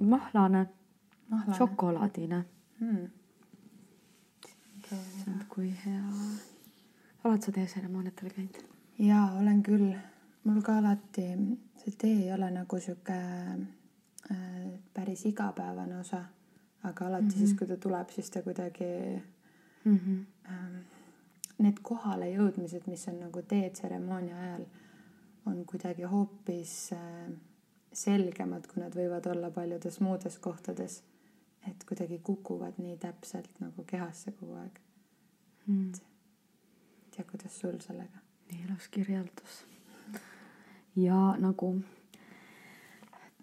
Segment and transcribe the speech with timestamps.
[0.00, 0.66] mahlane,
[1.28, 2.44] mahlane šokolaadine
[2.78, 3.06] hmm..
[4.92, 6.02] issand, kui hea.
[7.24, 8.64] oled sa teeseremooniatel käinud?
[8.98, 9.92] jaa, olen küll.
[10.44, 11.28] mul ka alati
[11.84, 13.20] see tee ei ole nagu sihuke
[14.30, 16.24] äh, päris igapäevane osa,
[16.82, 17.38] aga alati mm -hmm.
[17.38, 18.84] siis, kui ta tuleb, siis ta kuidagi
[19.84, 20.50] Mm -hmm.
[20.50, 20.76] ähm,
[21.58, 24.64] need kohalejõudmised, mis on nagu teetseremoonia ajal,
[25.46, 27.32] on kuidagi hoopis äh,
[27.94, 31.02] selgemad, kui nad võivad olla paljudes muudes kohtades.
[31.68, 34.80] et kuidagi kukuvad nii täpselt nagu kehasse kogu aeg.
[35.66, 35.92] Mm.
[37.10, 38.20] tea, kuidas sul sellega?
[38.50, 39.64] nii ilus kirjeldus.
[40.96, 41.82] ja nagu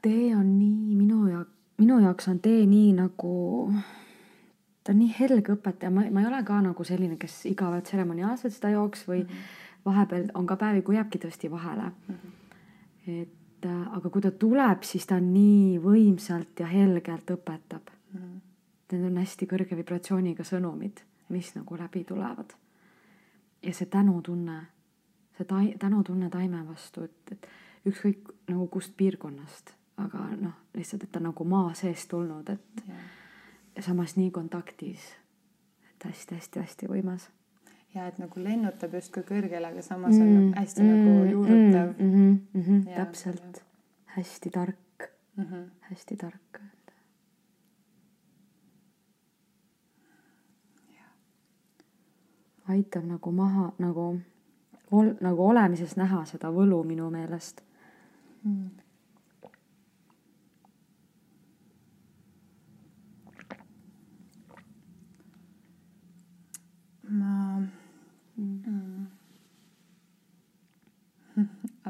[0.01, 1.45] tee on nii minu ja
[1.77, 3.33] minu jaoks on tee nii nagu
[4.83, 8.53] ta on nii helge õpetaja, ma, ma ei ole ka nagu selline, kes iga tseremoniaalselt
[8.53, 9.51] seda jooks või mm -hmm.
[9.85, 12.15] vahepeal on ka päevi, kui jääbki tõesti vahele mm.
[12.15, 13.21] -hmm.
[13.21, 18.19] et äh, aga kui ta tuleb, siis ta nii võimsalt ja helgelt õpetab mm.
[18.19, 18.39] -hmm.
[18.91, 20.97] Need on hästi kõrge vibratsiooniga sõnumid,
[21.29, 22.53] mis nagu läbi tulevad.
[23.63, 24.65] ja see tänutunne,
[25.37, 27.47] see tai-, tänutunne taime vastu, et, et
[27.85, 32.99] ükskõik nagu kust piirkonnast, aga noh, lihtsalt, et ta nagu maa seest tulnud, et Yeah.
[33.75, 34.99] ja samas nii kontaktis.
[35.93, 37.29] et hästi-hästi-hästi võimas.
[37.95, 42.11] Ja et nagu lennutab justkui kõrgele, aga samas on mm, hästi mm, nagu juurutav mm,
[42.11, 43.63] mm, mm, mm, Jaa, täpselt,
[44.17, 45.43] hästi tark, mm.
[45.43, 45.65] -hmm.
[45.89, 46.61] hästi tark.
[52.71, 54.21] aitab nagu maha nagu
[54.91, 57.63] ol, nagu olemises näha seda võlu minu meelest.
[58.43, 58.80] Mm.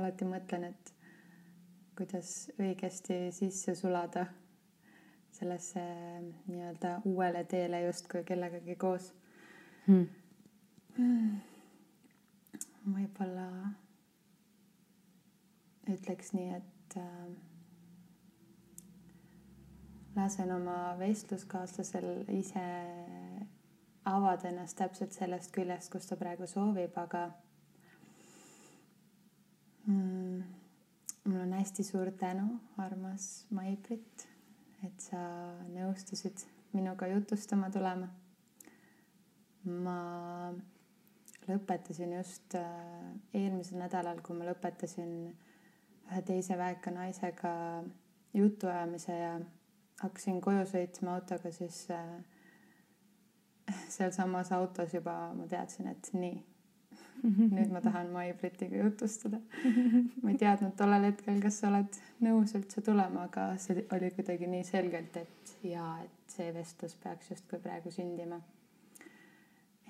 [0.02, 0.94] Alati mõtlen, et
[1.98, 4.26] kuidas õigesti sisse sulada
[5.32, 5.82] sellesse
[6.48, 9.12] nii-öelda uuele teele justkui kellegagi koos.
[9.86, 10.10] Hmm.
[12.86, 13.48] võib-olla
[15.90, 17.32] ütleks nii, et äh,
[20.16, 22.66] lasen oma vestluskaaslasel ise
[24.06, 27.30] avada ennast täpselt sellest küljest, kus ta praegu soovib, aga
[31.24, 34.28] mul on hästi suur tänu, armas Mai-Brit,
[34.86, 35.22] et sa
[35.70, 38.10] nõustusid minuga jutustama tulema.
[39.62, 39.98] ma
[41.46, 42.64] lõpetasin just äh,
[43.34, 45.12] eelmisel nädalal, kui ma lõpetasin
[46.10, 47.52] ühe teise väeka naisega
[48.34, 49.36] jutuajamise ja
[50.02, 52.10] hakkasin koju sõitma autoga, siis äh,
[53.98, 56.40] sealsamas autos juba ma teadsin, et nii,
[57.24, 59.40] nüüd ma tahan Mai-Britiga jutustada.
[60.24, 64.50] ma ei teadnud tollel hetkel, kas sa oled nõus üldse tulema, aga see oli kuidagi
[64.50, 68.42] nii selgelt, et jaa, et see vestlus peaks justkui praegu sündima.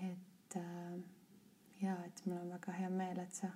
[0.02, 0.96] et äh,
[1.82, 3.52] jaa, et mul on väga hea meel, et sa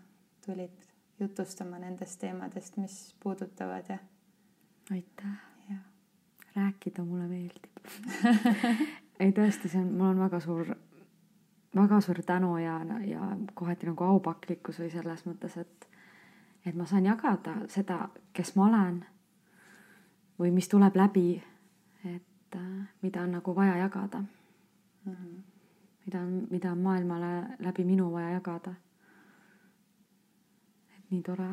[0.46, 0.85] tulid
[1.19, 3.97] jutustama nendest teemadest, mis puudutavad ja,
[4.91, 5.38] aitäh,
[5.69, 5.78] ja
[6.56, 7.72] rääkida mulle meeldib.
[9.24, 10.75] ei tõesti, see on, mul on väga suur,
[11.75, 15.88] väga suur tänu ja, ja kohati nagu aupaklikkus või selles mõttes, et,
[16.66, 19.02] et ma saan jagada seda, kes ma olen
[20.40, 21.44] või mis tuleb läbi,
[22.05, 25.11] et äh, mida on nagu vaja jagada, mm.
[25.11, 25.44] -hmm.
[26.05, 28.73] mida on, mida on maailmale läbi minu vaja jagada.
[30.97, 31.49] et nii tore.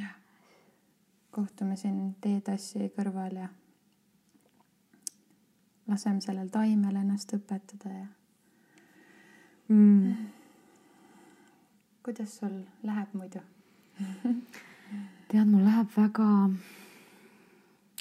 [0.00, 0.14] jah,
[1.30, 3.48] kohtume siin teetassi kõrval ja
[5.86, 8.06] laseme sellel taimel ennast õpetada ja
[9.68, 10.14] Mm.
[12.02, 13.40] kuidas sul läheb muidu?
[15.28, 16.28] tead, mul läheb väga,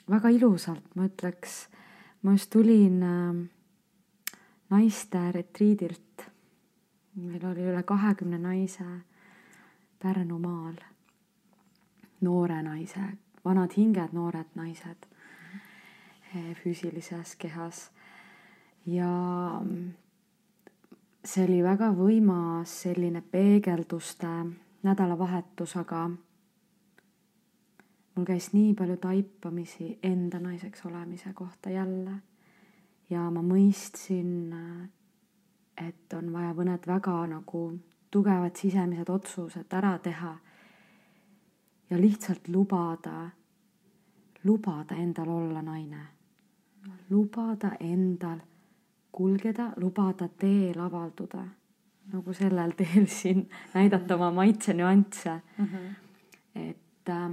[0.09, 1.67] väga ilusalt, ma ütleks.
[2.21, 3.35] ma just tulin äh,
[4.69, 6.23] naiste retriidilt.
[7.15, 8.85] meil oli üle kahekümne naise
[9.99, 10.75] Pärnumaal.
[12.21, 13.01] noore naise,
[13.45, 15.05] vanad hinged, noored naised
[16.33, 17.91] eh, füüsilises kehas.
[18.85, 19.11] ja
[21.27, 24.29] see oli väga võimas selline peegelduste
[24.88, 26.06] nädalavahetus, aga
[28.15, 32.15] mul käis nii palju taipamisi enda naiseks olemise kohta jälle.
[33.09, 34.56] Ja ma mõistsin,
[35.77, 37.62] et on vaja mõned väga nagu
[38.12, 40.33] tugevad sisemised otsused ära teha
[41.89, 43.30] ja lihtsalt lubada,
[44.44, 46.06] lubada endal olla naine,
[47.09, 48.39] lubada endal
[49.17, 51.43] kulgeda, lubada teel avalduda,
[52.13, 55.65] nagu sellel teel siin näidata oma maitse nüansse mm.
[55.65, 55.93] -hmm.
[56.55, 57.31] et äh,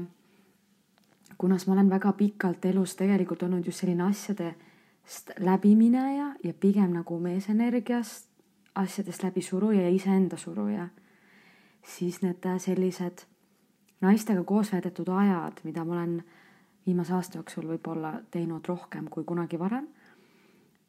[1.39, 7.19] kunas ma olen väga pikalt elus tegelikult olnud just selline asjadest läbimineja ja pigem nagu
[7.19, 8.29] meesenergiast
[8.75, 10.89] asjadest läbi suruja ja iseenda suruja,
[11.83, 13.27] siis need sellised
[14.01, 16.25] naistega koos veedetud ajad, mida ma olen
[16.87, 19.87] viimase aasta jooksul võib-olla teinud rohkem kui kunagi varem,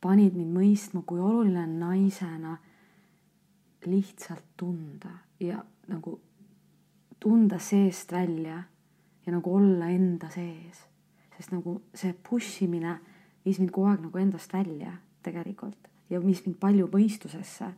[0.01, 2.57] panid mind mõistma, kui oluline on naisena
[3.85, 6.19] lihtsalt tunda ja nagu
[7.19, 8.63] tunda seest välja
[9.25, 10.85] ja nagu olla enda sees.
[11.37, 12.99] sest nagu see push imine
[13.45, 14.93] viis mind kogu aeg nagu endast välja
[15.23, 17.71] tegelikult ja viis mind palju mõistusesse.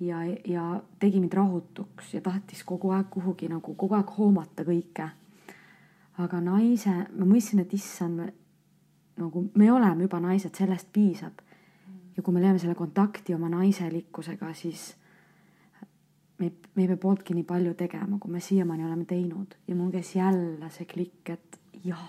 [0.00, 5.10] ja, ja tegi mind rahutuks ja tahtis kogu aeg kuhugi nagu kogu aeg hoomata kõike.
[6.18, 8.32] aga naise, ma mõistsin, et issand,
[9.18, 11.44] nagu me oleme juba naised, sellest piisab.
[12.16, 14.96] ja kui me leiame selle kontakti oma naiselikkusega, siis
[16.38, 19.90] me, me ei pea pooltki nii palju tegema, kui me siiamaani oleme teinud ja mul
[19.94, 22.08] käis jälle see klikk, et jaa,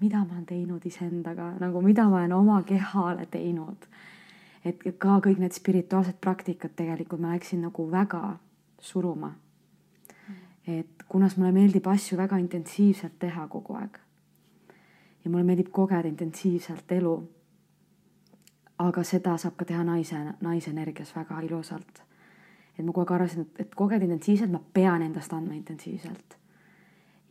[0.00, 3.88] mida ma olen teinud iseendaga, nagu mida ma olen oma kehale teinud.
[4.64, 8.38] et ka kõik need spirituaalsed praktikad tegelikult ma läksin nagu väga
[8.80, 9.32] suruma.
[10.66, 13.98] et kunas mulle meeldib asju väga intensiivselt teha kogu aeg.
[15.28, 17.14] Ja mulle meeldib kogeda intensiivselt elu.
[18.78, 22.08] aga seda saab ka teha naise, naisenergias väga ilusalt
[22.78, 26.36] et ma kogu aeg arvasin, et, et kogeda intensiivselt, ma pean endast andma intensiivselt.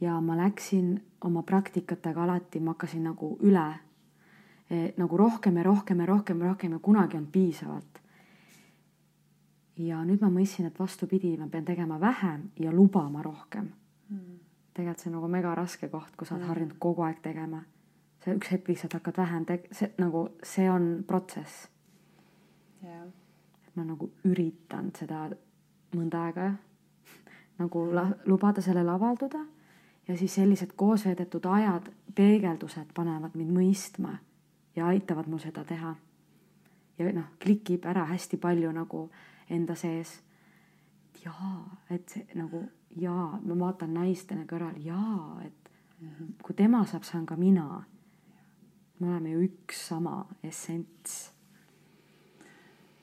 [0.02, 0.92] ja ma läksin
[1.26, 3.68] oma praktikatega alati, ma hakkasin nagu üle
[4.70, 8.02] eh, nagu rohkem ja rohkem ja rohkem ja rohkem ja kunagi on piisavalt.
[9.78, 13.72] ja nüüd ma mõistsin, et vastupidi, ma pean tegema vähem ja lubama rohkem
[14.10, 14.38] mm..
[14.74, 16.50] tegelikult see on nagu mega raske koht, kui sa oled mm.
[16.50, 17.64] harjunud kogu aeg tegema.
[18.28, 21.70] Sa üks hetk lihtsalt hakkad vähem teg-, see nagu, see on protsess
[22.84, 23.08] yeah
[23.78, 25.28] ma nagu üritan seda
[25.96, 26.48] mõnda aega
[27.62, 29.44] nagu la, lubada sellel avalduda
[30.08, 34.16] ja siis sellised koos veedetud ajad, peegeldused panevad mind mõistma
[34.76, 35.96] ja aitavad mul seda teha.
[36.98, 39.10] ja noh, klikib ära hästi palju nagu
[39.50, 40.22] enda sees.
[41.26, 42.64] jaa, et see nagu
[42.96, 45.72] jaa, ma vaatan naistena kõrval, jaa, et
[46.02, 46.34] -hmm.
[46.44, 47.84] kui tema saab, saan ka mina.
[49.00, 51.18] Me oleme ju üks sama essents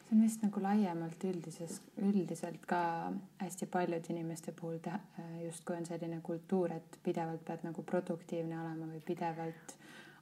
[0.05, 4.99] see on vist nagu laiemalt üldises, üldiselt ka hästi paljude inimeste puhul teha,
[5.45, 9.75] justkui on selline kultuur, et pidevalt pead nagu produktiivne olema või pidevalt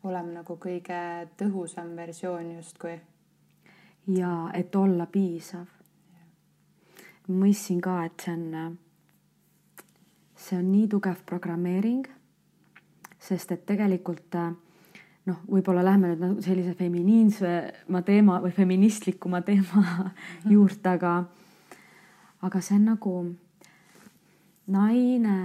[0.05, 3.01] olema nagu kõige tõhusam versioon justkui.
[4.07, 5.67] ja et olla piisav.
[7.29, 8.79] mõistsin ka, et see on,
[10.37, 12.07] see on nii tugev programmeering,
[13.19, 14.55] sest et tegelikult äh,
[15.29, 19.85] noh, võib-olla lähme nüüd nagu sellise feminiinsema teema või feministlikuma teema
[20.55, 21.14] juurde, aga,
[22.43, 23.14] aga see on nagu
[24.73, 25.37] naine,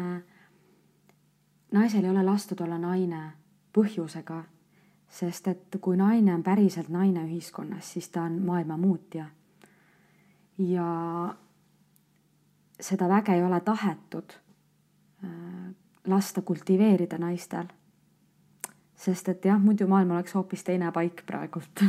[1.77, 3.24] naisel ei ole lastud olla naine
[3.75, 4.41] põhjusega,
[5.07, 9.29] sest et kui naine on päriselt naine ühiskonnas, siis ta on maailma muutja.
[10.57, 10.86] ja
[12.81, 14.34] seda väge ei ole tahetud
[15.24, 15.75] äh,
[16.07, 17.69] lasta kultiveerida naistel
[18.97, 21.83] sest et jah, muidu maailm oleks hoopis teine paik praegult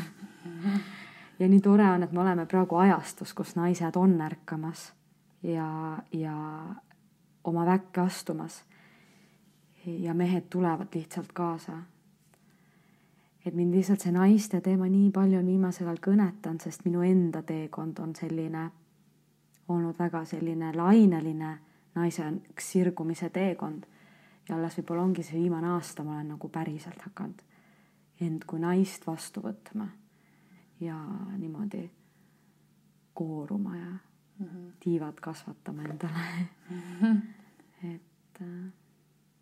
[1.38, 4.92] ja nii tore on, et me oleme praegu ajastus, kus naised on ärkamas
[5.42, 6.34] ja, ja
[7.44, 8.64] oma väkke astumas.
[9.86, 11.72] ja mehed tulevad lihtsalt kaasa.
[13.46, 17.42] et mind lihtsalt see naiste teema nii palju on viimasel ajal kõnetanud, sest minu enda
[17.42, 18.70] teekond on selline
[19.68, 21.58] olnud väga selline laineline
[21.94, 23.86] naise sirgumise teekond
[24.48, 27.42] ja alles võib-olla ongi see viimane aasta, ma olen nagu päriselt hakanud
[28.20, 29.86] end kui naist vastu võtma
[30.80, 30.96] ja
[31.36, 31.84] niimoodi
[33.14, 33.90] kooruma ja
[34.38, 34.72] mm -hmm.
[34.80, 36.48] tiivad kasvatama endale.
[36.70, 37.20] -hmm.
[37.94, 38.72] et äh....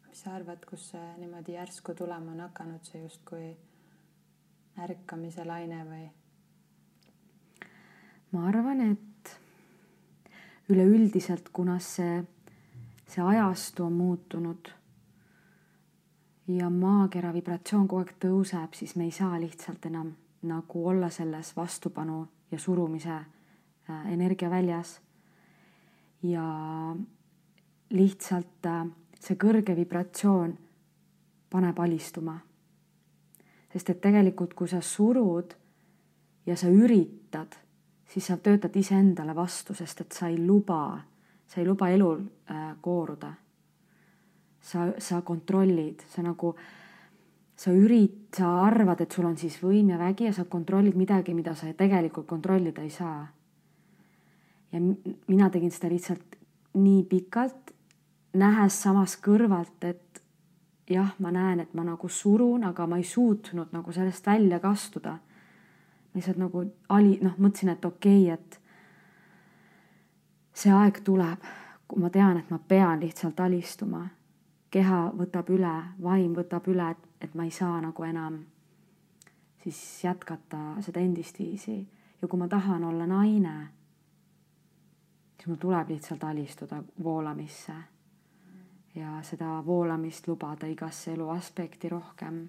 [0.09, 3.57] mis sa arvad, kus see niimoodi järsku tulema on hakanud, see justkui
[4.79, 6.11] ärkamise laine või?
[8.33, 9.41] ma arvan, et
[10.69, 12.25] üleüldiselt, kuna see,
[13.07, 14.73] see ajastu on muutunud
[16.49, 20.13] ja maakera vibratsioon kogu aeg tõuseb, siis me ei saa lihtsalt enam
[20.47, 25.01] nagu olla selles vastupanu ja surumise äh, energiaväljas.
[26.23, 26.45] ja
[27.91, 28.87] lihtsalt äh,
[29.21, 30.59] see kõrge vibratsioon
[31.51, 32.39] paneb alistuma.
[33.73, 35.55] sest et tegelikult, kui sa surud
[36.47, 37.57] ja sa üritad,
[38.09, 41.01] siis sa töötad iseendale vastu, sest et sa ei luba,
[41.47, 43.35] sa ei luba elul äh, kooruda
[44.67, 46.55] sa, sa kontrollid, sa nagu,
[47.57, 51.35] sa ürit-, sa arvad, et sul on siis võim ja vägi ja sa kontrollid midagi,
[51.35, 53.27] mida sa tegelikult kontrollida ei saa.
[54.73, 54.81] ja
[55.29, 56.37] mina tegin seda lihtsalt
[56.77, 57.71] nii pikalt,
[58.37, 60.23] nähes samas kõrvalt, et
[60.91, 64.75] jah, ma näen, et ma nagu surun, aga ma ei suutnud nagu sellest välja ka
[64.75, 65.19] astuda.
[66.15, 68.61] lihtsalt nagu ali, noh, mõtlesin, et okei okay,, et
[70.57, 71.43] see aeg tuleb,
[71.89, 74.07] kui ma tean, et ma pean lihtsalt alistuma.
[74.71, 78.45] Keha võtab üle, vaim võtab üle, et, et ma ei saa nagu enam
[79.67, 81.89] siis jätkata seda endist viisi
[82.23, 83.55] ja kui ma tahan olla naine,
[85.37, 87.75] siis mul tuleb lihtsalt alistuda voolamisse
[88.95, 92.49] ja seda voolamist lubada igasse elu aspekti rohkem.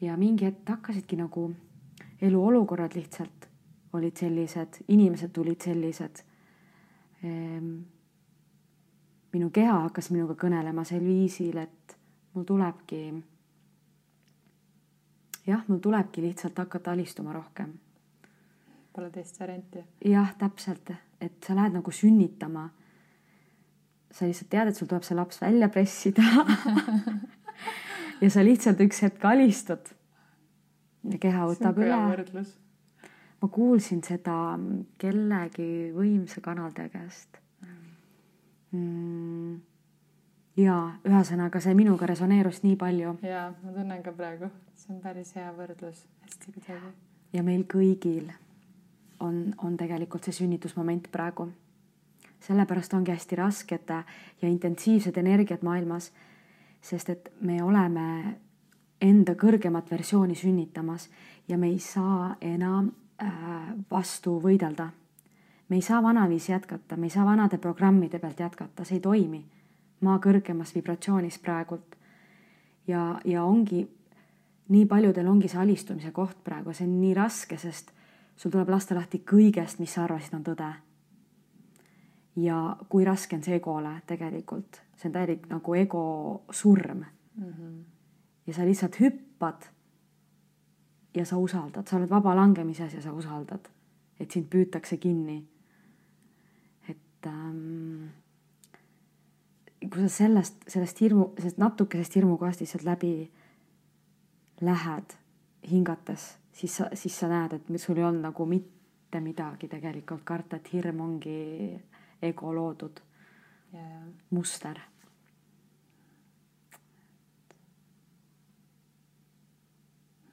[0.00, 1.54] ja mingi hetk hakkasidki nagu
[2.22, 3.48] eluolukorrad lihtsalt
[3.92, 6.22] olid sellised, inimesed tulid sellised
[7.22, 7.74] ehm,.
[9.32, 11.96] Minu keha hakkas minuga kõnelema sel viisil, et
[12.34, 13.00] mul tulebki,
[15.46, 17.72] jah, mul tulebki lihtsalt hakata alistuma rohkem.
[18.92, 19.80] Pole teist varianti.
[20.04, 22.68] jah, täpselt, et sa lähed nagu sünnitama
[24.12, 26.24] sa lihtsalt tead, et sul tuleb see laps välja pressida
[28.22, 29.92] ja sa lihtsalt üks hetk alistud.
[31.08, 32.44] ja keha võtab üle.
[33.40, 34.58] ma kuulsin seda
[35.00, 37.41] kellegi võimsa kanalde käest
[38.72, 39.56] mm..
[40.56, 40.76] ja
[41.08, 43.16] ühesõnaga see minuga resoneerus nii palju.
[43.22, 46.94] ja ma tunnen ka praegu, see on päris hea võrdlus, hästi kuidagi.
[47.32, 48.32] ja meil kõigil
[49.20, 51.52] on, on tegelikult see sünnitusmoment praegu
[52.42, 53.90] sellepärast ongi hästi rasked
[54.42, 56.10] ja intensiivsed energiat maailmas,
[56.82, 58.38] sest et me oleme
[59.02, 61.08] enda kõrgemat versiooni sünnitamas
[61.48, 62.90] ja me ei saa enam
[63.22, 63.30] äh,
[63.90, 64.90] vastu võidelda.
[65.72, 69.44] Me ei saa vanaviisi jätkata, me ei saa vanade programmide pealt jätkata, see ei toimi.
[70.00, 71.96] maa kõrgemas vibratsioonis praegult.
[72.86, 73.88] ja, ja ongi,
[74.68, 77.92] nii paljudel ongi see alistumise koht praegu, see on nii raske, sest
[78.36, 80.74] sul tuleb lasta lahti kõigest, mis sa arvasid, on tõde
[82.36, 86.04] ja kui raske on see egole tegelikult, see on täielik nagu ego
[86.50, 87.52] surm mm.
[87.52, 87.78] -hmm.
[88.46, 89.68] ja sa lihtsalt hüppad.
[91.14, 93.68] ja sa usaldad, sa oled vaba langemises ja sa usaldad,
[94.20, 95.51] et sind püütakse kinni.
[97.22, 98.10] Et ähm,
[99.90, 103.30] kui sa sellest, sellest hirmu, sellest natukesest hirmukohast lihtsalt läbi
[104.62, 105.16] lähed
[105.70, 110.58] hingates, siis sa, siis sa näed, et sul ei olnud nagu mitte midagi tegelikult karta,
[110.58, 111.38] et hirm ongi
[112.22, 113.02] ego loodud
[113.74, 114.02] yeah.
[114.30, 114.78] muster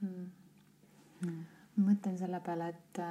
[0.01, 0.27] hmm..
[1.19, 1.41] Hmm.
[1.75, 3.01] ma mõtlen selle peale, et,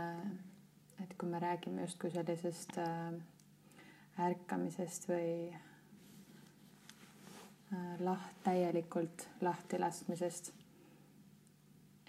[1.03, 3.19] et kui me räägime justkui sellisest äh,
[4.19, 5.55] ärkamisest või
[7.73, 10.53] äh, laht, täielikult lahti laskmisest.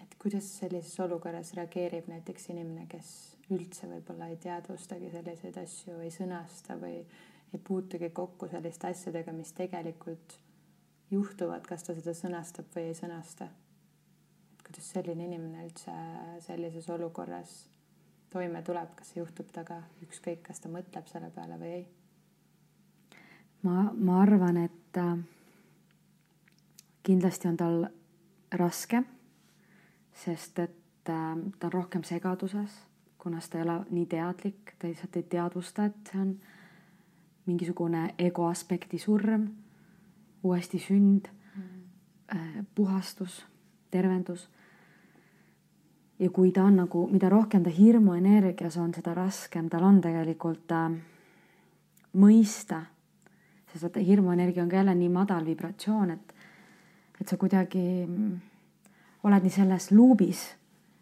[0.02, 6.10] et kuidas sellises olukorras reageerib näiteks inimene, kes üldse võib-olla ei teadvustagi selliseid asju, ei
[6.14, 7.00] sõnasta või
[7.52, 10.38] ei puutugi kokku selliste asjadega, mis tegelikult
[11.10, 13.48] juhtuvad, kas ta seda sõnastab või ei sõnasta.
[14.64, 15.92] kuidas selline inimene üldse
[16.46, 17.54] sellises olukorras
[18.30, 21.88] toime tuleb, kas see juhtub temaga ükskõik, kas ta mõtleb selle peale või ei?
[23.62, 25.16] Ma, ma arvan, et äh,
[27.02, 27.80] kindlasti on tal
[28.52, 29.02] raske,
[30.24, 32.90] sest et äh, ta on rohkem segaduses
[33.22, 36.30] kuna ta ei ole nii teadlik, ta lihtsalt ei teadvusta, et see on
[37.46, 39.48] mingisugune ego aspekti surm,
[40.42, 43.44] uuesti sünd mm., puhastus,
[43.90, 44.48] tervendus.
[46.18, 50.72] ja kui ta on nagu, mida rohkem ta hirmuenergias on, seda raskem tal on tegelikult
[50.72, 50.90] äh,
[52.16, 52.82] mõista,
[53.72, 56.34] sest vaata hirmuenergia on ka jälle nii madal vibratsioon, et,
[57.20, 58.38] et sa kuidagi mm,
[59.22, 60.44] oled nii selles luubis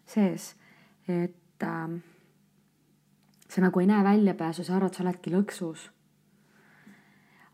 [0.09, 0.53] sees,
[1.07, 1.99] et äh,
[3.49, 5.89] sa nagu ei näe väljapääsu, sa arvad, sa oledki lõksus.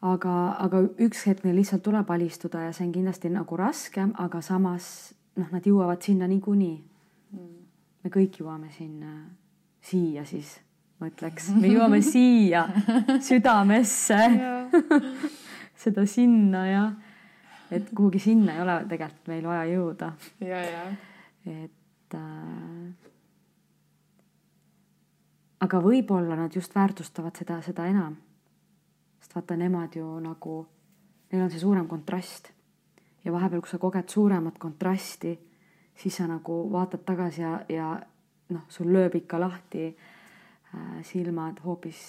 [0.05, 4.41] aga, aga üks hetk neil lihtsalt tuleb alistuda ja see on kindlasti nagu raskem, aga
[4.41, 6.75] samas noh, nad jõuavad sinna niikuinii.
[7.31, 7.63] Mm..
[8.03, 9.15] me kõik jõuame sinna,
[9.81, 10.60] siia siis,
[11.00, 12.66] ma ütleks, me jõuame siia
[13.24, 14.20] südamesse
[15.86, 16.86] seda sinna ja
[17.74, 20.12] et kuhugi sinna ei ole tegelikult meil vaja jõuda.
[21.46, 23.10] et äh,
[25.66, 28.16] aga võib-olla nad just väärtustavad seda, seda enam.
[29.20, 30.66] sest vaata, nemad ju nagu,
[31.32, 32.52] neil on see suurem kontrast.
[33.25, 35.36] ja vahepeal, kui sa koged suuremat kontrasti,
[35.96, 37.94] siis sa nagu vaatad tagasi ja, ja
[38.50, 40.14] noh, sul lööb ikka lahti äh,
[41.03, 42.00] silmad hoopis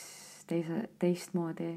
[0.46, 1.73] teise, teistmoodi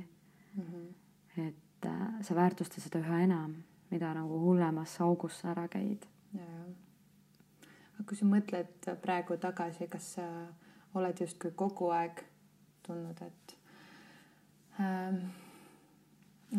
[0.55, 0.63] mm.
[0.63, 1.41] -hmm.
[1.47, 3.55] et äh, sa väärtustad seda üha enam,
[3.89, 6.05] mida nagu hullemasse augusse ära käid.
[7.93, 10.55] aga kui sa mõtled praegu tagasi, kas sa äh
[10.93, 12.23] oled justkui kogu aeg
[12.85, 13.57] tundnud, et
[14.79, 15.19] ähm,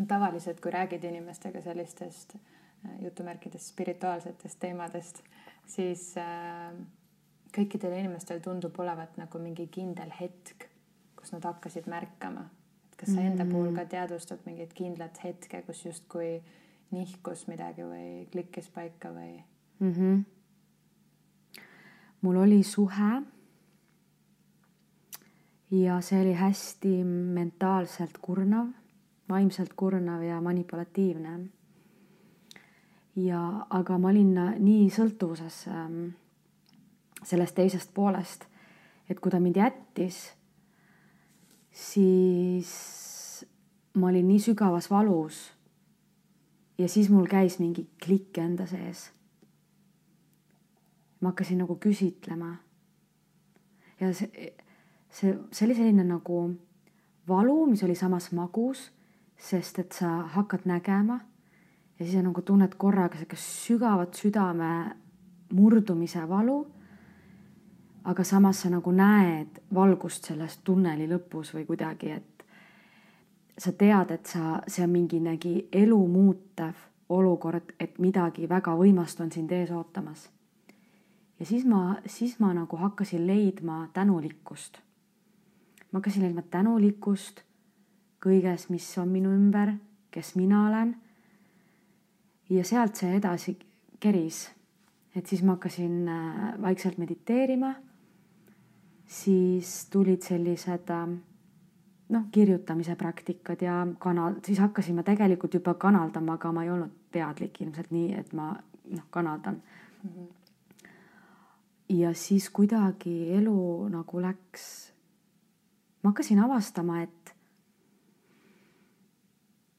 [0.08, 5.22] tavaliselt, kui räägid inimestega sellistest äh, jutumärkides spirituaalsetest teemadest,
[5.66, 6.74] siis äh,
[7.54, 10.68] kõikidel inimestel tundub olevat nagu mingi kindel hetk,
[11.16, 12.48] kus nad hakkasid märkama.
[12.90, 13.52] et kas sa enda mm -hmm.
[13.52, 16.42] puhul ka teadvustad mingit kindlat hetke, kus justkui
[16.90, 19.42] nihkus midagi või klikkis paika või
[19.80, 19.92] mm?
[19.92, 20.24] -hmm.
[22.20, 23.22] mul oli suhe
[25.70, 28.66] ja see oli hästi mentaalselt kurnav,
[29.28, 31.40] vaimselt kurnav ja manipulatiivne.
[33.16, 36.08] ja, aga ma olin nii sõltuvuses ähm,
[37.22, 38.46] sellest teisest poolest,
[39.10, 40.18] et kui ta mind jättis,
[41.70, 42.70] siis
[43.94, 45.52] ma olin nii sügavas valus.
[46.78, 49.10] ja siis mul käis mingi klikk enda sees.
[51.20, 52.56] ma hakkasin nagu küsitlema.
[54.00, 54.54] ja see
[55.10, 56.40] see, see oli selline nagu
[57.28, 58.88] valu, mis oli samas magus,
[59.40, 61.20] sest et sa hakkad nägema
[61.98, 64.96] ja siis on nagu tunned korraga siukest sügavat südame
[65.52, 66.62] murdumise valu.
[68.04, 72.44] Aga samas sa nagu näed valgust selles tunneli lõpus või kuidagi, et
[73.58, 79.32] sa tead, et sa, see on minginegi elu muutev olukord, et midagi väga võimast on
[79.32, 80.30] sind ees ootamas.
[81.40, 84.80] ja siis ma, siis ma nagu hakkasin leidma tänulikkust
[85.92, 87.42] ma hakkasin leidma tänulikkust
[88.22, 89.74] kõiges, mis on minu ümber,
[90.10, 90.96] kes mina olen.
[92.50, 93.56] ja sealt see edasi
[94.00, 94.50] keris.
[95.14, 97.74] et siis ma hakkasin äh, vaikselt mediteerima.
[99.10, 101.06] Siis tulid sellised äh,
[102.14, 106.94] noh, kirjutamise praktikad ja kanal, siis hakkasin ma tegelikult juba kanaldama, aga ma ei olnud
[107.10, 108.52] teadlik ilmselt nii, et ma
[108.90, 109.62] noh, kanaldan
[110.02, 110.10] mm.
[110.10, 110.28] -hmm.
[111.88, 114.92] ja siis kuidagi elu nagu läks
[116.02, 117.34] ma hakkasin avastama, et,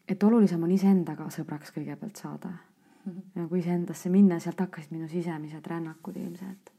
[0.08, 3.14] et olulisem on iseendaga sõbraks kõigepealt saada mm.
[3.14, 3.48] -hmm.
[3.50, 6.72] kui iseendasse minna, sealt hakkasid minu sisemised rännakud ilmselt.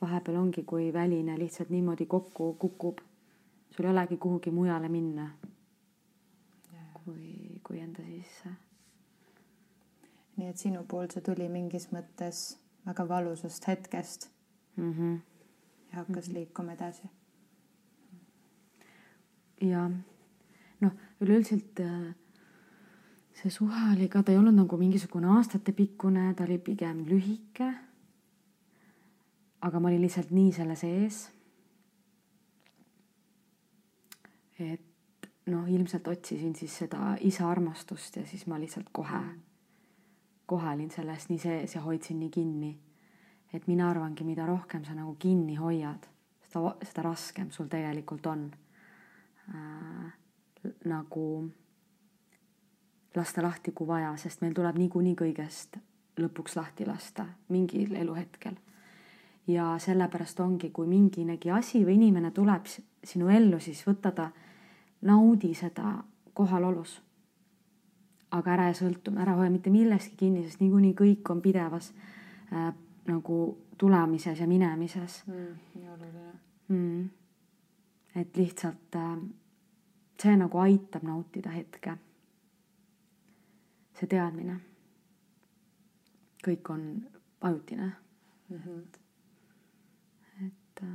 [0.00, 2.98] Vahepeal ongi, kui väline lihtsalt niimoodi kokku kukub,
[3.70, 5.30] sul ei olegi kuhugi mujale minna
[7.04, 8.50] kui, kui enda sisse.
[10.36, 12.38] nii et sinu pool see tuli mingis mõttes
[12.86, 14.30] väga valusast hetkest
[14.76, 14.92] mm.
[14.92, 15.18] -hmm.
[15.92, 16.38] ja hakkas mm -hmm.
[16.38, 17.10] liikuma edasi
[19.60, 19.90] ja
[20.80, 22.14] noh, üleüldiselt äh,
[23.36, 27.74] see suhe oli ka, ta ei olnud nagu mingisugune aastatepikkune, ta oli pigem lühike.
[29.60, 31.28] Aga ma olin lihtsalt nii selle sees.
[34.60, 39.20] et noh, ilmselt otsisin siis seda isa armastust ja siis ma lihtsalt kohe,
[40.46, 42.78] kohe olin selles nii sees ja hoidsin nii kinni.
[43.52, 46.06] et mina arvangi, mida rohkem sa nagu kinni hoiad,
[46.52, 48.50] seda, seda raskem sul tegelikult on
[49.48, 50.12] äh,
[50.84, 51.50] nagu
[53.16, 55.80] lasta lahti, kui vaja, sest meil tuleb niikuinii kõigest
[56.20, 58.54] lõpuks lahti lasta mingil eluhetkel.
[59.52, 62.66] Ja sellepärast ongi, kui minginegi asi või inimene tuleb
[63.04, 64.30] sinu ellu, siis võta ta,
[65.02, 65.94] naudi seda
[66.34, 67.00] kohalolus.
[68.30, 71.92] aga ära sõltu, ära hoia mitte millestki kinni, sest niikuinii kõik on pidevas
[72.52, 72.68] äh,
[73.06, 73.38] nagu
[73.78, 75.54] tulemises ja minemises mm,.
[75.74, 76.32] nii oluline
[76.68, 77.08] mm..
[78.14, 79.16] et lihtsalt äh,
[80.22, 81.96] see nagu aitab nautida hetke.
[83.98, 84.60] see teadmine.
[86.46, 86.84] kõik on
[87.40, 87.92] ajutine
[88.48, 88.56] mm.
[88.56, 88.99] -hmm.
[90.82, 90.88] Et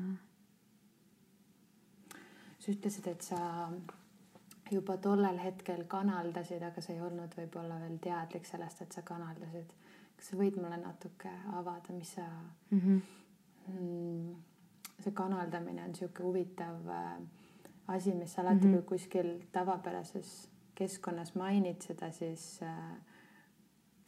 [2.63, 3.69] sa ütlesid, et sa
[4.71, 9.73] juba tollel hetkel kanaldasid, aga sa ei olnud võib-olla veel teadlik sellest, et sa kanaldasid.
[10.15, 12.23] kas sa võid mulle natuke avada, mis sa
[12.69, 13.01] mm, -hmm.
[13.67, 14.35] mm,
[15.03, 17.17] see kanaldamine on niisugune huvitav äh,
[17.87, 18.81] asi, mis alati mm, -hmm.
[18.81, 22.97] kui kuskil tavapärases keskkonnas mainid seda, siis äh,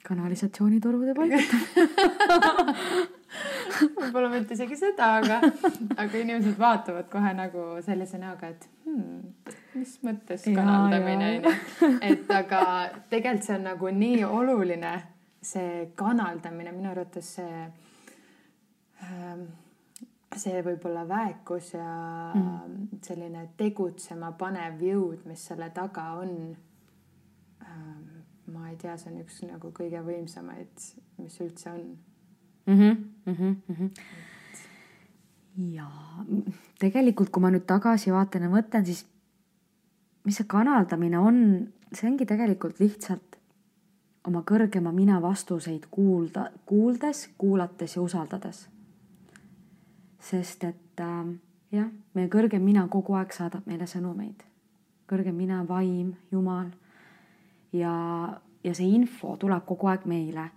[0.08, 1.86] kanalisatsioonitorude paigutamine
[3.98, 5.40] võib-olla mitte isegi seda, aga,
[6.00, 11.54] aga inimesed vaatavad kohe nagu sellise näoga, et hmm, mis mõttes kanaldamine onju.
[12.08, 12.64] et aga
[13.12, 14.94] tegelikult see on nagu nii oluline,
[15.44, 17.64] see kanaldamine minu arvates see
[19.06, 19.48] ähm,
[20.38, 21.88] see võib-olla väekus ja
[22.36, 23.00] mm.
[23.06, 26.34] selline tegutsema panev jõud, mis selle taga on.
[27.64, 28.07] Ähm,
[28.54, 30.86] ma ei tea, see on üks nagu kõige võimsamaid,
[31.22, 31.82] mis üldse on
[32.66, 32.78] mm.
[32.78, 33.90] -hmm, mm -hmm.
[35.74, 35.90] ja
[36.80, 39.06] tegelikult, kui ma nüüd tagasi vaatan ja mõtlen, siis
[40.24, 43.38] mis see kanaldamine on, see ongi tegelikult lihtsalt
[44.28, 48.68] oma kõrgema mina vastuseid kuulda, kuuldes, kuulates ja usaldades
[50.30, 51.30] sest et äh,
[51.72, 54.44] jah, meie kõrgem mina kogu aeg saadab meile sõnumeid.
[55.08, 56.72] kõrgem mina, vaim, Jumal.
[57.74, 57.94] Ja,
[58.64, 60.50] ja see info tuleb kogu aeg meile.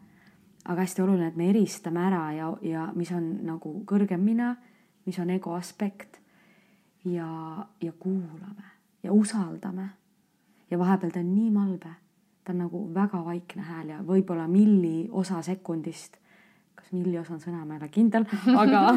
[0.64, 4.54] aga hästi oluline, et me eristame ära ja, ja mis on nagu kõrgem mina,
[5.06, 6.20] mis on ego aspekt
[7.04, 8.68] ja, ja kuulame
[9.02, 9.88] ja usaldame.
[10.70, 11.94] ja vahepeal ta on nii malbe,
[12.44, 16.20] ta on nagu väga vaikne hääl ja võib-olla milli osa sekundist
[16.80, 18.24] kas miljoos on sõna, ma ei ole kindel,
[18.56, 18.94] aga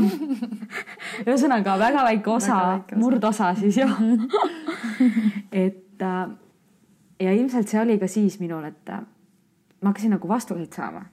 [1.28, 2.60] ühesõnaga väga väike osa,
[2.96, 3.98] murdosa siis jah
[5.66, 6.30] et äh,
[7.20, 9.04] ja ilmselt see oli ka siis minul, et äh,
[9.82, 11.06] ma hakkasin nagu vastuseid saama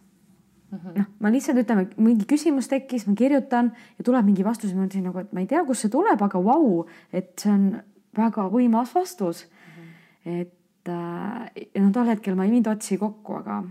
[0.71, 0.99] -hmm..
[0.99, 5.07] noh, ma lihtsalt ütleme, mingi küsimus tekkis, ma kirjutan ja tuleb mingi vastus ma mõtlesin
[5.09, 7.69] nagu, et ma ei tea, kust see tuleb, aga vau wow,, et see on
[8.17, 9.77] väga võimas vastus mm.
[9.77, 10.41] -hmm.
[10.41, 13.63] et äh, ja noh, tol hetkel ma ei viinud otsi kokku, aga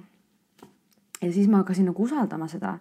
[1.21, 2.77] ja siis ma hakkasin nagu usaldama seda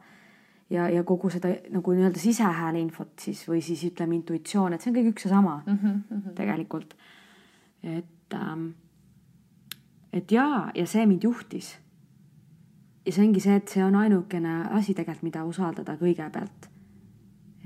[0.70, 4.92] ja, ja kogu seda nagu nii-öelda sisehääle infot siis või siis ütleme intuitsioon, et see
[4.92, 6.34] on kõik üks ja sama mm -hmm.
[6.34, 6.94] tegelikult.
[7.82, 8.70] et ähm,,
[10.12, 11.76] et jaa, ja see mind juhtis.
[13.06, 16.68] ja see ongi see, et see on ainukene asi tegelikult, mida usaldada kõigepealt.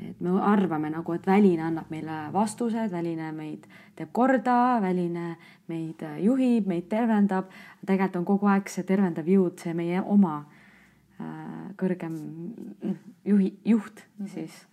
[0.02, 5.37] et me arvame nagu, et väline annab meile vastused, väline meid teeb korda, väline
[5.68, 7.50] meid juhib, meid tervendab.
[7.87, 10.42] tegelikult on kogu aeg see tervendav jõud, see meie oma
[11.22, 12.14] Äh, kõrgem
[13.24, 14.28] juhi, juht mm -hmm.
[14.28, 14.66] siis.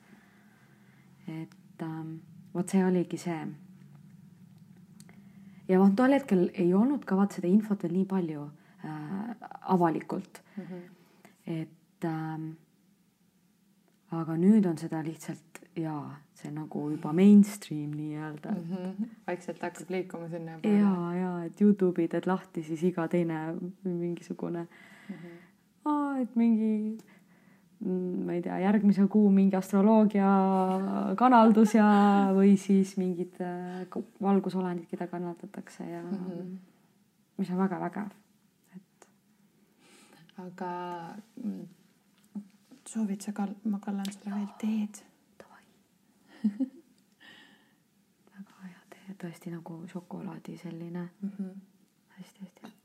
[1.27, 2.15] et ähm,
[2.53, 3.47] vot see oligi see.
[5.69, 8.47] Ja vot tol hetkel ei olnud ka vaat seda infot veel nii palju
[8.85, 9.35] äh,
[9.75, 10.63] avalikult mm.
[10.63, 10.81] -hmm.
[11.45, 12.49] et ähm,
[14.11, 18.71] aga nüüd on seda lihtsalt jaa, see nagu juba mainstream nii-öelda mm.
[18.71, 19.11] -hmm.
[19.27, 20.59] vaikselt hakkab liikuma sinna.
[20.63, 24.67] ja, ja et Youtube'i teed lahti, siis iga teine mingisugune
[25.09, 25.15] mm.
[25.15, 25.37] -hmm
[26.21, 26.97] et mingi
[27.79, 30.29] ma ei tea, järgmise kuu mingi astroloogia
[31.19, 31.87] kanaldus ja,
[32.35, 33.85] või siis mingid äh,
[34.21, 36.57] valgusolendid, keda kanaldatakse ja mm -hmm.
[37.37, 38.09] mis on väga vägev,
[38.75, 39.07] et.
[40.37, 40.71] aga
[41.43, 41.67] mm,
[42.85, 45.03] soovid sa kal-, ma kallan sulle veel teed.
[48.35, 51.55] väga hea tee, tõesti nagu šokolaadi selline mm -hmm.
[52.17, 52.78] hästi-hästi hea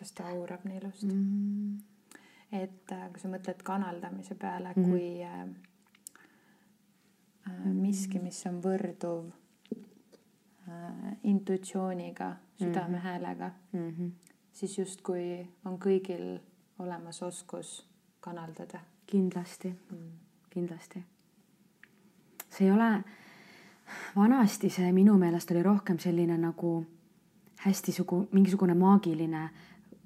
[0.00, 1.12] kuidas ta aurab nii ilusti mm.
[1.12, 2.58] -hmm.
[2.62, 4.90] et äh, kui sa mõtled kanaldamise peale mm -hmm.
[4.90, 5.48] kui äh,
[7.48, 9.30] äh, miski, mis on võrduv
[10.68, 14.10] äh, intuitsiooniga, südamehäälega mm, -hmm.
[14.52, 16.40] siis justkui on kõigil
[16.78, 17.88] olemas oskus
[18.20, 18.80] kanaldada.
[19.06, 20.10] kindlasti mm.,
[20.50, 21.04] kindlasti.
[22.48, 23.04] see ei ole,
[24.16, 26.86] vanasti see minu meelest oli rohkem selline nagu
[27.56, 29.50] hästi sugu, mingisugune maagiline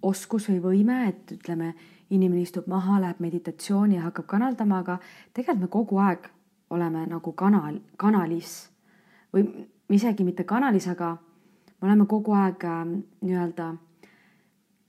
[0.04, 1.74] oskus või võime, et ütleme,
[2.10, 4.98] inimene istub maha, läheb meditatsiooni ja hakkab kanaldama, aga
[5.32, 6.28] tegelikult me kogu aeg
[6.70, 8.56] oleme nagu kanal, kanalis
[9.34, 9.46] või
[9.90, 11.14] isegi mitte kanalis, aga
[11.80, 12.84] me oleme kogu aeg äh,
[13.20, 13.74] nii-öelda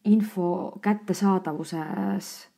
[0.05, 2.49] info kättesaadavuses.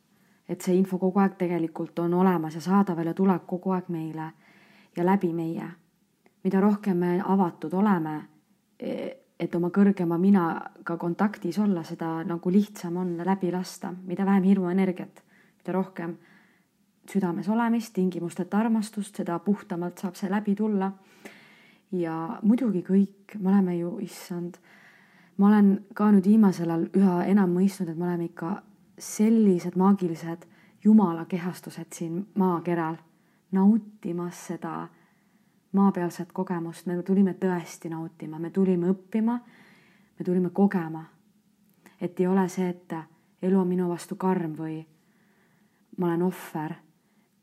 [0.49, 4.31] et see info kogu aeg tegelikult on olemas ja saadaval ja tuleb kogu aeg meile
[4.95, 5.69] ja läbi meie.
[6.43, 8.21] mida rohkem me avatud oleme
[8.79, 14.47] e et oma kõrgema minaga kontaktis olla, seda nagu lihtsam on läbi lasta, mida vähem
[14.49, 15.21] hirmuenergiat,
[15.59, 16.15] mida rohkem
[17.07, 20.91] südames olemist, tingimusteta armastust, seda puhtamalt saab see läbi tulla.
[21.91, 24.57] ja muidugi kõik, me oleme ju, issand,
[25.37, 28.57] ma olen ka nüüd viimasel ajal üha enam mõistnud, et me oleme ikka
[28.99, 30.43] sellised maagilised
[30.83, 32.97] jumala kehastused siin maakeral,
[33.51, 34.89] nautimas seda
[35.77, 39.37] maapealset kogemust, me tulime tõesti nautima, me tulime õppima,
[40.19, 41.05] me tulime kogema.
[42.01, 42.93] et ei ole see, et
[43.41, 44.85] elu on minu vastu karm või
[45.97, 46.75] ma olen ohver,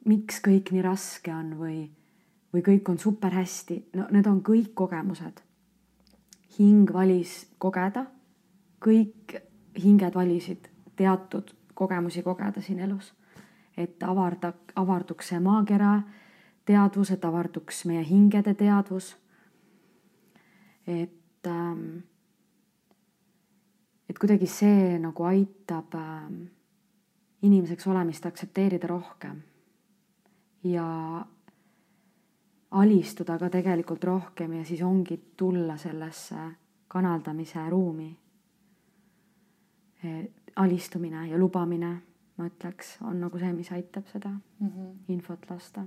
[0.06, 1.78] miks kõik nii raske on või,
[2.54, 5.42] või kõik on super hästi, no need on kõik kogemused.
[6.58, 8.06] hing valis kogeda,
[8.78, 9.34] kõik
[9.82, 13.12] hinged valisid teatud kogemusi kogeda siin elus,
[13.76, 16.02] et avarda, avarduks see maakera
[16.64, 19.16] teadvus, et avarduks meie hingede teadvus.
[20.86, 21.98] et ähm,,
[24.08, 26.42] et kuidagi see nagu aitab ähm,
[27.42, 29.40] inimeseks olemist aktsepteerida rohkem
[30.64, 30.86] ja
[32.70, 36.36] alistuda ka tegelikult rohkem ja siis ongi tulla sellesse
[36.88, 38.18] kanaldamise ruumi.
[40.56, 42.02] alistumine ja lubamine,
[42.36, 44.90] ma ütleks, on nagu see, mis aitab seda mm -hmm.
[45.08, 45.86] infot lasta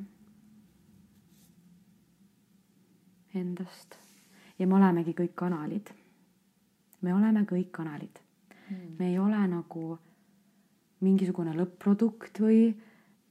[3.40, 3.98] endast
[4.60, 5.90] ja me olemegi kõik kanalid.
[7.02, 8.20] me oleme kõik kanalid
[8.70, 8.96] mm..
[9.00, 9.98] me ei ole nagu
[11.06, 12.74] mingisugune lõpp-produkt või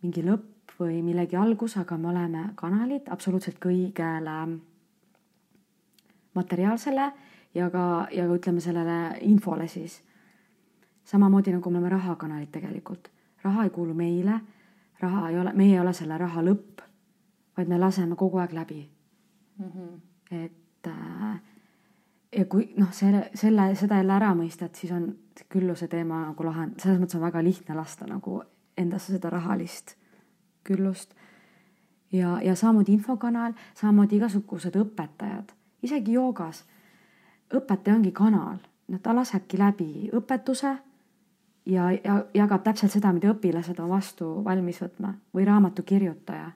[0.03, 4.37] mingi lõpp või millegi algus, aga me oleme kanalid absoluutselt kõigele
[6.35, 7.13] materiaalsele
[7.55, 10.03] ja ka, ja ka ütleme sellele infole siis.
[11.05, 13.11] samamoodi nagu me oleme rahakanalid tegelikult.
[13.43, 14.41] raha ei kuulu meile,
[15.01, 16.83] raha ei ole, meie ei ole selle raha lõpp,
[17.57, 18.96] vaid me laseme kogu aeg läbi
[19.59, 19.71] mm.
[19.71, 20.01] -hmm.
[20.31, 21.41] et äh,
[22.37, 25.11] ja kui noh, selle, selle, seda jälle ära mõistad, siis on
[25.53, 28.43] külluse teema nagu lahend-, selles mõttes on väga lihtne lasta nagu
[28.77, 29.97] endasse seda rahalist
[30.65, 31.15] küllust.
[32.13, 36.65] ja, ja samamoodi infokanal, samamoodi igasugused õpetajad, isegi joogas.
[37.55, 40.73] õpetaja ongi kanal, no ta lasebki läbi õpetuse
[41.67, 46.51] ja, ja jagab täpselt seda, mida õpilased on vastu valmis võtma või raamatukirjutaja.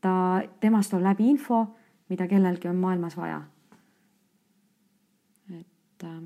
[0.00, 1.66] ta, temast tuleb läbi info,
[2.08, 3.42] mida kellelgi on maailmas vaja.
[5.50, 6.22] et äh,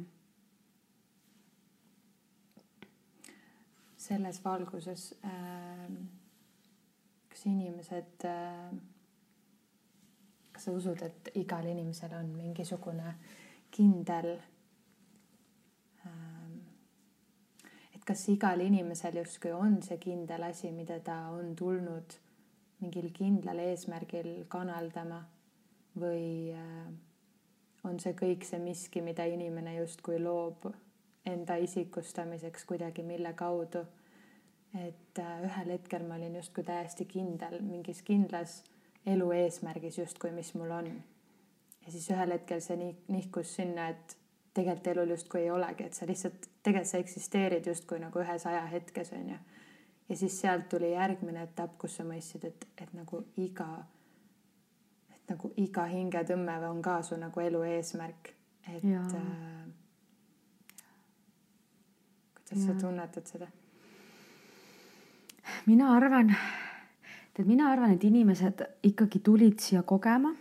[3.97, 5.91] selles valguses äh,
[7.29, 8.73] kas inimesed äh,,
[10.53, 13.15] kas sa usud, et igal inimesel on mingisugune
[13.71, 14.33] kindel
[16.07, 16.51] äh,,
[17.95, 22.19] et kas igal inimesel justkui on see kindel asi, mida ta on tulnud
[22.81, 25.23] mingil kindlal eesmärgil kanaldama
[26.01, 26.91] või äh,
[27.85, 30.71] on see kõik see miski, mida inimene justkui loob
[31.29, 33.85] enda isikustamiseks kuidagi, mille kaudu
[34.75, 38.61] et äh, ühel hetkel ma olin justkui täiesti kindel mingis kindlas
[39.07, 40.91] elu eesmärgis justkui, mis mul on.
[41.87, 44.17] ja siis ühel hetkel see nii nihkus sinna, et
[44.55, 49.13] tegelikult elul justkui ei olegi, et sa lihtsalt, tegelikult sa eksisteerid justkui nagu ühes ajahetkes
[49.17, 49.39] onju.
[50.09, 53.69] ja siis sealt tuli järgmine etapp, kus sa mõistsid, et, et nagu iga,
[55.31, 58.35] nagu iga hingetõmme on ka su nagu elu eesmärk,
[58.67, 58.85] et.
[58.85, 59.61] Äh,
[62.35, 62.75] kuidas ja.
[62.75, 63.47] sa tunnetad seda?
[65.67, 66.35] mina arvan,
[67.35, 70.35] tead, mina arvan, et inimesed ikkagi tulid siia kogema.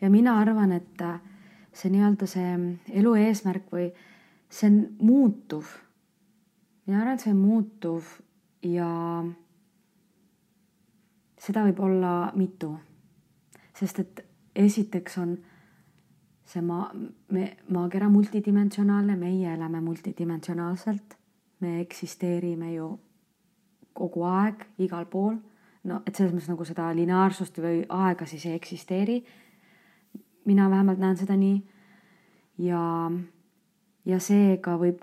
[0.00, 1.02] ja mina arvan, et
[1.72, 2.54] see nii-öelda see
[3.00, 3.90] elu eesmärk või
[4.50, 5.66] see on muutuv.
[6.86, 8.14] mina arvan, et see on muutuv
[8.62, 8.90] ja
[11.38, 12.72] seda võib olla mitu,
[13.74, 14.24] sest et
[14.54, 15.36] esiteks on
[16.48, 16.88] see maa,
[17.32, 21.18] me, maakera multidimensionaalne, meie elame multidimensionaalselt
[21.60, 22.88] me eksisteerime ju
[23.92, 25.36] kogu aeg igal pool.
[25.84, 29.24] no et selles mõttes nagu seda lineaarsust või aega siis ei eksisteeri.
[30.44, 31.64] mina vähemalt näen seda nii.
[32.58, 33.10] ja,
[34.04, 35.02] ja seega võib,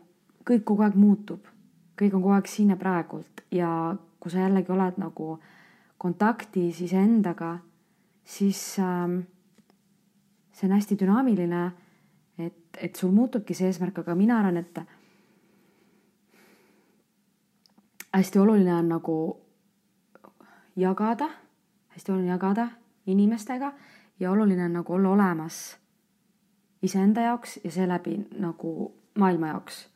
[0.50, 1.46] kõik kogu aeg muutub,
[2.00, 5.55] kõik on kogu aeg siin ja praegult ja kui sa jällegi oled nagu kontaktis
[6.86, 7.60] iseendaga,
[8.24, 9.20] siis ähm,
[10.52, 11.72] see on hästi dünaamiline.
[12.38, 14.80] et, et sul muutubki see eesmärk, aga mina arvan, et
[18.16, 19.42] hästi oluline on nagu
[20.76, 21.30] jagada,
[21.96, 22.68] hästi oluline jagada
[23.08, 23.74] inimestega
[24.20, 25.78] ja oluline on nagu olla olemas
[26.82, 29.90] iseenda jaoks ja seeläbi nagu maailma jaoks.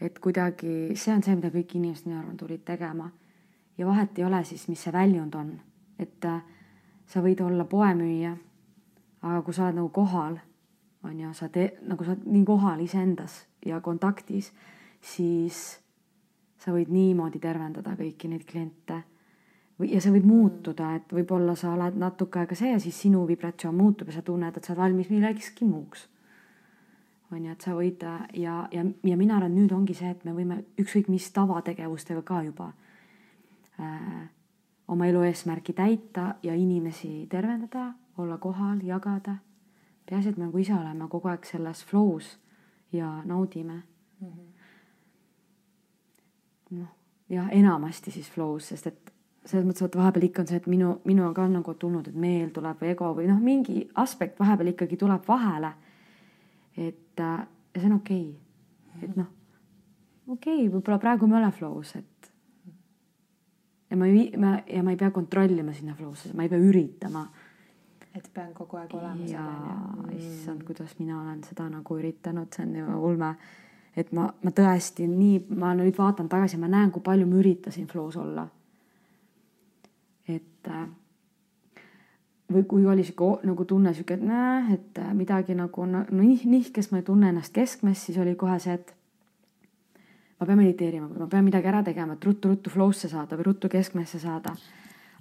[0.00, 3.10] et kuidagi see on see, mida kõik inimesed minu arvan tulid tegema.
[3.78, 5.54] Ja vahet ei ole siis, mis see väljund on,
[5.98, 6.42] et äh,
[7.06, 8.34] sa võid olla poemüüja,
[9.22, 10.38] aga kui sa oled nagu kohal,
[11.04, 14.52] on ju, sa teed nagu sa oled nii kohal iseendas ja kontaktis,
[15.00, 15.64] siis
[16.60, 19.02] sa võid niimoodi tervendada kõiki neid kliente.
[19.78, 23.26] või, ja see võib muutuda, et võib-olla sa oled natuke aega see ja siis sinu
[23.26, 26.08] vibratsioon muutub ja sa tunned, et sa oled valmis millekski muuks.
[27.32, 28.02] on ju, et sa võid
[28.38, 32.42] ja, ja, ja mina arvan, nüüd ongi see, et me võime ükskõik mis tavategevustega ka
[32.44, 32.83] juba äh,
[34.88, 39.36] oma elu eesmärki täita ja inimesi tervendada, olla kohal, jagada.
[40.06, 42.36] peaasi, et me nagu ise oleme kogu aeg selles flow's
[42.92, 43.82] ja naudime
[44.20, 44.28] mm.
[44.28, 44.54] -hmm
[46.70, 46.88] noh,
[47.28, 49.12] jah, enamasti siis flow's, sest et
[49.44, 52.16] selles mõttes, et vahepeal ikka on see, et minu, minu on ka nagu tulnud, et
[52.16, 55.72] meel tuleb või ego või noh, mingi aspekt vahepeal ikkagi tuleb vahele.
[56.76, 59.28] et äh, ja see on okei okay., et noh,
[60.28, 62.08] okei okay,, võib-olla praegu ma ei ole flow's, et
[63.90, 67.26] ja ma ei, ma ja ma ei pea kontrollima sinna flow'sse, ma ei pea üritama.
[68.14, 69.26] et pean kogu aeg olema.
[69.26, 73.34] jaa, issand, kuidas mina olen seda nagu üritanud, see on ju ulme
[73.96, 77.88] et ma, ma tõesti nii, ma nüüd vaatan tagasi, ma näen, kui palju ma üritasin
[77.90, 78.48] flow's olla.
[80.28, 80.86] et äh,
[82.52, 86.90] või kui oli sihuke nagu tunne sihuke, et näe, et äh, midagi nagu no, nihkes,
[86.90, 88.94] ma ei tunne ennast keskmes, siis oli kohe see, et
[90.40, 94.18] ma pean mediteerima, ma pean midagi ära tegema, et ruttu-ruttu flow'sse saada või ruttu keskmesse
[94.18, 94.56] saada.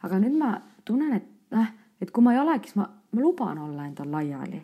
[0.03, 3.57] aga nüüd ma tunnen, et noh, et kui ma ei olegi, siis ma, ma luban
[3.63, 4.63] olla endal laiali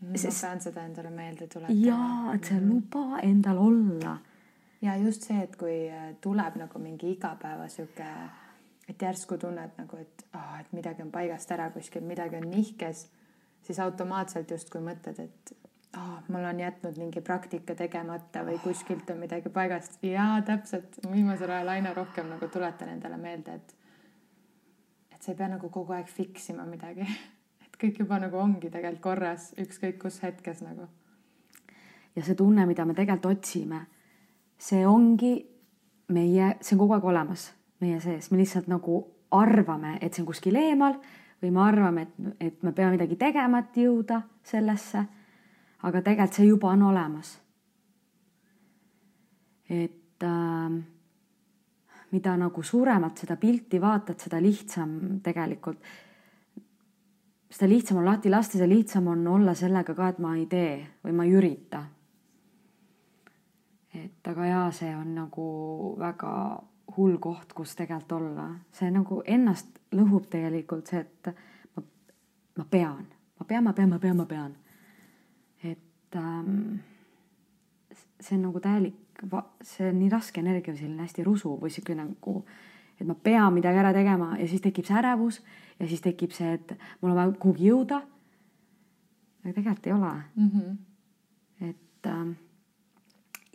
[0.00, 0.40] ma Sest...
[0.44, 1.78] pean seda endale meelde tuletama.
[1.84, 2.68] jaa, et sa mm.
[2.68, 4.16] luba endal olla.
[4.82, 8.08] ja just see, et kui äh, tuleb nagu mingi igapäeva sihuke,
[8.88, 13.08] et järsku tunned nagu, et oh,, et midagi on paigast ära kuskil, midagi on nihkes.
[13.62, 15.59] siis automaatselt justkui mõtled, et
[15.96, 21.50] oh, mul on jätnud mingi praktika tegemata või kuskilt on midagi paigast ja täpselt viimasel
[21.50, 23.76] ajal aina rohkem nagu tuletan endale meelde, et
[25.10, 27.04] et sa ei pea nagu kogu aeg fix ima midagi,
[27.66, 30.88] et kõik juba nagu ongi tegelikult korras, ükskõik kus hetkes nagu.
[32.16, 33.86] ja see tunne, mida me tegelikult otsime,
[34.58, 35.34] see ongi
[36.08, 37.50] meie, see on kogu aeg olemas
[37.80, 39.00] meie sees, me lihtsalt nagu
[39.30, 40.98] arvame, et see on kuskil eemal
[41.40, 45.06] või me arvame, et, et me peame midagi tegema, et jõuda sellesse.
[45.82, 47.38] Aga tegelikult see juba on olemas.
[49.70, 50.82] et äh,
[52.10, 55.78] mida nagu suuremalt seda pilti vaatad, seda lihtsam tegelikult,
[57.50, 60.74] seda lihtsam on lahti lasta, seda lihtsam on olla sellega ka, et ma ei tee
[61.04, 61.84] või ma ei ürita.
[63.94, 65.46] et aga jaa, see on nagu
[65.98, 66.32] väga
[66.96, 71.30] hull koht, kus tegelikult olla, see nagu ennast lõhub tegelikult see, et
[71.76, 71.82] ma,
[72.58, 73.06] ma pean,
[73.38, 74.54] ma pean, ma pean, ma pean, ma pean.
[76.10, 76.80] Et ähm,
[78.20, 79.22] see on nagu täielik,
[79.62, 82.40] see on nii raske energia, selline hästi rusuv või sihuke nagu,
[82.98, 85.40] et ma pean midagi ära tegema ja siis tekib see ärevus
[85.78, 88.02] ja siis tekib see, et mul on vaja kuhugi jõuda.
[89.44, 90.48] aga tegelikult ei ole mm.
[90.48, 91.68] -hmm.
[91.68, 92.32] et ähm,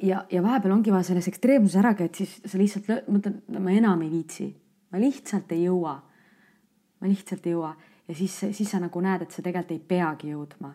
[0.01, 3.71] ja, ja vahepeal ongi vaja selles ekstreemsuses ära käia, et siis sa lihtsalt mõtled, ma
[3.71, 4.55] enam ei viitsi,
[4.91, 6.01] ma lihtsalt ei jõua.
[7.01, 7.75] ma lihtsalt ei jõua
[8.07, 10.73] ja siis, siis sa nagu näed, et sa tegelikult ei peagi jõudma.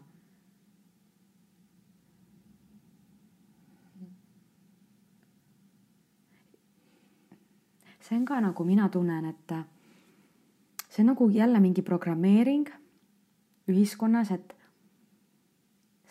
[8.11, 9.53] See on ka nagu mina tunnen, et
[10.89, 12.67] see on nagu jälle mingi programmeering
[13.69, 14.57] ühiskonnas, et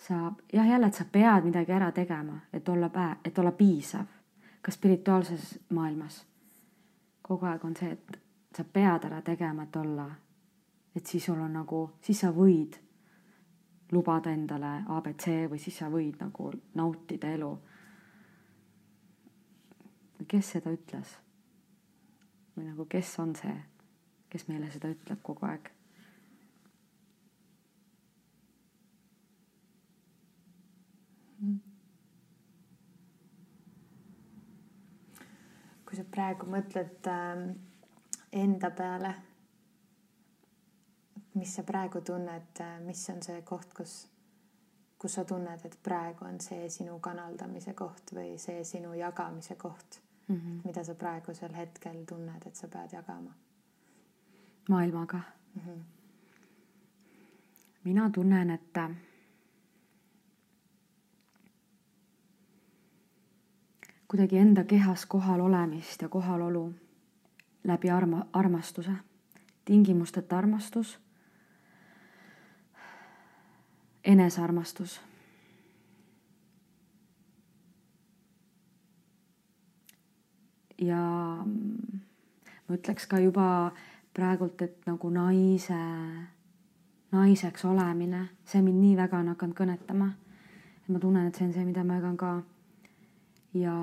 [0.07, 4.05] sa jah, jälle, et sa pead midagi ära tegema, et olla pää-, et olla piisav.
[4.61, 6.25] ka spirituaalses maailmas
[7.21, 8.19] kogu aeg on see, et
[8.57, 10.09] sa pead ära tegema, et olla.
[10.95, 12.79] et siis sul on nagu, siis sa võid
[13.91, 17.57] lubada endale abc või siis sa võid nagu nautida elu.
[20.27, 21.28] kes seda ütles?
[22.59, 23.55] Või nagu, kes on see,
[24.29, 25.69] kes meile seda ütleb kogu aeg?
[35.87, 37.45] Kui sa praegu mõtled äh,
[38.43, 39.13] enda peale,
[41.39, 43.95] mis sa praegu tunned, äh, mis on see koht, kus,
[44.99, 50.01] kus sa tunned, et praegu on see sinu kanaldamise koht või see sinu jagamise koht
[50.29, 50.61] mm, -hmm.
[50.65, 53.33] mida sa praegusel hetkel tunned, et sa pead jagama?
[54.69, 55.19] maailmaga
[55.55, 55.61] mm.
[55.61, 55.79] -hmm.
[57.83, 58.77] mina tunnen, et
[64.07, 66.73] kuidagi enda kehas kohal olemist ja kohalolu
[67.63, 68.91] läbi arma, armastuse,
[69.65, 70.99] tingimusteta armastus,
[74.03, 75.01] enesearmastus.
[80.81, 81.01] Ja
[81.45, 83.71] ma ütleks ka juba
[84.13, 85.79] praegult, et nagu naise,
[87.11, 90.09] naiseks olemine, see mind nii väga on hakanud kõnetama.
[90.83, 92.31] et ma tunnen, et see on see, mida ma jagan ka
[93.53, 93.75] ja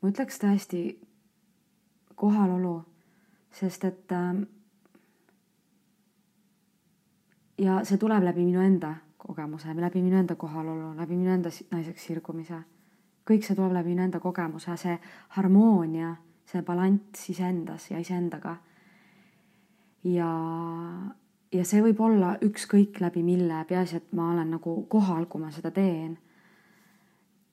[0.00, 0.82] ma ütleks tõesti
[2.14, 2.84] kohalolu,
[3.54, 4.44] sest et ähm,
[7.58, 12.06] ja see tuleb läbi minu enda kogemuse, läbi minu enda kohalolu, läbi minu enda naiseks
[12.06, 12.60] sirgumise.
[13.24, 14.94] Kõik see tuleb läbi minu enda kogemuse, see
[15.36, 16.14] harmoonia,
[16.48, 18.56] see balanss iseendas ja iseendaga.
[20.04, 20.30] ja,
[21.52, 25.50] ja see võib olla ükskõik läbi mille, peaasi, et ma olen nagu kohal, kui ma
[25.50, 26.18] seda teen.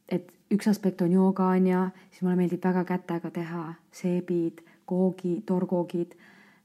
[0.09, 5.37] Et üks aspekt on jooga on ju, siis mulle meeldib väga kätega teha seebid, koogi,
[5.47, 6.17] torkoogid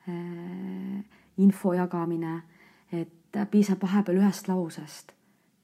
[0.09, 1.04] äh,,
[1.38, 2.40] info jagamine,
[2.92, 5.12] et piisab vahepeal ühest lausest,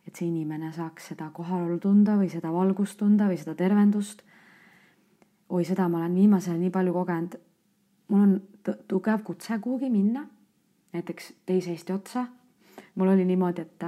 [0.06, 4.22] et see inimene saaks seda kohalolu tunda või seda valgust tunda või seda tervendust.
[5.48, 7.36] oi, seda ma olen viimasel nii palju kogenud.
[8.08, 8.40] mul on
[8.88, 10.26] tugev kutse kuhugi minna,
[10.92, 12.26] näiteks teise Eesti otsa.
[12.94, 13.84] mul oli niimoodi, et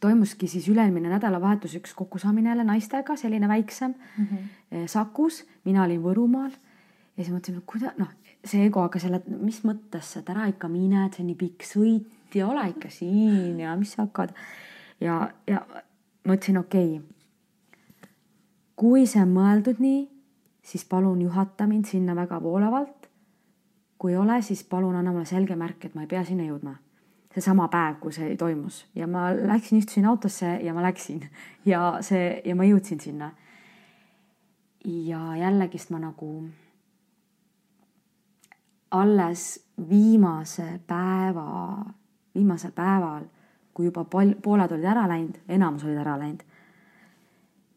[0.00, 4.86] toimuski siis üle-eelmine nädalavahetus üks kokkusaamine jälle naistega, selline väiksem mm -hmm.
[4.86, 6.50] Sakus, mina olin Võrumaal
[7.16, 8.08] ja siis mõtlesin, et kuida-, noh,
[8.44, 11.62] see ego jälle, et mis mõttes, et ära ikka mine, et see on nii pikk
[11.62, 14.34] sõit ja ole ikka siin ja mis sa hakkad.
[15.00, 15.64] ja, ja
[16.28, 18.08] mõtlesin, okei okay,.
[18.76, 20.04] kui see on mõeldud nii,
[20.62, 23.08] siis palun juhata mind sinna väga voolavalt.
[23.98, 26.78] kui ei ole, siis palun anna mulle selge märk, et ma ei pea sinna jõudma
[27.34, 31.22] seesama päev, kui see toimus ja ma läksin, istusin autosse ja ma läksin
[31.66, 33.30] ja see ja ma jõudsin sinna.
[34.84, 36.48] ja jällegist ma nagu
[38.90, 41.84] alles viimase päeva,
[42.34, 43.24] viimasel päeval,
[43.74, 46.44] kui juba pal-, pooled olid ära läinud, enamus olid ära läinud,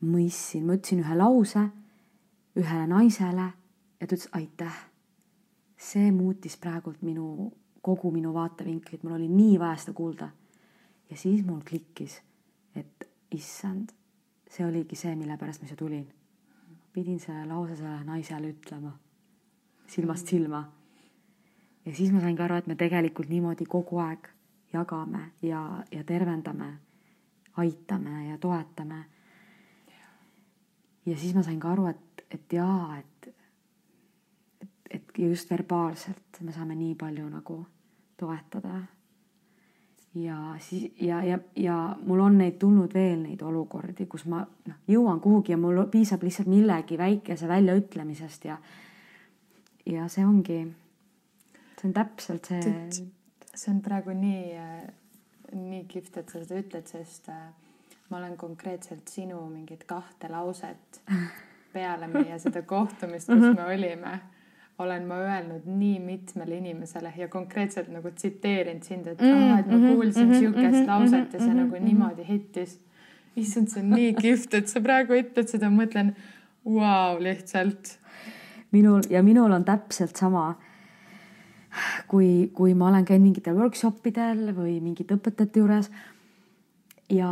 [0.04, 1.70] mõistsin, ma ütlesin ühe lause
[2.60, 3.48] ühele naisele
[4.00, 4.76] ja ta ütles aitäh.
[5.78, 7.52] see muutis praegult minu,
[7.82, 10.30] kogu minu vaatevinklit, mul oli nii vaja seda kuulda.
[11.10, 12.22] ja siis mul klikkis,
[12.76, 13.90] et issand,
[14.50, 16.08] see oligi see, mille pärast ma siia tulin.
[16.94, 18.94] pidin selle lause sellele naisele ütlema,
[19.88, 20.64] silmast silma.
[21.86, 24.33] ja siis ma sain ka aru, et me tegelikult niimoodi kogu aeg
[24.74, 26.74] jagame ja, ja tervendame,
[27.58, 29.04] aitame ja toetame.
[31.06, 33.30] ja siis ma sain ka aru, et, et jaa, et,
[34.62, 37.66] et, et just verbaalselt me saame nii palju nagu
[38.18, 38.82] toetada
[40.16, 44.78] ja siis ja, ja, ja mul on neid tulnud veel neid olukordi, kus ma noh,
[44.88, 48.58] jõuan kuhugi ja mul piisab lihtsalt millegi väikese väljaütlemisest ja
[49.86, 50.62] ja see ongi,
[51.80, 53.12] see on täpselt see.
[53.56, 54.60] See on praegu nii,
[55.54, 57.50] nii kihvt, et sa seda ütled, sest äh,
[58.10, 61.02] ma olen konkreetselt sinu mingit kahte lauset
[61.74, 64.20] peale meie seda kohtumist, kus me olime
[64.78, 69.68] olen ma öelnud nii mitmele inimesele ja konkreetselt nagu tsiteerinud sind, et mm, aa, et
[69.68, 72.80] ma mhm, kuulsin -hmm, sihukest lauset ja see nagu niimoodi hittis.
[73.36, 76.14] issand, see on nii kihvt, et sa praegu ütled seda, mõtlen,
[76.66, 77.98] vau, lihtsalt.
[78.72, 80.56] minul ja minul on täpselt sama.
[82.08, 85.90] Kui, kui ma olen käinud mingitel workshop idel või mingite õpetajate juures
[87.12, 87.30] ja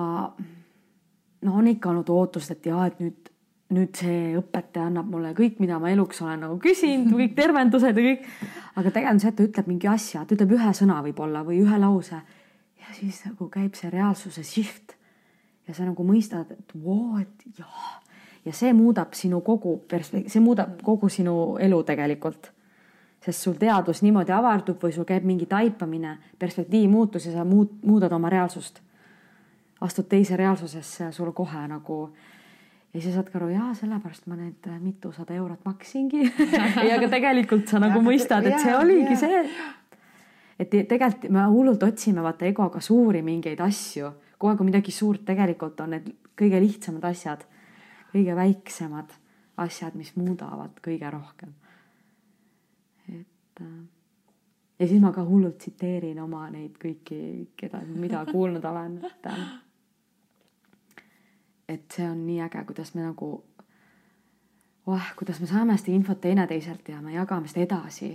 [1.41, 3.31] no on ikka olnud ootust, et jaa, et nüüd
[3.71, 8.03] nüüd see õpetaja annab mulle kõik, mida ma eluks olen nagu küsinud, kõik tervendused ja
[8.03, 8.27] kõik.
[8.75, 11.79] aga tegelikult see, et ta ütleb mingi asja, ta ütleb ühe sõna võib-olla või ühe
[11.79, 12.19] lause
[12.81, 14.97] ja siis nagu käib see reaalsuse shift.
[15.67, 18.01] ja sa nagu mõistad, et voo, et jaa.
[18.45, 22.51] ja see muudab sinu kogu perspekt-, see muudab kogu sinu elu tegelikult.
[23.21, 27.77] Sest sul teadvus niimoodi avardub või sul käib mingi taipamine, perspektiivi muutus ja sa muud,
[27.85, 28.81] muudad oma reaalsust.
[29.81, 32.11] astud teise reaalsusesse, sul kohe nagu
[32.93, 36.25] ja siis saad ka aru, jaa, sellepärast ma need äh, mitusada eurot maksingi
[36.87, 39.45] ja aga tegelikult sa nagu mõistad, et see oligi see.
[40.59, 45.23] et tegelikult me hullult otsime vaata egoga suuri mingeid asju, kogu aeg on midagi suurt,
[45.25, 47.45] tegelikult on need kõige lihtsamad asjad,
[48.11, 49.17] kõige väiksemad
[49.61, 51.53] asjad, mis muudavad kõige rohkem.
[53.61, 54.01] Et äh,
[54.79, 57.21] ja siis ma ka hullult tsiteerin oma neid kõiki,
[57.57, 59.45] keda, mida kuulnud olen, et äh,
[61.71, 63.29] et see on nii äge, kuidas me nagu,
[64.91, 68.11] oh, kuidas me saame seda infot teineteiselt ja me jagame seda edasi.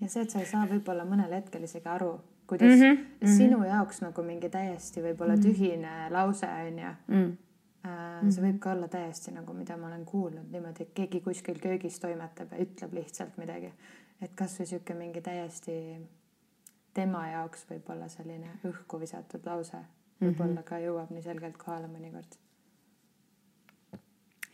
[0.00, 2.12] ja see, et sa ei saa võib-olla mõnel hetkel isegi aru,
[2.46, 3.36] kuidas mm -hmm.
[3.36, 6.12] sinu jaoks nagu mingi täiesti võib-olla tühine mm -hmm.
[6.12, 7.36] lause on ju mm.
[7.84, 8.30] -hmm.
[8.30, 12.00] see võib ka olla täiesti nagu, mida ma olen kuulnud niimoodi, et keegi kuskil köögis
[12.00, 13.72] toimetab ja ütleb lihtsalt midagi.
[14.22, 15.74] Et kasvõi sihuke mingi täiesti
[16.94, 19.80] tema jaoks võib-olla selline õhku visatud lause
[20.20, 20.68] võib-olla mm -hmm.
[20.68, 22.38] ka jõuab nii selgelt kohale mõnikord.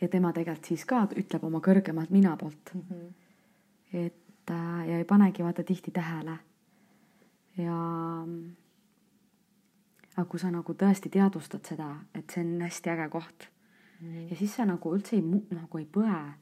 [0.01, 2.81] ja tema tegelikult siis ka ütleb oma kõrgemalt mina poolt mm.
[2.81, 3.13] -hmm.
[3.93, 6.37] et äh, ja ei panegi vaata tihti tähele.
[7.57, 7.77] ja
[10.17, 13.49] aga kui sa nagu tõesti teadvustad seda, et see on hästi äge koht
[13.99, 14.29] mm -hmm.
[14.29, 16.33] ja siis sa nagu üldse ei, nagu ei põe.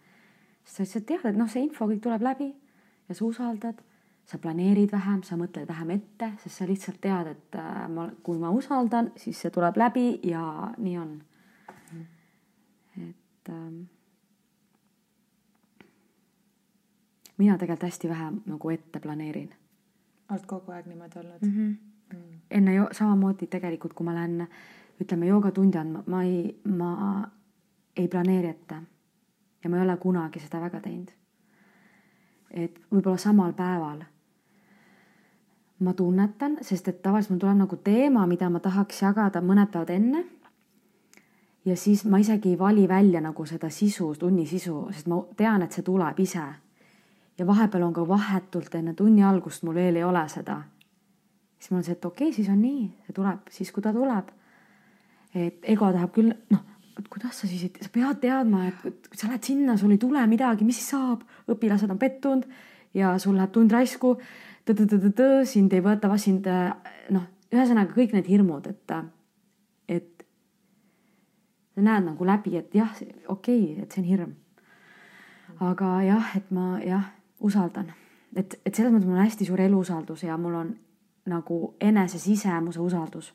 [0.66, 2.63] sa lihtsalt tead, et noh, see info kõik tuleb läbi
[3.10, 3.82] ja sa usaldad
[4.26, 8.40] sa planeerid vähem, sa mõtled vähem ette, sest sa lihtsalt tead, et äh, ma, kui
[8.40, 10.44] ma usaldan, siis see tuleb läbi ja
[10.78, 11.18] nii on.
[13.04, 13.82] et ähm,
[17.38, 19.50] mina tegelikult hästi vähe nagu ette planeerin.
[20.32, 21.50] oled kogu aeg niimoodi olnud mm?
[21.50, 21.76] -hmm.
[22.14, 22.40] Mm.
[22.52, 24.48] enne ju samamoodi tegelikult, kui ma lähen
[25.02, 27.30] ütleme joogatundi andma, ma ei, ma
[27.96, 28.76] ei planeeri ette.
[29.64, 31.12] ja ma ei ole kunagi seda väga teinud.
[32.54, 34.04] Et võib-olla samal päeval
[35.84, 39.92] ma tunnetan, sest et tavaliselt mul tuleb nagu teema, mida ma tahaks jagada mõned päevad
[39.94, 40.24] enne.
[41.66, 45.62] ja siis ma isegi ei vali välja nagu seda sisu, tunni sisu, sest ma tean,
[45.62, 46.44] et see tuleb ise.
[47.38, 50.62] ja vahepeal on ka vahetult enne tunni algust mul veel ei ole seda.
[51.60, 53.94] siis mul on see, et okei okay,, siis on nii, see tuleb siis, kui ta
[53.94, 54.32] tuleb.
[55.36, 56.64] et ego tahab küll, noh,
[57.00, 60.24] et kuidas sa siis, sa pead teadma, et kui sa lähed sinna, sul ei tule
[60.30, 62.46] midagi, mis siis saab, õpilased on pettunud
[62.98, 64.18] ja sul läheb tund raisku
[65.50, 66.48] sind ei võeta, sind
[67.12, 68.94] noh, ühesõnaga kõik need hirmud, et,
[69.88, 70.26] et
[71.74, 72.94] sa näed nagu läbi, et jah,
[73.28, 74.34] okei okay,, et see on hirm.
[75.60, 77.12] aga jah, et ma jah,
[77.44, 77.92] usaldan,
[78.36, 80.74] et, et selles mõttes mul on hästi suur eluusaldus ja mul on
[81.30, 83.34] nagu enese sisemuse usaldus.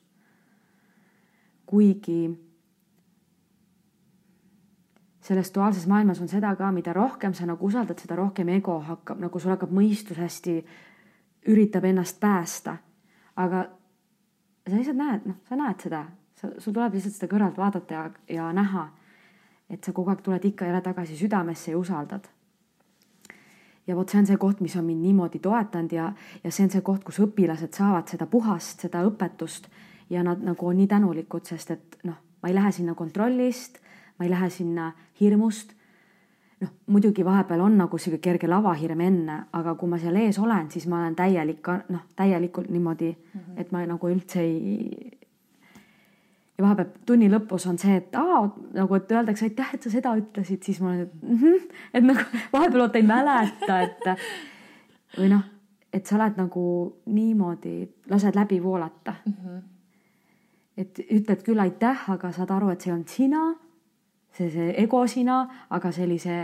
[1.66, 2.47] kuigi
[5.28, 9.18] selles duaalses maailmas on seda ka, mida rohkem sa nagu usaldad, seda rohkem ego hakkab,
[9.20, 10.54] nagu sul hakkab mõistus hästi,
[11.52, 12.78] üritab ennast päästa.
[13.36, 13.66] aga
[14.68, 18.08] sa lihtsalt näed, noh, sa näed seda, sa, sul tuleb lihtsalt seda kõrvalt vaadata ja,
[18.38, 18.88] ja näha,
[19.70, 22.26] et sa kogu aeg tuled ikka jälle tagasi südamesse ja usaldad
[23.88, 26.12] ja vot see on see koht, mis on mind niimoodi toetanud ja,
[26.44, 29.68] ja see on see koht, kus õpilased saavad seda puhast, seda õpetust
[30.12, 33.80] ja nad nagu on nii tänulikud, sest et noh, ma ei lähe sinna kontrollist,
[34.18, 35.74] ma ei lähe sinna hirmust.
[36.60, 40.70] noh, muidugi vahepeal on nagu sihuke kerge lavahirm enne, aga kui ma seal ees olen,
[40.70, 43.60] siis ma olen täielik, noh, täielikult niimoodi mm, -hmm.
[43.60, 45.18] et ma nagu üldse ei,
[46.58, 48.40] ja vahepeal tunni lõpus on see, et aa,
[48.74, 51.68] nagu, et öeldakse aitäh, et sa seda ütlesid, siis ma olen, et mm -hmm.
[51.94, 52.20] et nagu
[52.56, 54.10] vahepeal vaata ei mäleta, et
[55.18, 55.44] või noh,
[55.92, 56.64] et sa oled nagu
[57.06, 59.32] niimoodi, lased läbi voolata mm.
[59.32, 59.62] -hmm.
[60.76, 63.54] et ütled küll aitäh, aga saad aru, et see on sina,
[64.38, 66.38] see, see ego sina, aga see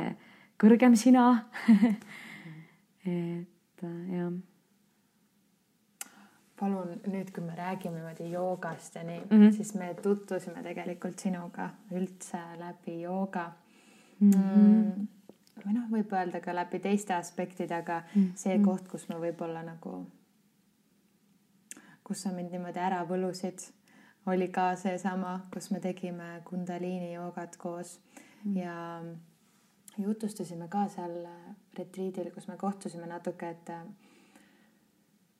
[0.59, 1.28] kõrgem sina
[3.05, 4.34] et jah
[6.64, 9.53] palun nüüd, kui me räägime niimoodi joogast ja nii mm, -hmm.
[9.57, 13.53] siis me tutvusime tegelikult sinuga üldse läbi jooga
[14.20, 14.30] mm.
[14.30, 15.07] -hmm.
[15.64, 18.30] või noh, võib öelda ka läbi teiste aspektide, aga mm -hmm.
[18.34, 20.07] see koht, kus ma võib-olla nagu,
[22.05, 23.70] kus sa mind niimoodi ära võlusid,
[24.27, 28.01] oli ka seesama, kus me tegime Kundaliini joogat koos.
[28.45, 28.57] Mm.
[28.57, 29.05] Ja
[29.99, 31.14] jutustasime ka seal
[31.79, 33.70] retriidil, kus me kohtusime natuke, et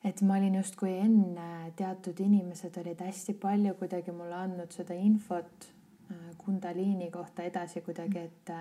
[0.05, 5.69] et ma olin justkui enne, teatud inimesed olid hästi palju kuidagi mulle andnud seda infot
[6.11, 8.53] äh, Kundaliini kohta edasi kuidagi, et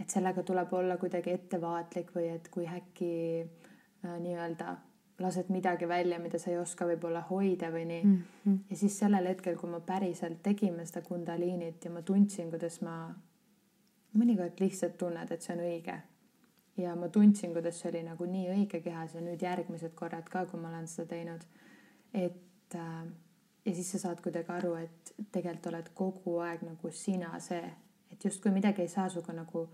[0.00, 3.12] et sellega tuleb olla kuidagi ettevaatlik või et kui äkki
[3.44, 4.76] äh, nii-öelda
[5.20, 8.20] lased midagi välja, mida sa ei oska võib-olla hoida või nii mm.
[8.44, 8.58] -hmm.
[8.70, 13.14] ja siis sellel hetkel, kui ma päriselt tegime seda Kundaliinit ja ma tundsin, kuidas ma
[14.16, 15.96] mõnikord lihtsalt tunned, et see on õige
[16.76, 20.46] ja ma tundsin, kuidas see oli nagu nii õige kehas ja nüüd järgmised korrad ka,
[20.46, 21.44] kui ma olen seda teinud.
[22.14, 23.04] et äh,
[23.64, 27.62] ja siis sa saad kuidagi aru, et tegelikult oled kogu aeg nagu sina see,
[28.12, 29.68] et justkui midagi ei saa sinuga nagu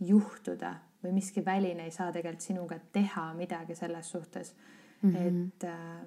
[0.00, 4.54] juhtuda või miski väline ei saa tegelikult sinuga teha midagi selles suhtes
[5.02, 5.46] mm, -hmm.
[5.46, 6.06] et äh,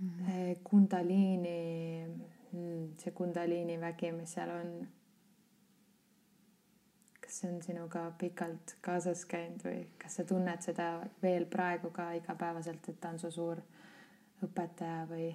[0.00, 1.58] mm, kundaliini,
[2.98, 4.88] see kundaliini vägi, mis seal on
[7.20, 10.88] kas see on sinuga pikalt kaasas käinud või kas sa tunned seda
[11.22, 13.62] veel praegu ka igapäevaselt, et ta on su suur
[14.42, 15.34] õpetaja või?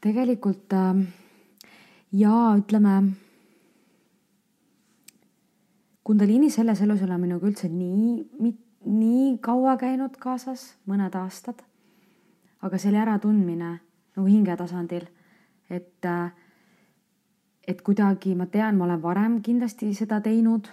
[0.00, 1.06] tegelikult äh,
[2.12, 2.96] ja ütleme.
[6.06, 8.52] Kundaliini selles elus ei ole minuga üldse nii,
[8.86, 11.62] nii kaua käinud kaasas, mõned aastad.
[12.62, 13.70] aga see oli äratundmine
[14.16, 15.04] nagu hinge tasandil,
[15.70, 16.32] et äh,
[17.66, 20.68] et kuidagi ma tean, ma olen varem kindlasti seda teinud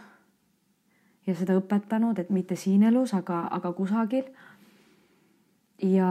[1.28, 4.30] ja seda õpetanud, et mitte siin elus, aga, aga kusagil.
[5.84, 6.10] ja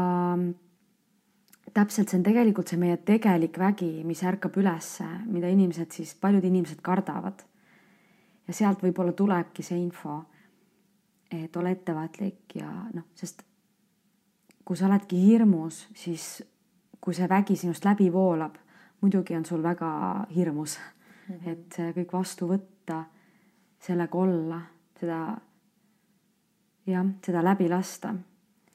[1.73, 6.45] täpselt see on tegelikult see meie tegelik vägi, mis ärkab ülesse, mida inimesed siis, paljud
[6.45, 7.45] inimesed kardavad.
[8.49, 10.25] ja sealt võib-olla tulebki see info,
[11.33, 13.43] et ole ettevaatlik ja noh, sest
[14.65, 16.43] kui sa oledki hirmus, siis
[17.01, 18.59] kui see vägi sinust läbi voolab
[19.03, 20.79] muidugi on sul väga hirmus
[21.29, 21.49] mm, -hmm.
[21.49, 23.05] et see kõik vastu võtta,
[23.79, 24.61] sellega olla,
[25.01, 25.37] seda
[26.87, 28.15] jah, seda läbi lasta.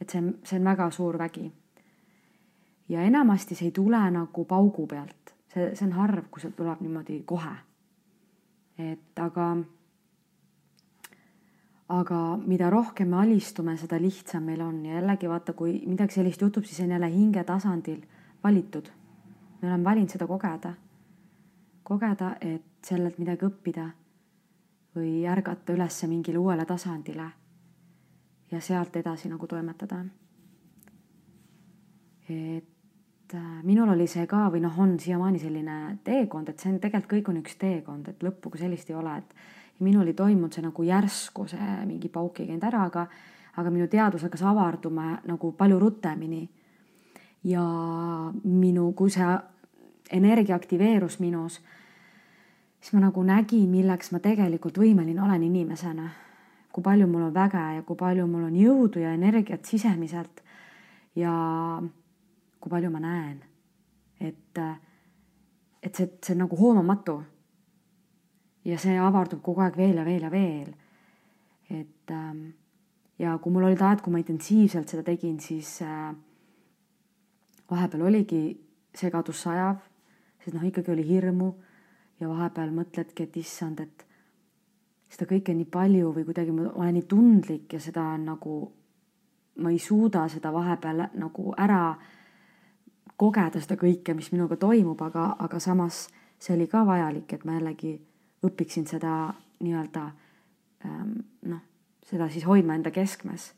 [0.01, 1.51] et see on, see on väga suur vägi.
[2.89, 6.81] ja enamasti see ei tule nagu paugu pealt, see, see on harv, kui see tuleb
[6.81, 7.55] niimoodi kohe.
[8.77, 9.57] et aga,
[11.89, 16.41] aga mida rohkem me alistume, seda lihtsam meil on ja jällegi vaata, kui midagi sellist
[16.41, 18.01] juhtub, siis on jälle hinge tasandil
[18.43, 18.91] valitud
[19.61, 20.73] me oleme valinud seda kogeda.
[21.83, 23.85] kogeda, et sellelt midagi õppida
[24.97, 27.27] või ärgata üles mingile uuele tasandile
[28.51, 30.05] ja sealt edasi nagu toimetada.
[32.29, 36.79] et äh, minul oli see ka või noh, on siiamaani selline teekond, et see on
[36.79, 39.33] tegelikult kõik on üks teekond, et lõppu kui sellist ei ole, et
[39.80, 43.07] minul ei toimunud see nagu järsku, see mingi pauk ei käinud ära, aga,
[43.57, 46.47] aga minu teadvus hakkas avarduma nagu palju rutemini
[47.43, 47.63] ja
[48.43, 49.28] minu, kui see
[50.11, 51.59] energia aktiveerus minus,
[52.80, 56.09] siis ma nagu nägin, milleks ma tegelikult võimeline olen inimesena.
[56.71, 60.43] kui palju mul on väge ja kui palju mul on jõudu ja energiat sisemiselt.
[61.15, 61.82] ja
[62.59, 63.41] kui palju ma näen.
[64.19, 64.57] et,
[65.84, 67.23] et see, see on nagu hoomamatu.
[68.68, 70.72] Ja see avardub kogu aeg veel ja veel ja veel.
[71.70, 72.49] et ähm,
[73.20, 76.15] ja kui mul olid ajad, kui ma intensiivselt seda tegin, siis äh,
[77.70, 78.41] vahepeal oligi
[78.95, 79.80] segadus sajav,
[80.43, 81.49] sest noh, ikkagi oli hirmu
[82.22, 84.05] ja vahepeal mõtledki, et issand, et
[85.11, 88.55] seda kõike nii palju või kuidagi ma olen nii tundlik ja seda on nagu,
[89.63, 91.82] ma ei suuda seda vahepeal nagu ära
[93.18, 96.05] kogeda seda kõike, mis minuga toimub, aga, aga samas
[96.39, 97.95] see oli ka vajalik, et ma jällegi
[98.45, 99.33] õpiksin seda
[99.63, 100.03] nii-öelda
[100.85, 101.13] ähm,
[101.49, 101.63] noh,
[102.05, 103.53] seda siis hoidma enda keskmes.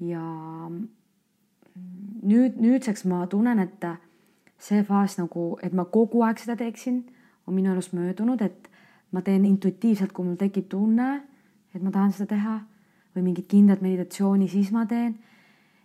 [0.00, 0.22] ja
[2.22, 3.84] nüüd, nüüdseks ma tunnen, et
[4.60, 7.02] see faas nagu, et ma kogu aeg seda teeksin,
[7.46, 8.68] on minu arust möödunud, et
[9.12, 11.10] ma teen intuitiivselt, kui mul tekib tunne,
[11.74, 12.58] et ma tahan seda teha
[13.14, 15.18] või mingit kindlat meditatsiooni, siis ma teen.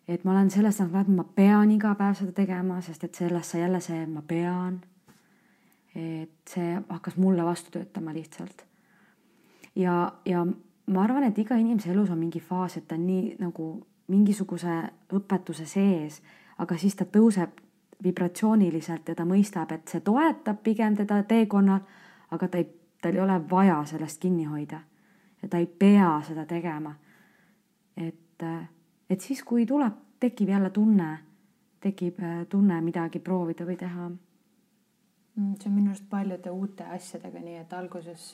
[0.07, 3.51] et ma olen sellest nagu läbi, ma pean iga päev seda tegema, sest et sellest
[3.51, 4.82] sai jälle see, ma pean.
[5.96, 8.66] Et see hakkas mulle vastu töötama lihtsalt.
[9.76, 10.46] ja, ja
[10.88, 13.70] ma arvan, et iga inimese elus on mingi faas, et ta on nii nagu
[14.08, 14.82] mingisuguse
[15.18, 16.22] õpetuse sees,
[16.58, 17.62] aga siis ta tõuseb
[18.04, 21.82] vibratsiooniliselt ja ta mõistab, et see toetab pigem teda teekonnal,
[22.36, 22.68] aga ta ei,
[23.02, 24.82] tal ei ole vaja sellest kinni hoida.
[25.41, 26.96] ja ta ei pea seda tegema.
[27.98, 28.43] et,
[29.10, 31.18] et siis, kui tuleb, tekib jälle tunne,
[31.80, 32.20] tekib
[32.50, 34.10] tunne midagi proovida või teha.
[35.36, 38.29] Mm, see on minu arust paljude uute asjadega nii, et alguses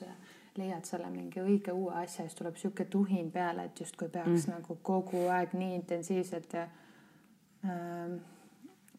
[0.60, 4.52] leiad selle mingi õige uue asja, siis tuleb sihuke tuhin peale, et justkui peaks mm.
[4.58, 6.68] nagu kogu aeg nii intensiivselt ja
[7.66, 8.20] ähm,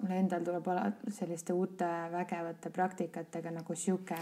[0.00, 4.18] mul endal tuleb alati selliste uute vägevate praktikatega nagu sihuke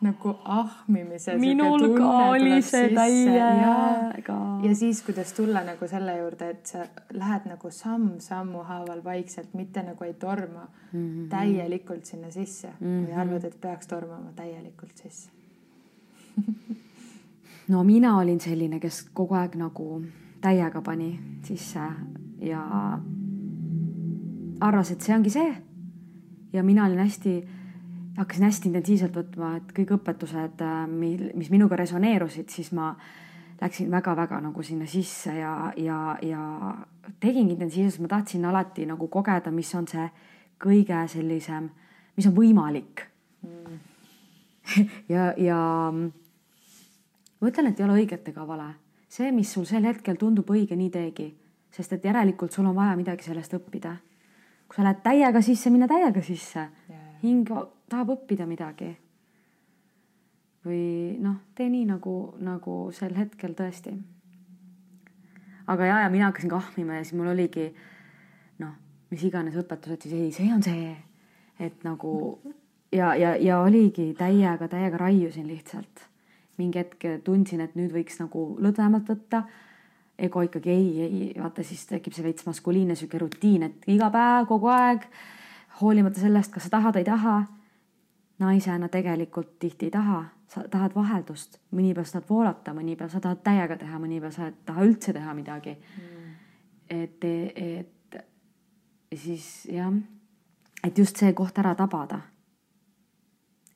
[0.00, 1.36] nagu ahmimise.
[1.38, 4.38] minul ka oli see täiega.
[4.62, 9.82] ja siis, kuidas tulla nagu selle juurde, et sa lähed nagu samm-sammu haaval vaikselt, mitte
[9.82, 11.28] nagu ei torma mm -hmm.
[11.28, 13.08] täielikult sinna sisse mm -hmm.
[13.08, 15.30] või arvad, et peaks tormama täielikult sisse
[17.72, 20.02] no mina olin selline, kes kogu aeg nagu
[20.40, 21.80] täiega pani sisse
[22.40, 22.62] ja
[24.60, 25.56] arvas, et see ongi see.
[26.52, 27.48] ja mina olin hästi,
[28.18, 32.92] hakkasin hästi intensiivselt võtma, et kõik õpetused, mis minuga resoneerusid, siis ma
[33.60, 36.42] läksin väga-väga nagu sinna sisse ja, ja, ja
[37.20, 40.06] tegingi intensiivselt, ma tahtsin alati nagu kogeda, mis on see
[40.62, 41.68] kõige sellisem,
[42.18, 43.04] mis on võimalik
[43.46, 43.78] mm.
[45.14, 45.58] ja, ja
[45.94, 48.72] ma ütlen, et ei ole õiget ega vale.
[49.08, 51.30] see, mis sul sel hetkel tundub õige, nii teegi,
[51.74, 53.96] sest et järelikult sul on vaja midagi sellest õppida.
[54.68, 56.97] kui sa lähed täiega sisse, mine täiega sisse yeah..
[57.22, 57.48] Hing
[57.88, 58.96] tahab õppida midagi.
[60.68, 63.94] või noh, tee nii nagu, nagu sel hetkel tõesti.
[65.66, 67.72] aga ja, ja mina hakkasin kahmima ja siis mul oligi
[68.58, 68.74] noh,
[69.10, 70.96] mis iganes õpetused, siis ei, see on see,
[71.58, 72.12] et nagu
[72.92, 76.08] ja, ja, ja oligi täiega, täiega raiusin lihtsalt
[76.58, 79.44] mingi hetk tundsin, et nüüd võiks nagu lõdvemalt võtta.
[80.18, 84.48] ego ikkagi ei, ei, vaata siis tekib see veits maskuliinne sihuke rutiin, et iga päev,
[84.50, 85.04] kogu aeg,
[85.80, 87.44] hoolimata sellest, kas sa tahad, ei taha.
[88.38, 93.10] naisena tegelikult tihti ei taha, sa tahad vaheldust, mõni päev sa tahad voolata, mõni päev
[93.10, 96.28] sa tahad täiega teha, mõni päev sa ei taha üldse teha midagi mm..
[96.90, 97.24] et,
[97.56, 98.20] et
[99.14, 99.92] siis jah,
[100.84, 102.20] et just see koht ära tabada.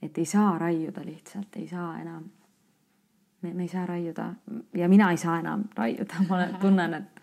[0.02, 2.30] et ei saa raiuda lihtsalt, ei saa enam
[3.42, 4.34] me, me ei saa raiuda
[4.74, 7.22] ja mina ei saa enam raiuda, ma tunnen, et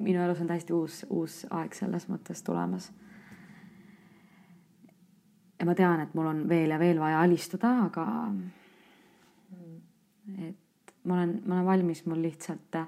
[0.00, 2.90] minu elus on täiesti uus, uus aeg selles mõttes tulemas.
[5.58, 8.06] Ja ma tean, et mul on veel ja veel vaja alistuda, aga
[10.46, 12.80] et ma olen, ma olen valmis, mul lihtsalt,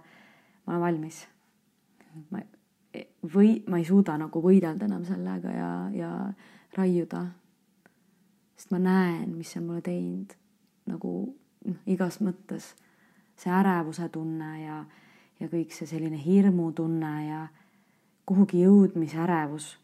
[0.67, 1.27] ma olen valmis.
[2.31, 2.43] ma
[3.35, 6.11] või ma ei suuda nagu võidelda enam sellega ja, ja
[6.77, 7.27] raiuda.
[8.57, 10.35] sest ma näen, mis see on mulle teinud
[10.91, 11.13] nagu
[11.67, 12.75] noh, igas mõttes
[13.41, 14.85] see ärevuse tunne ja,
[15.41, 17.47] ja kõik see selline hirmutunne ja
[18.27, 19.79] kuhugi jõudmise ärevus.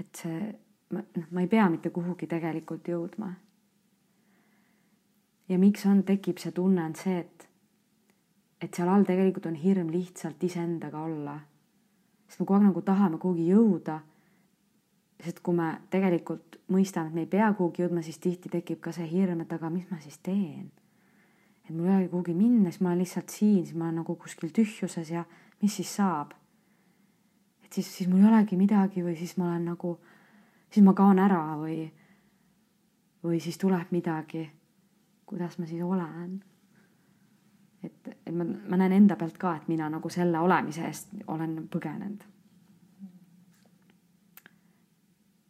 [0.00, 0.54] et see,
[0.94, 3.32] noh, ma ei pea mitte kuhugi tegelikult jõudma.
[5.48, 7.48] ja miks on, tekib see tunne, on see, et,
[8.60, 11.40] et seal all tegelikult on hirm lihtsalt iseendaga olla.
[12.28, 14.00] sest me kogu aeg nagu tahame kuhugi jõuda
[15.24, 18.92] sest kui me tegelikult mõistame, et me ei pea kuhugi jõudma, siis tihti tekib ka
[18.92, 20.66] see hirm, et aga mis ma siis teen
[21.66, 24.14] et mul ei olegi kuhugi minna, siis ma olen lihtsalt siin, siis ma olen nagu
[24.14, 25.24] kuskil tühjuses ja
[25.62, 26.34] mis siis saab?
[27.64, 29.96] et siis, siis mul ei olegi midagi või siis ma olen nagu,
[30.70, 31.86] siis ma kaon ära või,
[33.24, 34.50] või siis tuleb midagi.
[35.26, 36.42] kuidas ma siis olen?
[37.82, 41.68] et, et ma, ma näen enda pealt ka, et mina nagu selle olemise eest olen
[41.70, 42.24] põgenenud.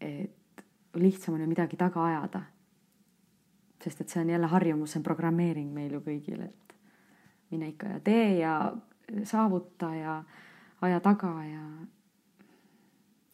[0.00, 0.64] et
[0.94, 2.42] lihtsam on ju midagi taga ajada
[3.86, 6.74] sest et see on jälle harjumus, see on programmeering meil ju kõigil, et
[7.50, 8.54] mine ikka ja tee ja
[9.24, 10.16] saavuta ja
[10.82, 11.64] aja taga ja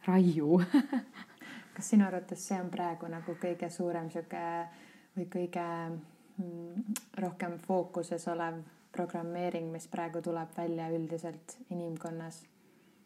[0.07, 0.61] raiu
[1.73, 4.45] kas sinu arvates see on praegu nagu kõige suurem sihuke
[5.17, 5.67] või kõige
[6.39, 8.63] mm, rohkem fookuses olev
[8.93, 12.43] programmeering, mis praegu tuleb välja üldiselt inimkonnas?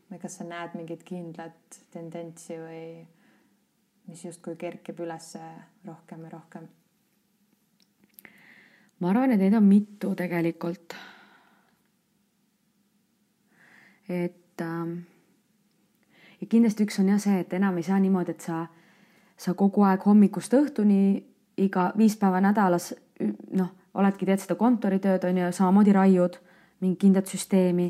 [0.07, 2.83] või kas sa näed mingit kindlat tendentsi või
[4.07, 5.33] mis justkui kerkib üles
[5.87, 6.69] rohkem ja rohkem?
[9.01, 10.95] ma arvan, et neid on mitu tegelikult.
[14.09, 15.01] et ähm,
[16.41, 18.67] ja kindlasti üks on jah see, et enam ei saa niimoodi, et sa,
[19.37, 21.23] sa kogu aeg hommikust õhtuni
[21.57, 22.93] iga viis päeva nädalas
[23.57, 26.39] noh oledki, teed seda kontoritööd, on ju, samamoodi raiud
[26.83, 27.89] mingit kindlat süsteemi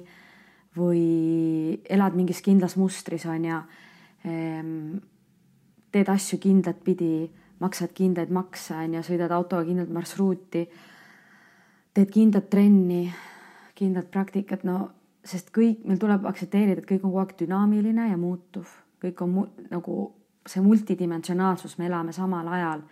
[0.77, 3.61] või elad mingis kindlas mustris, on ju.
[4.29, 4.99] Ehm,
[5.93, 7.27] teed asju kindlat pidi,
[7.63, 10.67] maksad kindlaid makse, on ju, sõidad autoga kindlat marsruuti.
[11.97, 13.09] teed kindlat trenni,
[13.75, 14.91] kindlat praktikat, no
[15.27, 18.71] sest kõik, meil tuleb aktsepteerida, et kõik on kogu aeg dünaamiline ja muutuv,
[19.03, 19.97] kõik on mu, nagu
[20.47, 22.85] see multidimensionaalsus, me elame samal ajal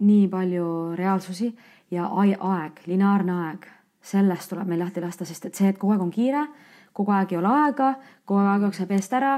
[0.00, 0.66] nii palju
[0.98, 1.50] reaalsusi
[1.94, 3.68] ja aeg, lineaarne aeg,
[4.02, 6.44] sellest tuleb meil lahti lasta, sest et see, et kogu aeg on kiire,
[6.96, 7.92] kogu aeg ei ole aega,
[8.24, 9.36] kogu aeg jookseb eest ära,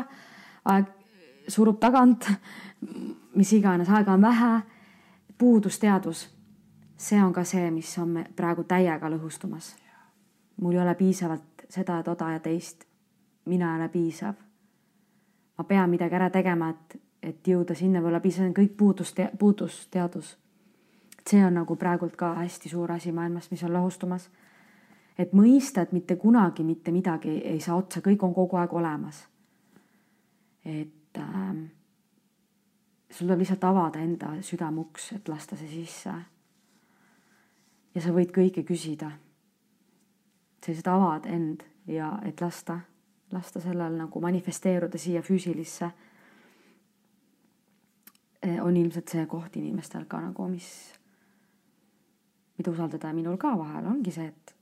[0.73, 0.91] aeg
[1.51, 2.29] surub tagant,
[3.37, 4.53] mis iganes, aega on vähe,
[5.39, 6.27] puudusteadvus,
[6.97, 9.75] see on ka see, mis on praegu täiega lõhustumas.
[10.63, 12.85] Mul ei ole piisavalt seda, toda ja teist.
[13.45, 14.35] mina ei ole piisav.
[15.59, 20.37] ma pean midagi ära tegema, et, et jõuda sinna, võib-olla piisav, kõik puudus, puudusteadus
[21.31, 24.31] see on nagu praegult ka hästi suur asi maailmas, mis on lahustumas.
[25.19, 29.27] et mõista, et mitte kunagi mitte midagi ei saa otsa, kõik on kogu aeg olemas.
[30.65, 31.55] et äh,
[33.11, 36.15] sul tuleb lihtsalt avada enda südameuks, et lasta see sisse.
[37.95, 39.11] ja sa võid kõike küsida.
[40.63, 42.79] Sa lihtsalt avad end ja et lasta,
[43.33, 45.91] lasta sellel nagu manifesteeruda siia füüsilisse
[48.63, 50.69] on ilmselt see koht inimestel ka nagu, mis
[52.59, 54.55] mida usaldada ja minul ka vahel ongi see, et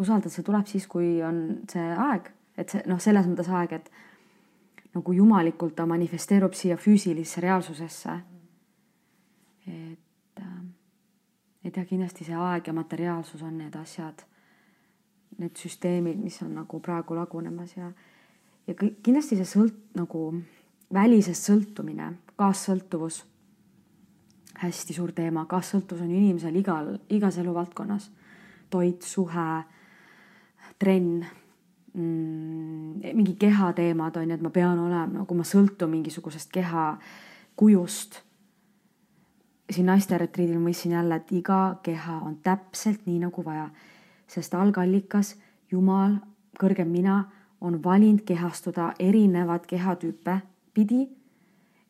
[0.00, 3.90] usaldada, see tuleb siis, kui on see aeg, et see noh, selles mõttes aeg, et
[4.92, 8.20] nagu jumalikult ta manifesteerub siia füüsilisse reaalsusesse.
[9.66, 10.62] et, äh,
[11.64, 14.24] et jah, kindlasti see aeg ja materiaalsus on need asjad,
[15.38, 17.92] need süsteemid, mis on nagu praegu lagunemas ja,
[18.66, 20.26] ja kõik kindlasti see sõlt- nagu
[20.92, 23.22] välisest sõltumine, kaassõltuvus
[24.62, 28.10] hästi suur teema, kaassõltuvus on inimesel igal, igas eluvaldkonnas.
[28.72, 29.62] toit, suhe,
[30.78, 31.24] trenn
[31.92, 36.86] mm,, mingi kehateemad on ju, et ma pean olema, nagu ma sõltun mingisugusest keha
[37.56, 38.22] kujust.
[39.72, 43.70] siin naiste retriidil mõistsin jälle, et iga keha on täpselt nii nagu vaja,
[44.28, 45.36] sest algallikas,
[45.72, 46.18] Jumal,
[46.60, 47.24] kõrgem mina
[47.60, 50.40] on valinud kehastuda erinevat kehatüüpe
[50.74, 51.06] pidi,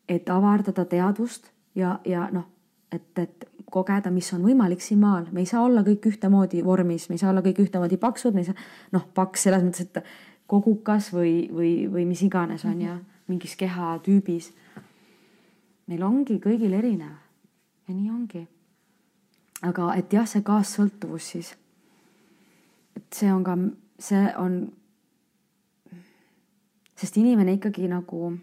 [0.07, 2.45] et avardada teadvust ja, ja noh,
[2.91, 7.07] et, et kogeda, mis on võimalik siin maal, me ei saa olla kõik ühtemoodi vormis,
[7.09, 10.03] me ei saa olla kõik ühtemoodi paksud, me ei saa noh, paks selles mõttes, et
[10.49, 12.99] kogukas või, või, või mis iganes on ju,
[13.31, 14.51] mingis kehatüübis.
[15.87, 17.15] meil ongi kõigil erinev
[17.87, 18.47] ja nii ongi.
[19.61, 21.55] aga et jah, see kaassõltuvus siis,
[22.95, 23.57] et see on ka,
[23.99, 24.57] see on,
[26.95, 28.33] sest inimene ikkagi nagu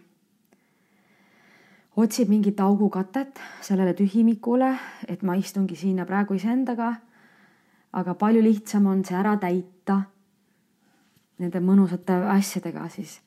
[2.01, 4.71] otsib mingit augukatet sellele tühimikule,
[5.07, 6.95] et ma istungi siin ja praegu iseendaga.
[7.91, 9.97] aga palju lihtsam on see ära täita
[11.39, 13.19] nende mõnusate asjadega siis.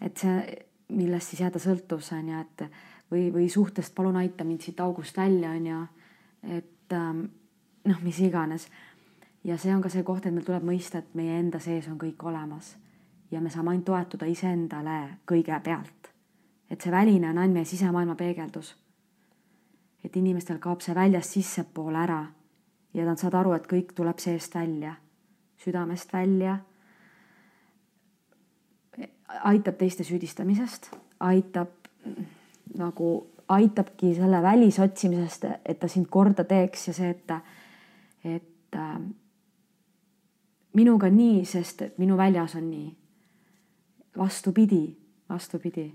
[0.00, 0.56] et see,
[0.88, 2.64] millest siis jääda sõltuvusse on ju, et
[3.10, 5.82] või, või suhtest palun aita mind siit august välja on ju.
[6.42, 7.24] et ähm,
[7.84, 8.68] noh, mis iganes.
[9.44, 11.98] Ja see on ka see koht, et meil tuleb mõista, et meie enda sees on
[11.98, 12.76] kõik olemas
[13.30, 16.02] ja me saame ainult toetuda iseendale kõigepealt
[16.72, 18.76] et see väline on ainult meie sisemaailma peegeldus.
[20.04, 22.24] et inimestel kaob see väljast sissepoole ära
[22.94, 24.94] ja nad saavad aru, et kõik tuleb seest välja,
[25.62, 26.58] südamest välja.
[29.44, 30.90] aitab teiste süüdistamisest,
[31.20, 31.68] aitab
[32.78, 33.12] nagu,
[33.48, 37.30] aitabki selle välisotsimisest, et ta sind korda teeks ja see, et
[38.24, 39.00] et äh,
[40.74, 42.96] minuga nii, sest et minu väljas on nii.
[44.18, 44.96] vastupidi,
[45.28, 45.92] vastupidi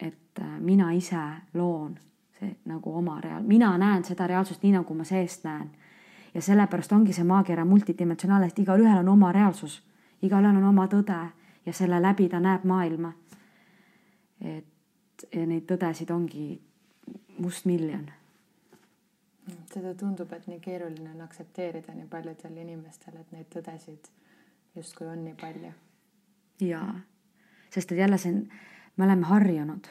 [0.00, 1.16] et äh, mina ise
[1.54, 1.98] loon
[2.38, 5.70] see nagu oma reaal-, mina näen seda reaalsust nii, nagu ma seest näen.
[6.34, 9.82] ja sellepärast ongi see maakera multidimensionaalne, et igalühel on oma reaalsus,
[10.22, 11.18] igalühel on oma tõde
[11.66, 13.12] ja selle läbi ta näeb maailma.
[14.40, 14.66] et
[15.34, 16.60] ja neid tõdesid ongi
[17.38, 18.10] mustmiljon.
[19.74, 24.12] Seda tundub, et nii keeruline on aktsepteerida nii paljudel inimestel, et neid tõdesid
[24.76, 25.72] justkui on nii palju.
[26.60, 26.94] jaa,
[27.70, 28.46] sest et jälle see on
[28.96, 29.86] me oleme harjunud.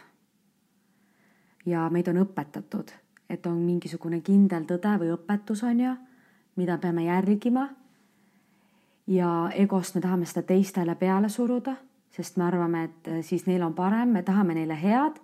[1.65, 2.91] ja meid on õpetatud,
[3.29, 5.93] et on mingisugune kindel tõde või õpetus, on ju,
[6.55, 7.69] mida peame järgima.
[9.07, 11.75] ja egost me tahame seda teistele peale suruda,
[12.11, 15.19] sest me arvame, et siis neil on parem, me tahame neile head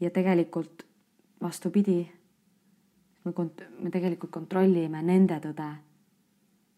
[0.00, 0.86] ja tegelikult
[1.42, 2.12] vastupidi,
[3.24, 5.70] me kont-, me tegelikult kontrollime nende tõde.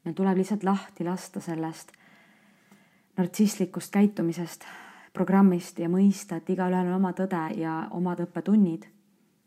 [0.04, 1.92] meil tuleb lihtsalt lahti lasta sellest
[3.16, 4.64] nartsisslikust käitumisest,
[5.12, 8.88] programmist ja mõista, et igalühel on oma tõde ja omad õppetunnid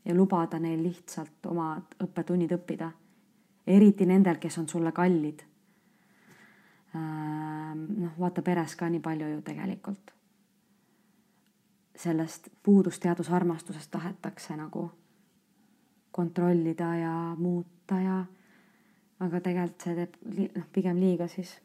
[0.05, 2.91] ja lubada neil lihtsalt omad õppetunnid õppida.
[3.67, 5.41] eriti nendel, kes on sulle kallid.
[6.93, 10.11] noh, vaata peres ka nii palju ju tegelikult.
[11.95, 14.91] sellest puudust teadusarmastusest tahetakse nagu
[16.17, 18.17] kontrollida ja muuta ja
[19.23, 20.17] aga tegelikult see teeb
[20.57, 21.55] noh, pigem liiga siis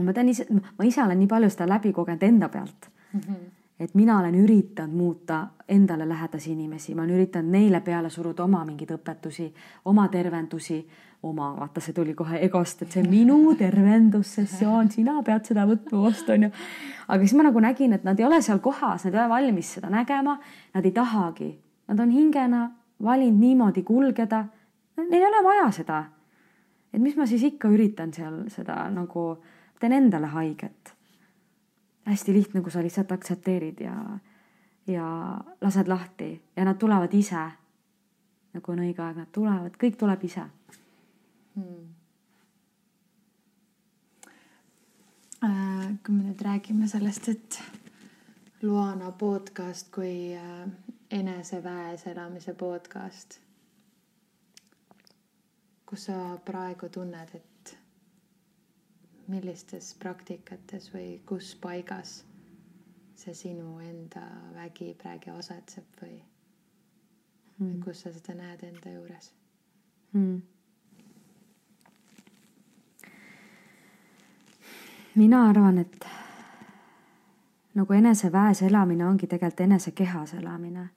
[0.00, 3.20] ma tean ise, ma ise olen nii palju seda läbi kogenud enda pealt mm.
[3.20, 3.50] -hmm.
[3.80, 8.64] et mina olen üritanud muuta endale lähedasi inimesi, ma olen üritanud neile peale suruda oma
[8.64, 9.52] mingeid õpetusi,
[9.84, 10.86] oma tervendusi,
[11.22, 16.32] oma, vaata, see tuli kohe egost, et see minu tervendussessioon, sina pead seda võtma vastu,
[16.32, 16.50] onju.
[17.08, 19.74] aga siis ma nagu nägin, et nad ei ole seal kohas, nad ei ole valmis
[19.78, 20.38] seda nägema,
[20.74, 21.50] nad ei tahagi,
[21.88, 22.70] nad on hingena
[23.02, 24.44] valinud niimoodi kulgeda.
[24.96, 26.04] Neil ei ole vaja seda.
[26.92, 29.42] et mis ma siis ikka üritan seal seda nagu
[29.80, 30.94] teen endale haiget.
[32.04, 33.94] hästi lihtne, kui sa lihtsalt aktsepteerid ja,
[34.86, 37.48] ja lased lahti ja nad tulevad ise.
[38.52, 40.46] nagu on õige aeg, nad tulevad, kõik tuleb ise
[41.54, 41.90] hmm..
[45.42, 47.56] Äh, kui me nüüd räägime sellest, et
[48.62, 50.68] Luana podcast kui äh,
[51.12, 53.40] eneseväes elamise podcast.
[55.86, 57.78] kus sa praegu tunned, et
[59.28, 62.24] millistes praktikates või kus paigas
[63.14, 64.22] see sinu enda
[64.54, 69.28] vägi praegu asetseb või mm., või kus sa seda näed enda juures
[70.12, 70.40] mm.?
[75.14, 76.08] mina arvan, et
[77.74, 80.88] nagu eneseväes elamine ongi tegelikult enese kehas elamine.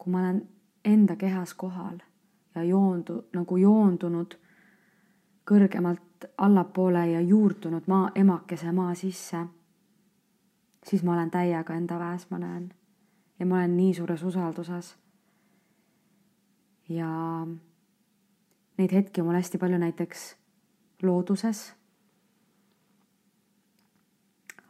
[0.00, 0.48] Kui ma olen
[0.84, 1.98] enda kehas kohal
[2.54, 4.36] ja joondu, nagu joondunud
[5.44, 9.42] kõrgemalt allapoole ja juurdunud maa, emakese maa sisse,
[10.86, 12.70] siis ma olen täiega enda väes, ma näen.
[13.38, 14.96] ja ma olen nii suures usalduses.
[16.88, 17.10] ja
[18.78, 20.36] neid hetki on mul hästi palju näiteks
[21.02, 21.74] looduses.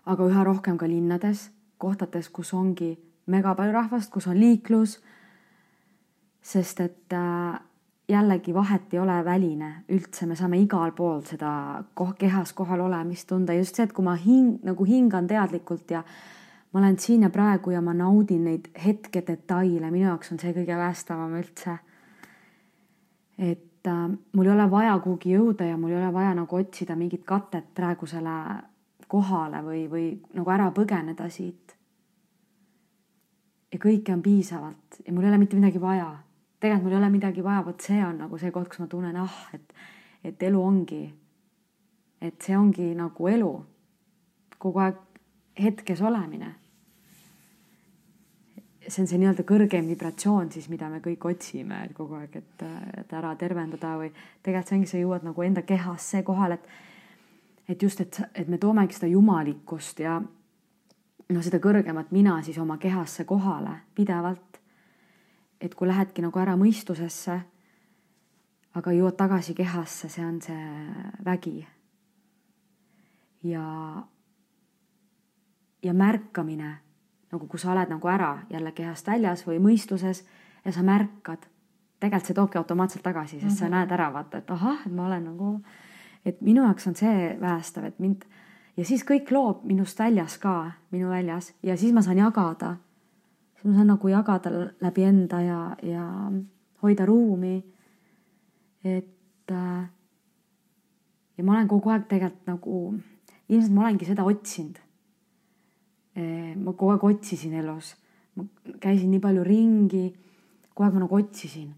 [0.06, 4.98] aga üha rohkem ka linnades, kohtades, kus ongi mega palju rahvast, kus on liiklus.
[6.42, 7.60] Sest et äh,
[8.10, 11.52] jällegi vahet ei ole väline, üldse me saame igal pool seda
[11.94, 16.02] koh-, kehas kohal olemist tunda, just see, et kui ma hing-, nagu hingan teadlikult ja
[16.72, 20.54] ma olen siin ja praegu ja ma naudin neid hetke detaile, minu jaoks on see
[20.56, 21.78] kõige päästavam üldse.
[23.38, 26.96] et äh, mul ei ole vaja kuhugi jõuda ja mul ei ole vaja nagu otsida
[26.96, 28.38] mingit katet praegusele
[29.08, 31.76] kohale või, või nagu ära põgeneda siit.
[33.72, 36.10] ja kõike on piisavalt ja mul ei ole mitte midagi vaja
[36.60, 39.16] tegelikult mul ei ole midagi vaja, vot see on nagu see koht, kus ma tunnen,
[39.16, 39.74] ah, et,
[40.24, 41.02] et elu ongi,
[42.20, 43.52] et see ongi nagu elu,
[44.60, 44.98] kogu aeg
[45.60, 46.54] hetkes olemine.
[48.90, 52.62] see on see nii-öelda kõrgem vibratsioon siis, mida me kõik otsime et kogu aeg, et,
[52.98, 54.08] et ära tervendada või
[54.42, 56.88] tegelikult see ongi, sa jõuad nagu enda kehasse kohale, et
[57.70, 62.80] et just, et, et me toomegi seda jumalikkust ja noh, seda kõrgemat mina siis oma
[62.82, 64.49] kehasse kohale pidevalt
[65.60, 67.40] et kui lähedki nagu ära mõistusesse,
[68.74, 70.66] aga jõuad tagasi kehasse, see on see
[71.24, 71.66] vägi.
[73.42, 73.64] ja,
[75.82, 76.78] ja märkamine
[77.32, 80.24] nagu, kui sa oled nagu ära jälle kehast väljas või mõistuses
[80.64, 81.46] ja sa märkad,
[82.00, 83.58] tegelikult see toobki automaatselt tagasi, sest mm -hmm.
[83.58, 83.74] sa mhm.
[83.74, 85.60] näed ära, vaata, et ahah, et ma olen nagu,
[86.24, 88.24] et minu jaoks on see päästav, et mind
[88.76, 92.76] ja siis kõik loob minust väljas ka, minu väljas ja siis ma saan jagada
[93.60, 94.50] siis ma saan nagu jagada
[94.80, 96.04] läbi enda ja, ja
[96.82, 97.62] hoida ruumi.
[98.84, 99.88] et äh,
[101.36, 102.78] ja ma olen kogu aeg tegelikult nagu,
[103.48, 104.78] ilmselt ma olengi seda otsinud.
[106.16, 107.94] ma kogu aeg otsisin elus,
[108.36, 108.44] ma
[108.80, 110.06] käisin nii palju ringi,
[110.72, 111.70] kogu aeg ma nagu otsisin.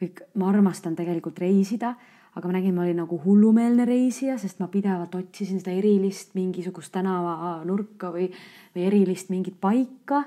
[0.00, 1.94] kõik, ma armastan tegelikult reisida,
[2.34, 6.92] aga ma nägin, ma olin nagu hullumeelne reisija, sest ma pidevalt otsisin seda erilist mingisugust
[6.92, 8.26] tänavanurka või,
[8.74, 10.24] või erilist mingit paika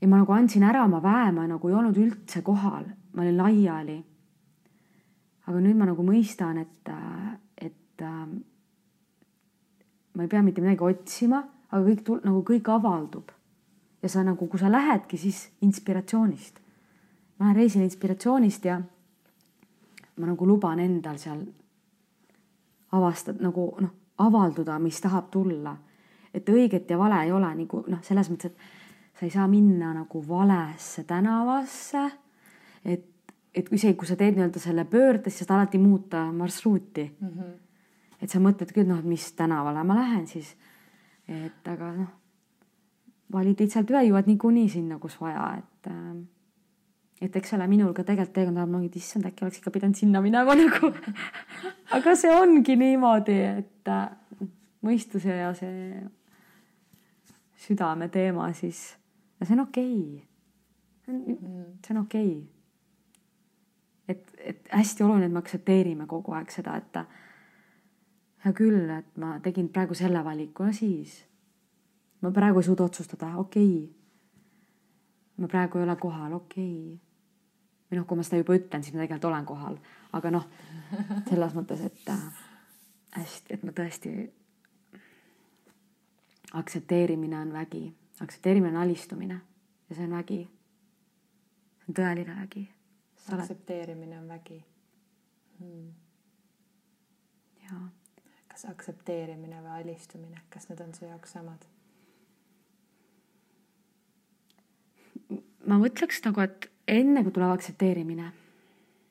[0.00, 3.38] ja ma nagu andsin ära oma väe, ma nagu ei olnud üldse kohal, ma olin
[3.38, 3.98] laiali.
[5.48, 6.90] aga nüüd ma nagu mõistan, et,
[7.56, 8.26] et äh,
[10.14, 11.40] ma ei pea mitte midagi otsima,
[11.70, 13.32] aga kõik tul-, nagu kõik avaldub.
[14.02, 16.60] ja sa nagu, kui sa lähedki, siis inspiratsioonist.
[17.38, 18.80] ma lähen reisil inspiratsioonist ja
[20.16, 21.42] ma nagu luban endal seal
[22.92, 25.76] avastada nagu noh, avalduda, mis tahab tulla.
[26.34, 28.77] et õiget ja vale ei ole nagu noh, selles mõttes, et
[29.18, 32.10] sa ei saa minna nagu valesse tänavasse.
[32.84, 33.06] et,
[33.54, 37.28] et isegi kui sa teed nii-öelda selle pöörde, siis saad alati muuta marsruuti mm.
[37.28, 37.52] -hmm.
[38.22, 40.56] et sa mõtled küll noh, et mis tänavale ma lähen siis.
[41.28, 42.08] et aga noh,
[43.32, 46.16] valid lihtsalt üle, jõuad niikuinii sinna, kus vaja, et äh,
[47.20, 50.20] et eks ole, minul ka tegelikult teekond ajab et issand, äkki oleks ikka pidanud sinna
[50.20, 50.92] minema nagu
[51.90, 54.08] aga see ongi niimoodi, et äh,
[54.82, 56.06] mõistuse ja see
[57.56, 58.97] südame teema siis
[59.40, 60.24] ja see on okei.
[61.08, 61.36] Okay..
[61.86, 62.32] see on okei.
[62.36, 62.46] Okay.
[64.08, 67.00] et, et hästi oluline, et me aktsepteerime kogu aeg seda, et
[68.44, 71.24] hea küll, et ma tegin praegu selle valiku ja siis.
[72.20, 73.74] Ma praegu ei suuda otsustada, okei.
[73.82, 73.92] Okay..
[75.38, 76.72] ma praegu ei ole kohal, okei.
[76.94, 77.08] Okay
[77.88, 79.78] või noh, kui ma seda juba ütlen, siis ma tegelikult olen kohal,
[80.16, 80.44] aga noh,
[81.28, 82.42] selles mõttes, et äh,
[83.16, 84.16] hästi, et ma tõesti.
[86.58, 87.82] aktsepteerimine on vägi,
[88.22, 89.40] aktsepteerimine on alistumine
[89.88, 90.40] ja see on vägi.
[91.78, 92.64] see on tõeline vägi.
[93.32, 94.64] aktsepteerimine on vägi
[95.60, 95.88] hmm..
[97.64, 97.88] jaa.
[98.48, 101.66] kas aktsepteerimine või alistumine, kas need on su jaoks samad?
[105.66, 108.30] ma mõtleks nagu, et enne kui tuleb aktsepteerimine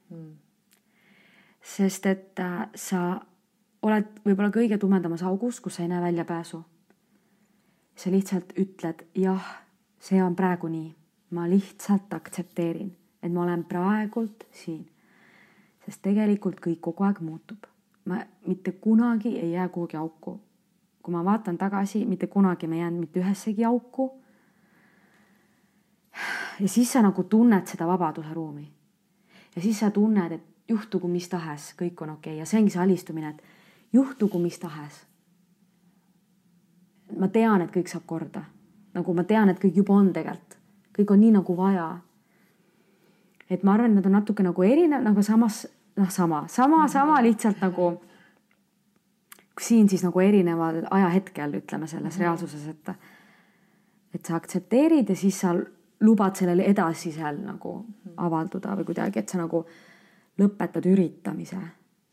[0.09, 0.31] mm..
[1.75, 3.19] sest et äh, sa
[3.87, 6.63] oled võib-olla kõige tumedamas augus, kus sa ei näe väljapääsu.
[7.97, 9.45] Sa lihtsalt ütled jah,
[9.99, 10.91] see on praegu nii,
[11.33, 12.91] ma lihtsalt aktsepteerin,
[13.23, 14.85] et ma olen praegult siin.
[15.85, 17.65] sest tegelikult kõik kogu aeg muutub.
[18.05, 20.39] ma mitte kunagi ei jää kuhugi auku.
[21.01, 24.11] kui ma vaatan tagasi, mitte kunagi ma ei jäänud mitte ühessegi auku
[26.59, 28.71] ja siis sa nagu tunned seda vabaduse ruumi.
[29.55, 32.39] ja siis sa tunned, et juhtugu mis tahes, kõik on okei okay.
[32.39, 33.43] ja see ongi see alistumine, et
[33.93, 35.05] juhtugu mis tahes.
[37.19, 38.43] Ma tean, et kõik saab korda,
[38.93, 40.57] nagu ma tean, et kõik juba on tegelikult,
[40.97, 41.87] kõik on nii nagu vaja.
[43.49, 47.21] et ma arvan, et nad on natuke nagu erinev, nagu samas noh, sama, sama, sama
[47.21, 47.93] lihtsalt nagu
[49.61, 52.21] siin siis nagu erineval ajahetkel ütleme selles mm -hmm.
[52.21, 52.89] reaalsuses, et
[54.13, 55.55] et sa aktsepteerid ja siis sa
[56.01, 57.85] lubad sellele edasi seal nagu
[58.17, 59.65] avalduda või kuidagi, et sa nagu
[60.39, 61.57] lõpetad üritamise,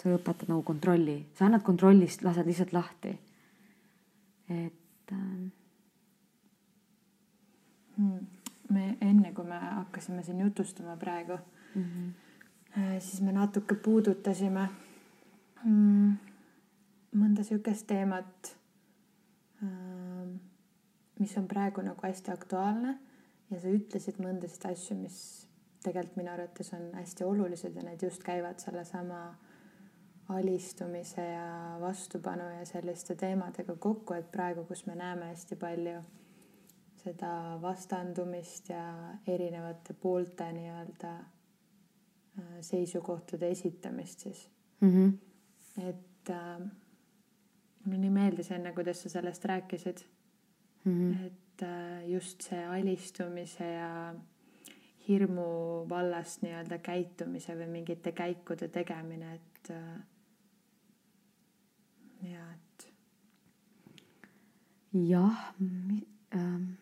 [0.02, 3.18] sa lõpetad nagu kontrolli, sa annad kontrollist, lased lihtsalt lahti.
[4.48, 4.83] et.
[7.94, 8.26] Hmm.
[8.74, 11.36] me enne, kui me hakkasime siin jutustama praegu
[11.74, 12.98] mm, -hmm.
[12.98, 14.68] siis me natuke puudutasime
[15.64, 16.16] mm,
[17.14, 18.56] mõnda sihukest teemat,
[19.62, 20.28] äh,
[21.18, 22.98] mis on praegu nagu hästi aktuaalne
[23.50, 25.18] ja sa ütlesid mõndasid asju, mis
[25.84, 29.20] tegelikult minu arvates on hästi olulised ja need just käivad sellesama
[30.28, 35.98] alistumise ja vastupanu ja selliste teemadega kokku, et praegu, kus me näeme hästi palju
[37.04, 38.84] seda vastandumist ja
[39.28, 44.48] erinevate poolte nii-öelda äh, seisukohtade esitamist siis
[44.80, 44.90] mm.
[44.90, 45.12] -hmm.
[45.88, 46.60] et äh,
[47.84, 50.04] mulle nii meeldis enne, kuidas sa sellest rääkisid
[50.84, 50.92] mm.
[50.92, 51.26] -hmm.
[51.26, 54.14] et et äh, just see alistumise ja
[55.08, 60.00] hirmu vallast nii-öelda käitumise või mingite käikude tegemine, et äh,
[62.24, 62.86] ja et.
[64.92, 65.54] jah
[66.34, 66.76] ähm,,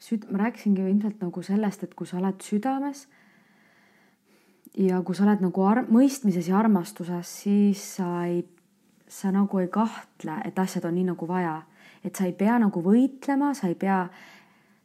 [0.00, 3.06] süd-, ma rääkisingi ilmselt nagu sellest, et kui sa oled südames
[4.78, 8.44] ja kui sa oled nagu ar-, mõistmises ja armastuses, siis sa ei,
[9.08, 11.62] sa nagu ei kahtle, et asjad on nii nagu vaja
[12.04, 14.02] et sa ei pea nagu võitlema, sa ei pea,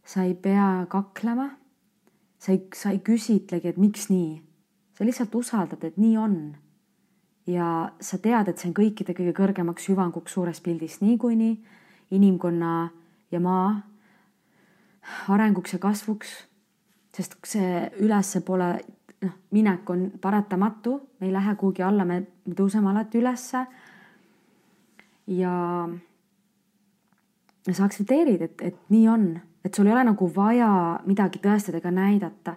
[0.05, 1.51] sa ei pea kaklema.
[2.43, 4.41] sa ei, sa ei küsitlegi, et miks nii.
[4.97, 6.33] sa lihtsalt usaldad, et nii on.
[7.47, 11.57] Ja sa tead, et see on kõikide kõige kõrgemaks hüvanguks suures pildis niikuinii
[12.15, 12.89] inimkonna
[13.31, 13.81] ja maa
[15.29, 16.47] arenguks ja kasvuks.
[17.13, 18.67] sest see ülespoole
[19.21, 23.65] noh, minek on paratamatu, me ei lähe kuhugi alla, me tõuseme alati ülesse.
[25.27, 25.53] ja
[27.71, 29.27] sa aktsepteerid, et, et nii on,
[29.63, 32.55] et sul ei ole nagu vaja midagi tõestada ega näidata.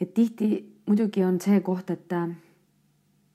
[0.00, 2.12] et tihti muidugi on see koht, et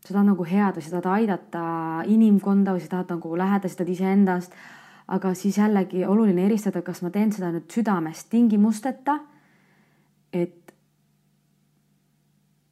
[0.10, 1.64] sa tahad nagu head või sa tahad aidata
[2.10, 4.60] inimkonda või sa tahad nagu lähedasi, tahad iseendast.
[5.08, 9.20] aga siis jällegi oluline eristada, kas ma teen seda nüüd südamest tingimusteta.
[10.34, 10.74] et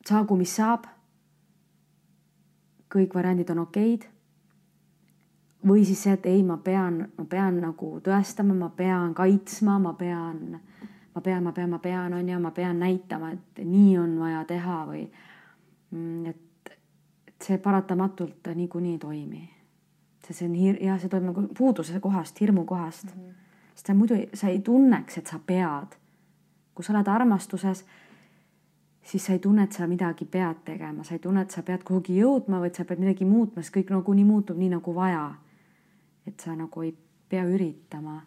[0.05, 0.87] saagu, mis saab.
[2.89, 4.07] kõik variandid on okeid
[5.67, 9.93] või siis see, et ei, ma pean, ma pean nagu tõestama, ma pean kaitsma, ma
[9.93, 10.59] pean,
[11.13, 14.43] ma pean, ma pean, ma pean, on ju, ma pean näitama, et nii on vaja
[14.47, 15.03] teha või
[15.91, 16.43] mm, et,
[17.43, 19.49] see paratamatult niikuinii ei toimi.
[20.27, 23.21] see, see on hir-, jah, see toimub nagu puuduse kohast, hirmu kohast mm.
[23.21, 23.33] -hmm.
[23.75, 25.97] sest sa muidu, sa ei tunneks, et sa pead.
[26.75, 27.85] kui sa oled armastuses
[29.07, 31.83] siis sa ei tunne, et sa midagi pead tegema, sa ei tunne, et sa pead
[31.83, 35.35] kuhugi jõudma et sa pead midagi muutma, sest kõik nagunii muutub nii nagu vaja.
[36.27, 36.97] et sa nagu ei
[37.29, 38.21] pea üritama.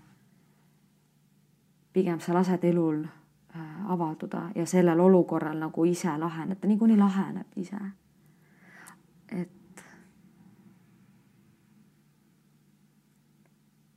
[1.92, 7.46] pigem sa lased elul äh, avalduda ja sellel olukorral nagu ise laheneb, ta niikuinii laheneb
[7.56, 7.76] ise.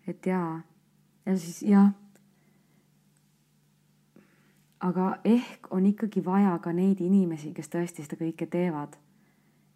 [0.08, 0.62] Et jaa,
[1.26, 1.92] ja siis jah
[4.84, 8.98] aga ehk on ikkagi vaja ka neid inimesi, kes tõesti seda kõike teevad.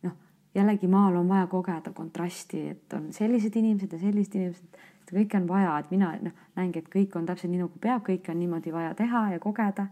[0.04, 0.16] noh,
[0.56, 5.40] jällegi maal on vaja kogeda kontrasti, et on sellised inimesed ja sellised inimesed, seda kõike
[5.40, 8.40] on vaja, et mina noh, näengi, et kõik on täpselt nii nagu peab, kõike on
[8.42, 9.88] niimoodi vaja teha ja kogeda.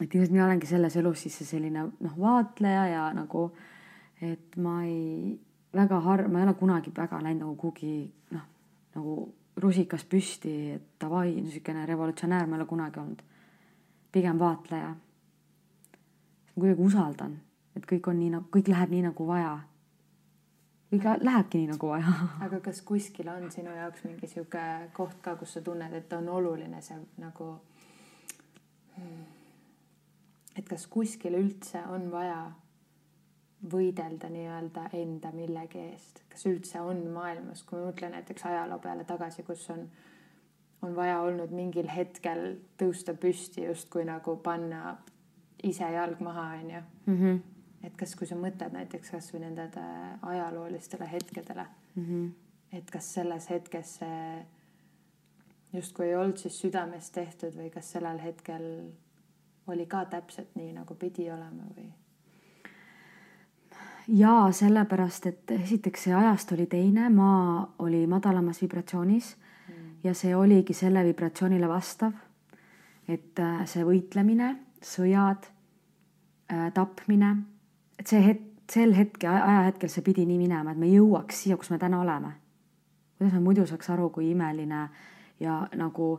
[0.00, 3.50] et ilmselt mina olengi selles elus siis see selline noh, vaatleja ja nagu,
[4.22, 5.34] et ma ei,
[5.74, 8.46] väga harv, ma ei ole kunagi väga läinud nagu kuhugi noh,
[8.94, 9.16] nagu
[9.60, 13.22] rusikas püsti, et davai, niisugune revolutsionäär ma ei ole kunagi olnud.
[14.12, 14.88] pigem vaatleja.
[14.88, 17.40] ma kuidagi usaldan,
[17.76, 19.58] et kõik on nii nagu, kõik läheb nii nagu vaja.
[20.92, 22.14] kõik lähebki nii nagu vaja.
[22.46, 26.28] aga kas kuskil on sinu jaoks mingi sihuke koht ka, kus sa tunned, et on
[26.28, 27.52] oluline see nagu
[28.96, 29.22] hmm,
[30.56, 32.50] et kas kuskil üldse on vaja
[33.60, 39.04] võidelda nii-öelda enda millegi eest, kas üldse on maailmas, kui ma mõtlen näiteks ajaloo peale
[39.04, 39.84] tagasi, kus on,
[40.82, 44.96] on vaja olnud mingil hetkel tõusta püsti justkui nagu panna
[45.66, 46.82] ise jalg maha, onju.
[47.06, 47.40] Mhm.
[47.84, 49.84] et kas, kui sa mõtled näiteks kasvõi nendele
[50.22, 52.32] ajaloolistele hetkedele mm, -hmm.
[52.76, 54.46] et kas selles hetkes see
[55.72, 58.92] justkui ei olnud siis südamest tehtud või kas sellel hetkel
[59.66, 61.88] oli ka täpselt nii, nagu pidi olema või?
[64.10, 69.86] Jaa, sellepärast et esiteks see ajast oli teine, maa oli madalamas vibratsioonis mm.
[70.04, 72.12] ja see oligi selle vibratsioonile vastav.
[73.08, 74.52] et äh, see võitlemine,
[74.86, 75.48] sõjad,
[76.52, 77.30] äh, tapmine,
[77.98, 81.72] et see hetk, sel hetkel, ajahetkel see pidi nii minema, et me jõuaks siia, kus
[81.72, 82.36] me täna oleme.
[83.18, 84.84] kuidas me muidu saaks aru, kui imeline
[85.40, 86.12] ja nagu,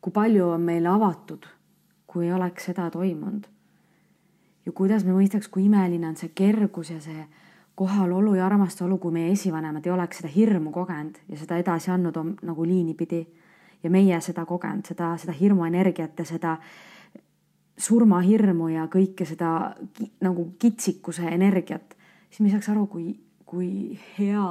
[0.00, 1.44] kui palju on meile avatud,
[2.06, 3.53] kui ei oleks seda toimunud
[4.66, 7.26] ja kuidas me mõistaks, kui imeline on see kergus ja see
[7.74, 12.18] kohalolu ja armastolu, kui meie esivanemad ei oleks seda hirmu kogenud ja seda edasi andnud
[12.42, 13.26] nagu liini pidi.
[13.82, 16.56] ja meie seda kogenud, seda, seda hirmuenergiat ja seda
[17.76, 19.74] surmahirmu ja kõike seda
[20.24, 21.96] nagu kitsikuse energiat,
[22.30, 23.10] siis me ei saaks aru, kui,
[23.44, 24.46] kui hea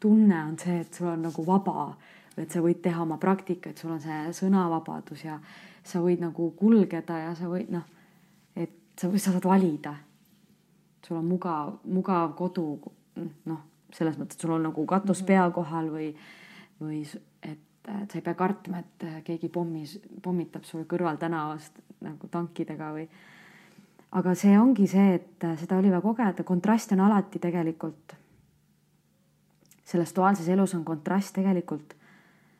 [0.00, 1.92] tunne on see, et sul on nagu vaba,
[2.36, 5.38] et sa võid teha oma praktikaid, sul on see sõnavabadus ja
[5.84, 7.86] sa võid nagu kulgeda ja sa võid noh
[9.00, 9.94] sa, sa saad valida.
[11.06, 12.78] sul on mugav, mugav kodu,
[13.44, 13.60] noh,
[13.92, 15.26] selles mõttes, et sul on nagu katus mm -hmm.
[15.26, 16.14] pea kohal või,
[16.80, 17.02] või
[17.42, 22.92] et, et sa ei pea kartma, et keegi pommis, pommitab sul kõrval tänavast nagu tankidega
[22.92, 23.08] või.
[24.10, 28.16] aga see ongi see, et seda oli vaja kogeda, kontrast on alati tegelikult.
[29.84, 31.94] selles duaalses elus on kontrast tegelikult,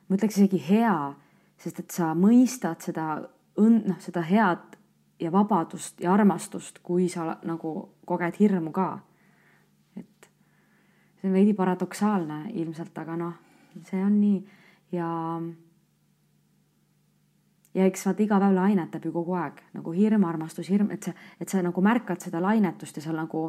[0.08, 1.14] ma ütleks isegi hea,
[1.56, 4.76] sest et sa mõistad seda õnn, noh, seda head
[5.24, 7.74] ja vabadust ja armastust, kui sa nagu
[8.06, 8.88] koged hirmu ka.
[9.96, 10.30] et
[11.20, 13.34] see on veidi paradoksaalne ilmselt, aga noh,
[13.88, 14.40] see on nii
[14.92, 15.10] ja
[17.74, 21.14] ja eks vaata iga päev lainetab ju kogu aeg nagu hirm, armastus, hirm, et sa,
[21.40, 23.48] et sa nagu märkad seda lainetust ja sa nagu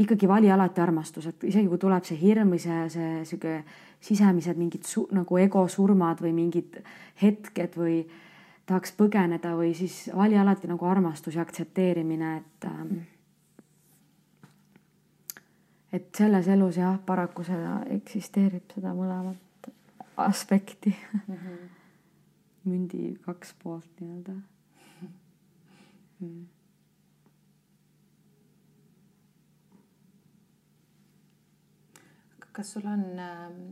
[0.00, 3.60] ikkagi vali alati armastus, et isegi kui tuleb see hirm või see, see sihuke
[4.00, 6.80] sisemised mingid su, nagu egosurmad või mingid
[7.20, 8.02] hetked või
[8.70, 13.00] tahaks põgeneda või siis vali alati nagu armastus ja aktsepteerimine, et ähm,
[15.92, 19.70] et selles elus jah, paraku seda eksisteerib seda mõlemat
[20.22, 21.34] aspekti mm.
[21.34, 21.68] -hmm.
[22.70, 24.38] mündi kaks poolt nii-öelda
[26.20, 26.46] mm..
[32.52, 33.64] kas sul on ähm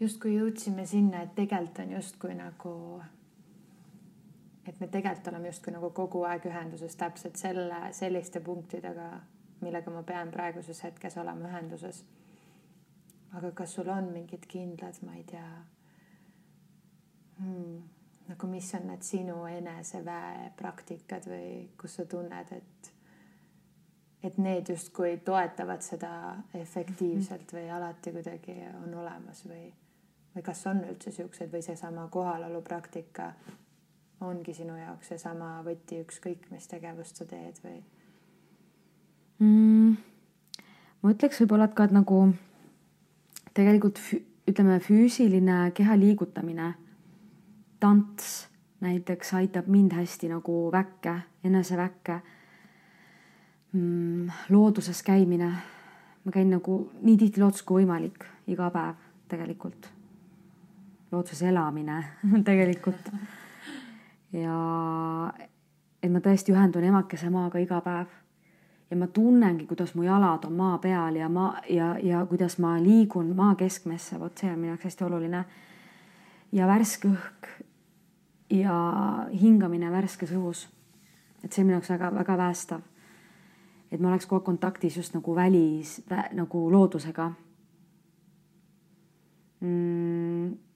[0.00, 2.74] justkui jõudsime sinna, et tegelikult on justkui nagu,
[4.66, 9.10] et me tegelikult oleme justkui nagu kogu aeg ühenduses täpselt selle, selliste punktidega,
[9.60, 12.04] millega ma pean praeguses hetkes olema ühenduses.
[13.36, 15.48] aga kas sul on mingid kindlad, ma ei tea
[17.38, 17.82] hmm,,
[18.28, 21.50] nagu mis on need sinu eneseväe praktikad või
[21.80, 22.94] kus sa tunned, et
[24.22, 26.12] et need justkui toetavad seda
[26.58, 29.68] efektiivselt või alati kuidagi on olemas või,
[30.34, 33.32] või kas on üldse siukseid või seesama kohalolu praktika
[34.20, 37.78] ongi sinu jaoks seesama võti, ükskõik mis tegevust sa teed või
[39.38, 39.96] mm,?
[41.02, 42.22] ma ütleks võib-olla, et ka, et nagu
[43.54, 44.00] tegelikult
[44.48, 46.72] ütleme, füüsiline keha liigutamine,
[47.80, 48.48] tants
[48.80, 51.14] näiteks aitab mind hästi nagu väkke,
[51.44, 52.20] eneseväkke
[53.72, 54.30] mm,.
[54.54, 55.52] looduses käimine,
[56.24, 59.97] ma käin nagu nii tihti looduses kui võimalik, iga päev tegelikult.
[61.12, 62.04] Looduses elamine
[62.48, 63.12] tegelikult.
[64.32, 64.56] ja
[66.02, 68.12] et ma tõesti ühendun emakese maaga iga päev
[68.90, 72.76] ja ma tunnengi, kuidas mu jalad on maa peal ja ma ja, ja kuidas ma
[72.82, 75.44] liigun maa keskmesse, vot see on minu jaoks hästi oluline.
[76.52, 77.48] ja värske õhk
[78.50, 78.76] ja
[79.40, 80.68] hingamine värskes õhus.
[81.44, 82.80] et see on minu jaoks väga-väga päästav.
[83.92, 87.32] et ma oleks kogu aeg kontaktis just nagu välis vä,, nagu loodusega
[89.60, 90.67] mm,.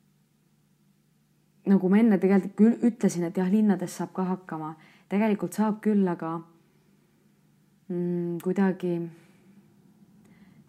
[1.66, 4.72] Nagu ma enne tegelikult küll ütlesin, et jah, linnades saab ka hakkama,
[5.12, 6.34] tegelikult saab küll, aga
[7.88, 8.96] mm, kuidagi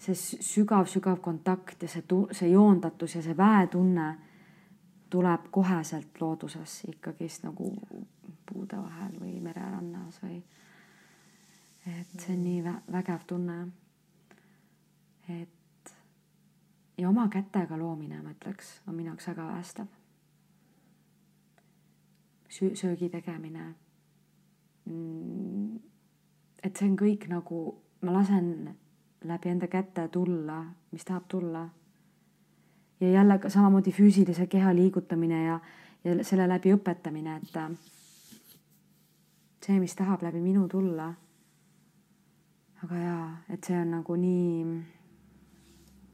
[0.03, 2.03] see sügav-sügav kontakt ja see,
[2.35, 4.09] see joondatus ja see väetunne
[5.13, 7.69] tuleb koheselt looduses ikkagist nagu
[8.49, 10.41] puude vahel või mererannas või.
[11.85, 13.57] et see on nii vä vägev tunne.
[15.29, 15.93] et
[16.97, 20.02] ja oma kätega loomine, ma ütleks, on minu jaoks väga päästev.
[22.53, 23.73] Söögi tegemine
[24.85, 25.93] mm
[26.63, 27.61] et see on kõik nagu,
[28.07, 28.47] ma lasen
[29.27, 30.61] läbi enda käte tulla,
[30.91, 31.69] mis tahab tulla.
[32.99, 35.59] ja jälle ka samamoodi füüsilise keha liigutamine ja,
[36.03, 37.57] ja selle läbi õpetamine, et
[39.65, 41.13] see, mis tahab läbi minu tulla.
[42.83, 44.63] aga jaa, et see on nagu nii,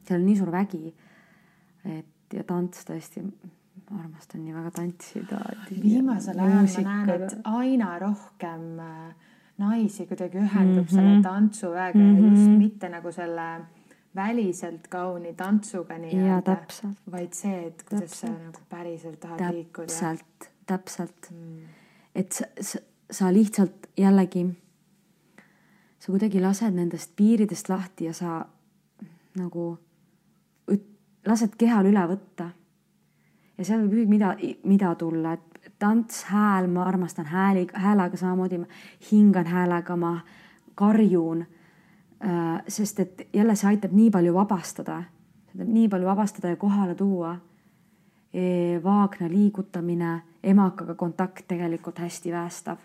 [0.07, 0.95] seal on nii suur vägi.
[1.85, 3.21] et ja tants tõesti,
[3.89, 5.39] ma armastan nii väga tantsida.
[5.83, 9.15] viimasel ajal ma näen, et aina rohkem äh,
[9.57, 10.95] naisi kuidagi ühendub mm -hmm.
[10.95, 12.29] selle tantsuväega mm -hmm.
[12.29, 12.57] just mhm.
[12.57, 13.49] mitte nagu selle
[14.15, 16.57] väliselt kauni tantsuga nii-öelda,
[17.11, 18.37] vaid see, et kuidas täpselt.
[18.37, 19.87] sa nagu päriselt tahad täpselt, liikuda.
[19.87, 21.59] täpselt, täpselt mm..
[22.15, 22.79] et sa, sa,
[23.11, 24.47] sa lihtsalt jällegi,
[25.99, 28.45] sa kuidagi lased nendest piiridest lahti ja sa
[29.35, 29.77] nagu
[31.27, 32.51] lased kehal üle võtta.
[33.59, 34.33] Ja seal võib ükskõik mida,
[34.63, 38.67] mida tulla, et tants, hääl, ma armastan hääli, häälega samamoodi, ma
[39.11, 40.19] hingan häälega, ma
[40.79, 41.45] karjun.
[42.23, 45.03] Äh, sest et jälle see aitab nii palju vabastada,
[45.59, 47.37] nii palju vabastada ja kohale tuua.
[48.33, 52.77] E, vaagna liigutamine, emakaga kontakt tegelikult hästi päästav.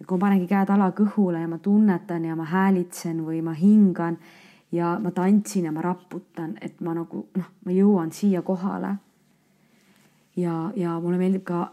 [0.00, 3.52] et kui ma panengi käed ala kõhule ja ma tunnetan ja ma häälitsen või ma
[3.52, 4.16] hingan
[4.72, 8.94] ja ma tantsin ja ma raputan, et ma nagu noh, ma jõuan siia kohale
[10.38, 11.64] ja, ja mulle meeldib ka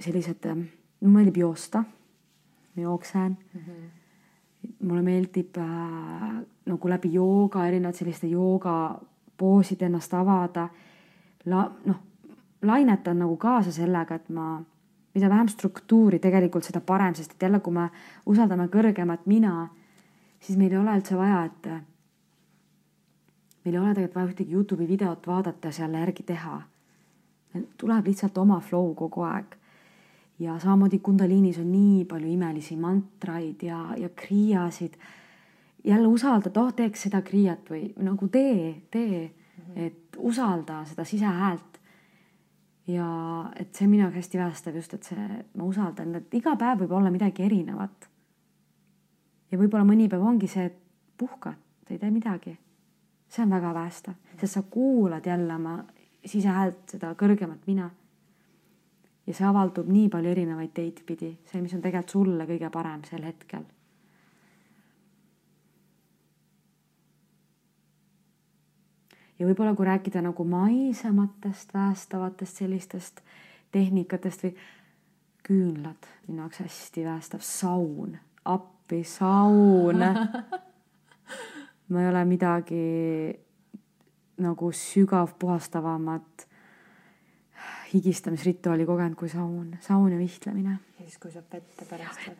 [0.00, 0.48] sellised,
[1.00, 1.84] mulle meeldib joosta,
[2.76, 3.60] ma jooksen mm.
[3.60, 4.78] -hmm.
[4.88, 9.00] mulle meeldib äh, nagu läbi jooga, erinevate selliste jooga
[9.36, 10.68] poosid ennast avada.
[11.44, 11.96] La-, noh,
[12.62, 14.62] lainetan nagu kaasa sellega, et ma,
[15.14, 17.90] mida vähem struktuuri tegelikult, seda parem, sest et jälle, kui me
[18.26, 19.68] usaldame kõrgemat mina,
[20.40, 21.66] siis meil ei ole üldse vaja, et
[23.64, 26.62] meil ei ole tegelikult vaja ühtegi Youtube'i videot vaadata ja selle järgi teha.
[27.76, 29.56] Tuleb lihtsalt oma flow kogu aeg
[30.38, 34.94] ja samamoodi Kundaliinis on nii palju imelisi mantraid ja, ja kriiasid.
[35.84, 39.86] jälle usalda, et oh, teeks seda kriiat või nagu tee, tee -hmm.
[39.86, 41.80] et usalda seda sisehäält.
[42.86, 43.06] ja
[43.56, 46.92] et see minu jaoks hästi päästev just, et see, ma usaldan, et iga päev võib
[46.92, 48.10] olla midagi erinevat.
[49.50, 50.78] ja võib-olla mõni päev ongi see, et
[51.18, 51.56] puhkad,
[51.86, 52.58] sa ei tee midagi.
[53.28, 55.84] see on väga päästev, sest sa kuulad jälle oma
[56.26, 57.90] sisehäält, seda kõrgemat mina.
[59.26, 63.02] Ja see avaldub nii palju erinevaid teid pidi, see, mis on tegelikult sulle kõige parem
[63.08, 63.64] sel hetkel.
[69.38, 73.20] ja võib-olla, kui rääkida nagu maisematest, päästavatest sellistest
[73.74, 74.54] tehnikatest või
[75.46, 80.02] küünlad, minu jaoks hästi päästav, saun, appi, saun!
[81.88, 82.78] Ma ei ole midagi
[84.38, 86.46] nagu sügav puhastavamat
[87.94, 90.78] higistamisrituaali kogenud kui saun, saun ja vihklemine.
[90.98, 92.36] ja siis, kui saab vette pärast veel.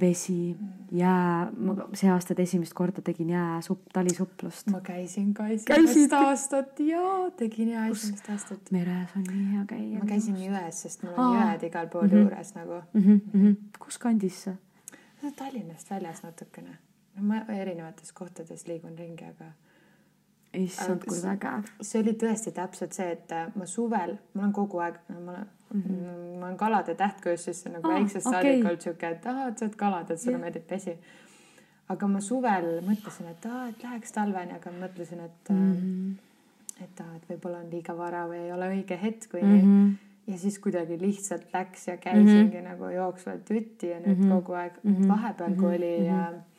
[0.00, 0.56] vesi,
[0.94, 4.70] jää, ma see aasta esimest korda tegin jääsupp, talisuplust.
[4.70, 8.70] ma käisin ka esimest aastat ja tegin jää esimest aastat.
[8.70, 9.98] meres on nii hea käia.
[9.98, 11.40] ma käisin jões, sest mul on Aa.
[11.40, 12.28] jõed igal pool mm -hmm.
[12.28, 13.00] juures nagu mm.
[13.00, 13.56] -hmm, mm -hmm.
[13.78, 14.54] kus kandis sa?
[15.36, 16.78] Tallinnast väljas natukene.
[17.16, 19.52] no ma erinevates kohtades liigun ringi, aga
[20.58, 21.68] issand, kui vägev.
[21.80, 25.46] see oli tõesti täpselt see, et äh, ma suvel, ma olen kogu aeg, ma olen
[25.72, 26.38] mm, -hmm.
[26.40, 28.42] ma olen kalade tähtkujus, siis nagu ah, väiksest okay.
[28.42, 30.44] saadik olnud sihuke, et ahah, et sa oled kalad, et sulle yeah.
[30.44, 30.98] meeldib vesi.
[31.88, 36.84] aga ma suvel mõtlesin, et aa, et läheks talveni, aga mõtlesin, et mm, -hmm.
[36.84, 39.60] et aa, et võib-olla on liiga vara või ei ole õige hetk või mm.
[39.60, 39.98] -hmm
[40.30, 42.68] ja siis kuidagi lihtsalt läks ja käisingi mm -hmm.
[42.68, 44.34] nagu jooksvalt jutti ja nüüd mm -hmm.
[44.34, 45.08] kogu aeg mm, -hmm.
[45.08, 46.49] vahepeal, kui oli mm -hmm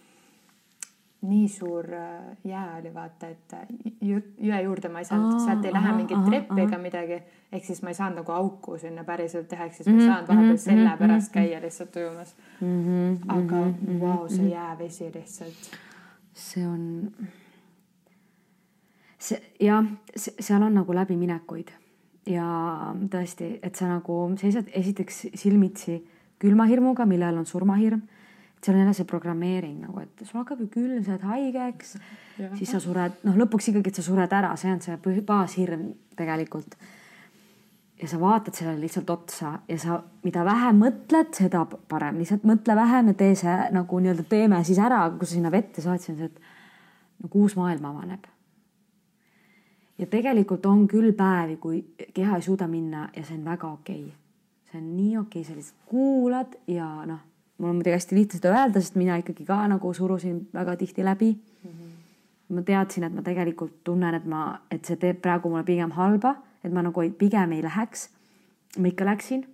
[1.22, 3.68] nii suur äh, jää oli vaata, et äh,
[4.02, 7.20] jõe juurde ma ei saanud, sealt ei lähe mingit treppi ega midagi.
[7.52, 10.08] ehk siis ma ei saanud nagu auku sinna päriselt teha, ehk siis ma ei mhm,
[10.08, 12.34] saanud vahepeal mhm, selle pärast mhm, käia lihtsalt ujumas.
[13.36, 13.62] aga
[14.02, 15.70] vau, see jäävesi lihtsalt.
[16.34, 17.14] see on,
[19.20, 19.86] see jah,
[20.16, 21.70] seal on nagu läbiminekuid
[22.32, 22.48] ja
[23.14, 26.00] tõesti, et sa nagu seisad esiteks silmitsi
[26.42, 28.02] külmahirmuga, millel on surmahirm
[28.66, 31.96] seal on jälle see programmeering nagu, et sul hakkab ju külm, sa jääd haigeks,
[32.60, 36.76] siis sa sured, noh, lõpuks ikkagi, et sa sured ära, see on see baashirm tegelikult.
[38.02, 42.76] ja sa vaatad sellele lihtsalt otsa ja sa, mida vähem mõtled, seda parem, lihtsalt mõtle
[42.76, 46.16] vähem ja tee see nagu nii-öelda teeme siis ära, kui sa sinna vette saad, siis
[46.16, 48.26] on see, et nagu uus maailm avaneb.
[49.98, 51.84] ja tegelikult on küll päevi, kui
[52.14, 54.16] keha ei suuda minna ja see on väga okei okay.
[54.72, 57.31] see on nii okei okay,, sa lihtsalt kuulad ja noh
[57.62, 61.06] mul on muidugi hästi lihtne seda öelda, sest mina ikkagi ka nagu surusin väga tihti
[61.06, 61.70] läbi mm.
[61.70, 62.56] -hmm.
[62.56, 66.36] ma teadsin, et ma tegelikult tunnen, et ma, et see teeb praegu mulle pigem halba,
[66.64, 68.10] et ma nagu ei, pigem ei läheks.
[68.80, 69.48] ma ikka läksin.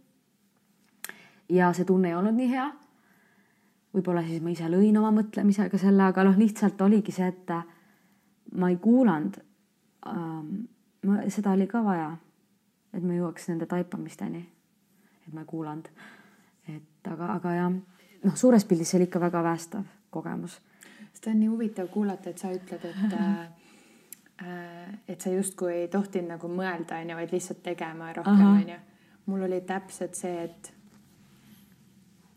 [1.50, 2.72] ja see tunne ei olnud nii hea.
[3.96, 7.52] võib-olla siis ma ise lõin oma mõtlemisega selle, aga noh, lihtsalt oligi see, et
[8.56, 9.38] ma ei kuulanud
[10.08, 10.56] ähm,.
[11.28, 12.18] seda oli ka vaja,
[12.94, 14.48] et ma jõuaks nende taipamisteni.
[15.28, 15.88] et ma ei kuulanud.
[16.68, 17.72] et aga, aga jah
[18.24, 20.60] noh, suures pildis see oli ikka väga päästev kogemus.
[21.14, 23.48] seda on nii huvitav kuulata, et sa ütled, et äh,
[25.08, 28.80] et sa justkui ei tohtinud nagu mõelda, onju, vaid lihtsalt tegema rohkem, onju.
[29.26, 30.74] mul oli täpselt see, et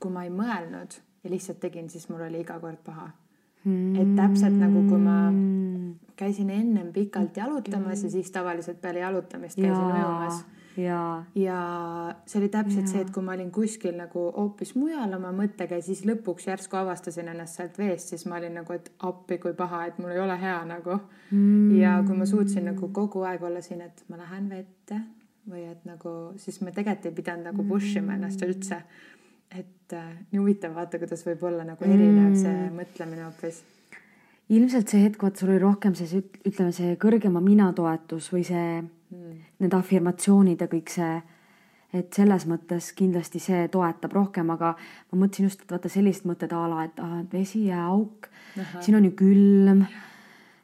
[0.00, 3.10] kui ma ei mõelnud ja lihtsalt tegin, siis mul oli iga kord paha.
[3.64, 3.96] Mm..
[4.00, 5.18] et täpselt nagu, kui ma
[6.16, 10.38] käisin ennem pikalt jalutamas ja siis tavaliselt peale jalutamist käisin ujumas.
[10.40, 11.60] ja, ja
[12.26, 12.90] see oli täpselt ja.
[12.92, 16.78] see, et kui ma olin kuskil nagu hoopis mujal oma mõttega ja siis lõpuks järsku
[16.80, 20.22] avastasin ennast sealt veest, siis ma olin nagu, et appi, kui paha, et mul ei
[20.22, 20.98] ole hea nagu
[21.30, 21.78] mm..
[21.80, 25.00] ja kui ma suutsin nagu kogu aeg olla siin, et ma lähen vette
[25.50, 28.82] või et nagu siis ma tegelikult ei pidanud nagu push ima ennast üldse.
[29.50, 32.76] et äh, nii huvitav vaata, kuidas võib olla nagu erinev see mm.
[32.78, 33.62] mõtlemine hoopis
[34.50, 38.80] ilmselt see hetk, vaat sul oli rohkem see, ütleme, see kõrgema mina toetus või see
[39.10, 39.38] mm.
[39.62, 41.14] need afirmatsioonid ja kõik see,
[41.96, 46.54] et selles mõttes kindlasti see toetab rohkem, aga ma mõtlesin just, et vaata sellised mõtted
[46.54, 48.30] a la, et ah, vesi ja auk,
[48.80, 49.84] siin on ju külm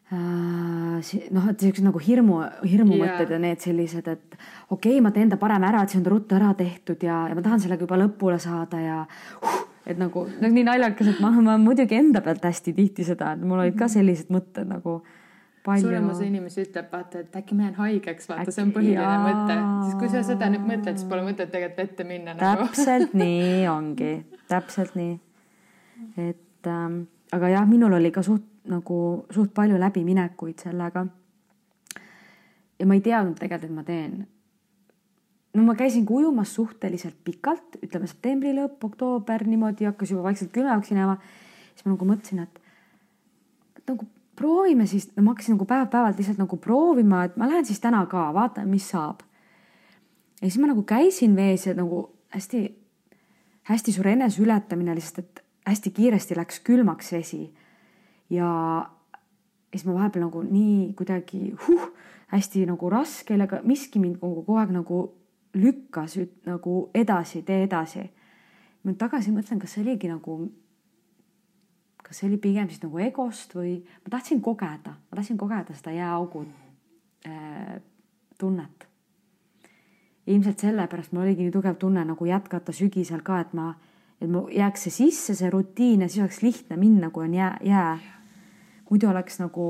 [0.06, 3.32] noh, et siuksed nagu hirmu, hirmumõtted yeah.
[3.34, 4.36] ja need sellised, et
[4.70, 7.34] okei okay,, ma teen ta parem ära, et see on ruttu ära tehtud ja, ja
[7.34, 9.56] ma tahan sellega juba lõpule saada ja uh,
[9.86, 13.42] et nagu, nagu nii naljakas, et ma, ma muidugi enda pealt hästi tihti seda, et
[13.46, 14.98] mul olid ka sellised mõtted nagu
[15.66, 15.88] palju.
[15.88, 19.18] suurem osa inimesi ütleb, vaata, et äkki ma jään haigeks, vaata, see on põhiline jaa.
[19.24, 19.58] mõte.
[19.84, 22.66] siis kui sa seda nüüd mõtled, siis pole mõtet tegelikult ette minna nagu.
[22.66, 24.12] täpselt nii ongi,
[24.50, 25.16] täpselt nii.
[26.28, 27.02] et ähm,
[27.34, 29.00] aga jah, minul oli ka suht nagu
[29.34, 31.06] suht palju läbiminekuid sellega.
[32.78, 34.26] ja ma ei teadnud tegelikult, et ma teen.
[35.54, 40.92] no ma käisingi ujumas suhteliselt pikalt, ütleme septembri lõpp, oktoober niimoodi hakkas juba vaikselt külmemaks
[40.94, 41.18] minema.
[41.74, 42.62] siis ma nagu mõtlesin, et
[43.86, 48.04] nagu proovime siis, ma hakkasin nagu päev-päevalt lihtsalt nagu proovima, et ma lähen siis täna
[48.10, 49.22] ka, vaatan, mis saab.
[50.40, 52.02] ja siis ma nagu käisin vees ja nagu
[52.34, 52.62] hästi,
[53.70, 57.54] hästi suur eneseületamine lihtsalt, et hästi kiiresti läks külmaks vesi.
[58.30, 58.50] ja
[59.72, 61.88] siis ma vahepeal nagu nii kuidagi huh,
[62.34, 65.00] hästi nagu raske aga miski mind nagu kogu aeg nagu
[65.56, 68.04] lükkas nagu edasi, tee edasi.
[68.82, 70.38] ma nüüd tagasi mõtlen, kas see oligi nagu
[72.06, 75.94] kas see oli pigem siis nagu egost või ma tahtsin kogeda, ma tahtsin kogeda seda
[75.96, 76.44] jääaugu
[77.26, 77.76] äh,
[78.38, 78.86] tunnet.
[80.26, 83.72] ilmselt sellepärast mul oligi nii tugev tunne nagu jätkata sügisel ka, et ma,
[84.20, 87.56] et mul jääks see sisse, see rutiin ja siis oleks lihtne minna, kui on jää,
[87.62, 87.98] jää.
[88.90, 89.66] muidu oleks nagu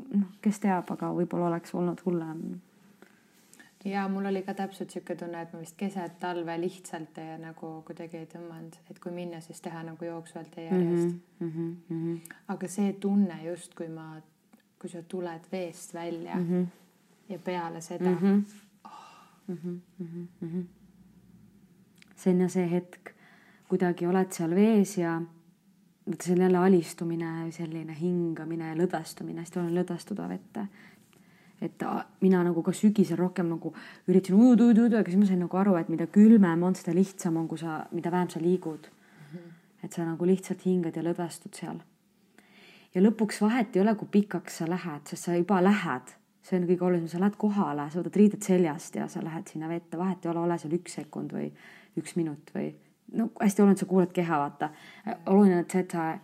[0.00, 2.44] noh, kes teab, aga võib-olla oleks olnud hullem
[3.84, 7.70] ja mul oli ka täpselt sihuke tunne, et ma vist keset talve lihtsalt ei, nagu
[7.86, 11.50] kuidagi ei tõmmanud, et kui minna, siis teha nagu jooksvalt ja järjest mm.
[11.50, 12.36] -hmm, mm -hmm.
[12.48, 14.20] aga see tunne just, kui ma,
[14.78, 16.66] kui sa tuled veest välja mm -hmm.
[17.28, 18.16] ja peale seda mm.
[18.16, 18.42] -hmm.
[18.84, 18.90] Oh.
[19.48, 20.64] Mm -hmm, mm -hmm.
[22.16, 23.10] see on ja see hetk,
[23.68, 25.22] kuidagi oled seal vees ja
[26.06, 30.66] vot see on jälle alistumine, selline hingamine lõdvestumine, hästi oluline lõdvestuda vette.
[31.62, 33.72] Et a- mina nagu ka sügisel rohkem nagu
[34.08, 36.94] üritasin ujuda, ujuda, ujuda, aga siis ma sain nagu aru, et mida külmem on, seda
[36.94, 38.88] lihtsam on, kui sa, mida vähem sa liigud.
[39.84, 41.80] et sa nagu lihtsalt hingad ja lõdvestud seal.
[42.94, 46.14] ja lõpuks vahet ei ole, kui pikaks sa lähed, sest sa juba lähed.
[46.42, 49.68] see on kõige olulisem, sa lähed kohale, sa võtad riided seljast ja sa lähed sinna
[49.68, 51.52] vette, vahet ei ole, ole seal üks sekund või
[51.96, 52.74] üks minut või
[53.12, 54.70] no hästi oluline, et sa kuulad keha, vaata.
[55.26, 56.18] oluline on see, et sa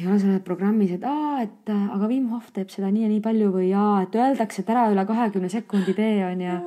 [0.00, 3.22] ei ole selles programmis, et aa, et aga Wim Hof teeb seda nii ja nii
[3.24, 6.58] palju või jaa, et öeldakse, et ära üle kahekümne sekundi tee on ju.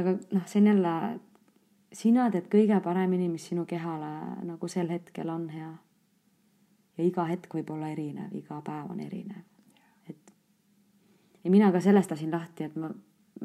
[0.00, 0.94] aga noh, see on jälle,
[1.92, 4.10] sina teed kõige paremini, mis sinu kehale
[4.48, 5.72] nagu sel hetkel on hea.
[6.96, 9.44] ja iga hetk võib olla erinev, iga päev on erinev.
[10.08, 10.32] et
[11.44, 12.88] ja mina ka sellest lasin lahti, et ma,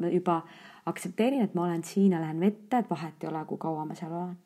[0.00, 0.40] ma juba
[0.86, 3.94] aktsepteerin, et ma olen siin ja lähen vette, et vahet ei ole, kui kaua ma
[3.94, 4.36] seal olen.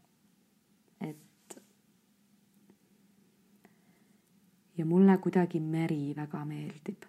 [4.76, 7.02] Ja mulle kuidagi meri väga meeldib.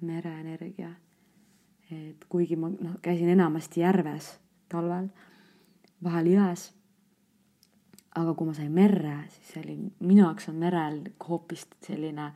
[0.00, 0.90] mereenergia.
[1.90, 5.08] et kuigi ma noh, käisin enamasti järves talvel,
[6.04, 6.72] vahel jões.
[8.14, 12.32] aga kui ma sain merre, siis oli, minu jaoks on merel hoopis selline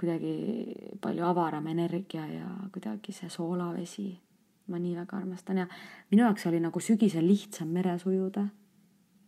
[0.00, 4.18] kuidagi palju avaram energia ja kuidagi see soolavesi.
[4.66, 5.66] ma nii väga armastan ja
[6.10, 8.44] minu jaoks oli nagu sügisel lihtsam meres ujuda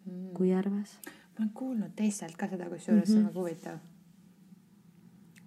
[0.06, 0.28] mm.
[0.34, 0.98] kui järves
[1.32, 3.14] ma olen kuulnud teistelt ka seda, kusjuures mm -hmm.
[3.14, 3.78] see on väga huvitav.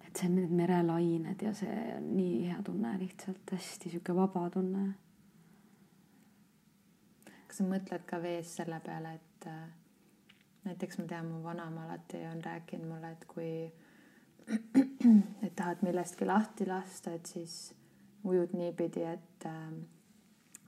[0.06, 4.94] et see need merelained ja see on nii hea tunne lihtsalt, hästi sihuke vaba tunne.
[7.46, 9.68] kas sa mõtled ka vees selle peale, et äh,
[10.64, 13.72] näiteks ma tean, mu vanaema alati on rääkinud mulle, et kui
[15.46, 17.74] et tahad millestki lahti lasta, et siis
[18.24, 19.72] ujud niipidi, et äh,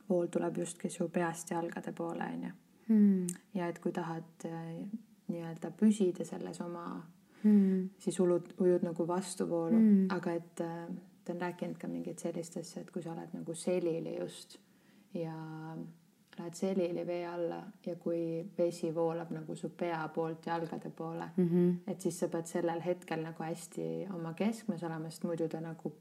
[0.09, 2.55] vool tuleb justkui su peast jalgade poole, onju.
[2.89, 3.27] Hmm.
[3.55, 4.89] ja et kui tahad äh,
[5.29, 7.03] nii-öelda püsida selles oma
[7.43, 7.89] Hmm.
[7.99, 10.07] siis ulud, ujud nagu vastuvoolu Mm.
[10.11, 10.89] aga et äh,
[11.25, 14.57] ta on rääkinud ka mingeid sellist asja, et kui sa oled nagu selili just
[15.15, 15.35] ja
[16.39, 21.49] lähed selili vee alla ja kui vesi voolab nagu su pea poolt jalgade poole Mm
[21.49, 21.91] -hmm.
[21.93, 25.93] et siis sa pead sellel hetkel nagu hästi oma keskmes olema, sest muidu ta nagu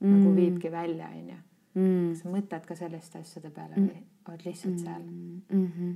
[0.00, 0.08] Mm.
[0.08, 0.16] mm.
[0.18, 1.36] nagu viibki välja, onju.
[1.74, 2.08] Mm.
[2.10, 5.94] kas sa mõtled ka selliste asjade peale või oled lihtsalt seal Mm -hmm.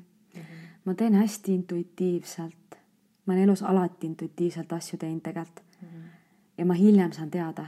[0.84, 2.56] ma teen hästi intuitiivselt.
[3.26, 5.88] Ma olen elus alati intuitiivselt asju teinud tegelikult mm?
[5.88, 6.08] -hmm.
[6.58, 7.66] ja ma hiljem saan teada.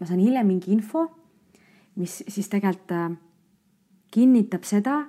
[0.00, 1.10] ma saan hiljem mingi info,
[1.96, 3.10] mis siis tegelikult äh,
[4.10, 5.04] kinnitab seda,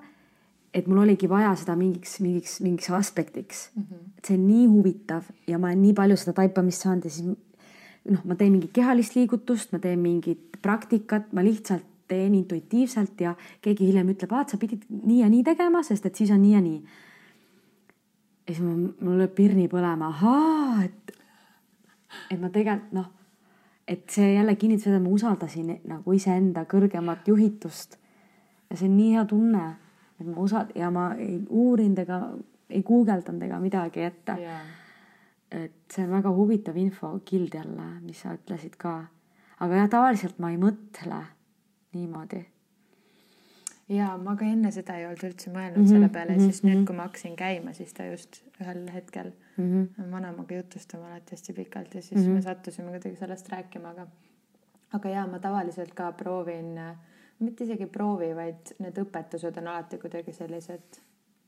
[0.74, 4.18] et mul oligi vaja seda mingiks, mingiks, mingiks aspektiks Mm -hmm.
[4.18, 7.38] et see on nii huvitav ja ma olen nii palju seda taipamist saanud ja siis
[8.10, 13.36] noh, ma teen mingit kehalist liigutust, ma teen mingit praktikat, ma lihtsalt teen intuitiivselt ja
[13.62, 16.54] keegi hiljem ütleb, aa, sa pidid nii ja nii tegema, sest et siis on nii
[16.54, 16.80] ja nii.
[18.44, 21.14] Ja siis mul, mul lööb pirni põlema, ahaa, et,
[22.32, 23.10] et ma tegelikult noh,
[23.88, 27.98] et see jälle kinnitab seda, et ma usaldasin nagu iseenda kõrgemat juhitust.
[28.70, 29.66] ja see on nii hea tunne,
[30.20, 32.22] et ma usald- ja ma ei uurinud ega
[32.70, 34.62] ei guugeldanud ega midagi ette ja
[35.54, 39.06] et see on väga huvitav infokild jälle, mis sa ütlesid ka.
[39.60, 41.20] aga jah, tavaliselt ma ei mõtle
[41.94, 42.42] niimoodi.
[43.98, 46.42] Ja ma ka enne seda ei olnud üldse mõelnud mm Mhm, -hmm, selle peale mm,
[46.42, 46.86] mhm, siis nüüd, mhm.
[46.86, 50.12] kui ma hakkasin käima, siis ta just ühel hetkel Mm -hmm.
[50.12, 52.30] vanemaga jutustama alati hästi pikalt ja siis mm Mhm.
[52.30, 52.36] -hmm.
[52.36, 54.08] me sattusime kuidagi sellest rääkima, aga
[54.94, 56.80] aga jaa, ma tavaliselt ka proovin,
[57.40, 61.00] mitte isegi proovi, vaid need õpetused on alati kuidagi sellised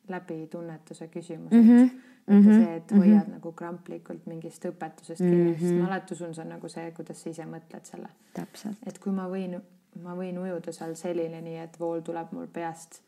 [0.07, 1.69] läbi tunnetuse küsimused mm.
[1.69, 1.89] Mhm, -hmm.
[2.27, 3.31] mitte mhm, see, et hoiad mm -hmm.
[3.31, 5.59] nagu kramplikult mingist õpetusest kinni mm, -hmm.
[5.59, 5.81] sest Mhm.
[5.81, 8.09] ma alati usun, see on nagu see, kuidas sa ise mõtled selle
[8.85, 9.61] et kui ma võin,
[10.03, 13.01] ma võin ujuda seal selili nii, et vool tuleb mul peast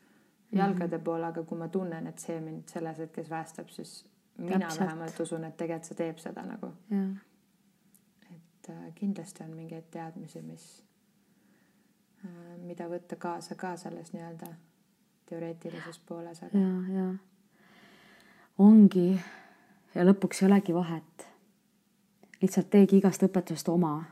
[0.52, 1.04] jalgade -hmm.
[1.04, 4.04] poole, aga kui ma tunnen, et see mind selles hetkes päästab, siis
[4.38, 4.80] mina Täpselt.
[4.80, 6.72] vähemalt usun, et tegelikult see teeb seda nagu.
[8.30, 10.84] et äh, kindlasti on mingeid teadmisi, mis
[12.24, 14.46] äh,, mida võtta kaasa ka selles nii-öelda
[15.26, 17.14] teoreetilises pooles, aga ja, ja
[18.58, 19.20] ongi
[19.94, 21.26] ja lõpuks ei olegi vahet.
[22.42, 24.04] lihtsalt teegi igast õpetusest oma.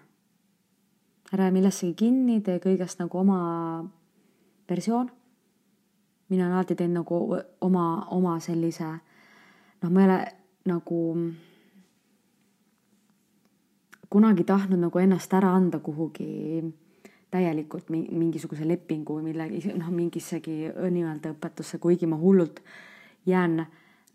[1.32, 3.38] Ära jää millessegi kinni, tee kõigest nagu oma
[4.68, 5.10] versioon.
[6.28, 8.86] mina olen alati teinud nagu oma, oma sellise,
[9.82, 10.16] noh, ma ei ole
[10.66, 10.98] nagu
[14.10, 16.64] kunagi tahtnud nagu ennast ära anda kuhugi
[17.30, 22.60] täielikult mi- mingisuguse lepingu või millegi, noh, mingissegi nii-öelda õpetusse, kuigi ma hullult
[23.26, 23.66] jään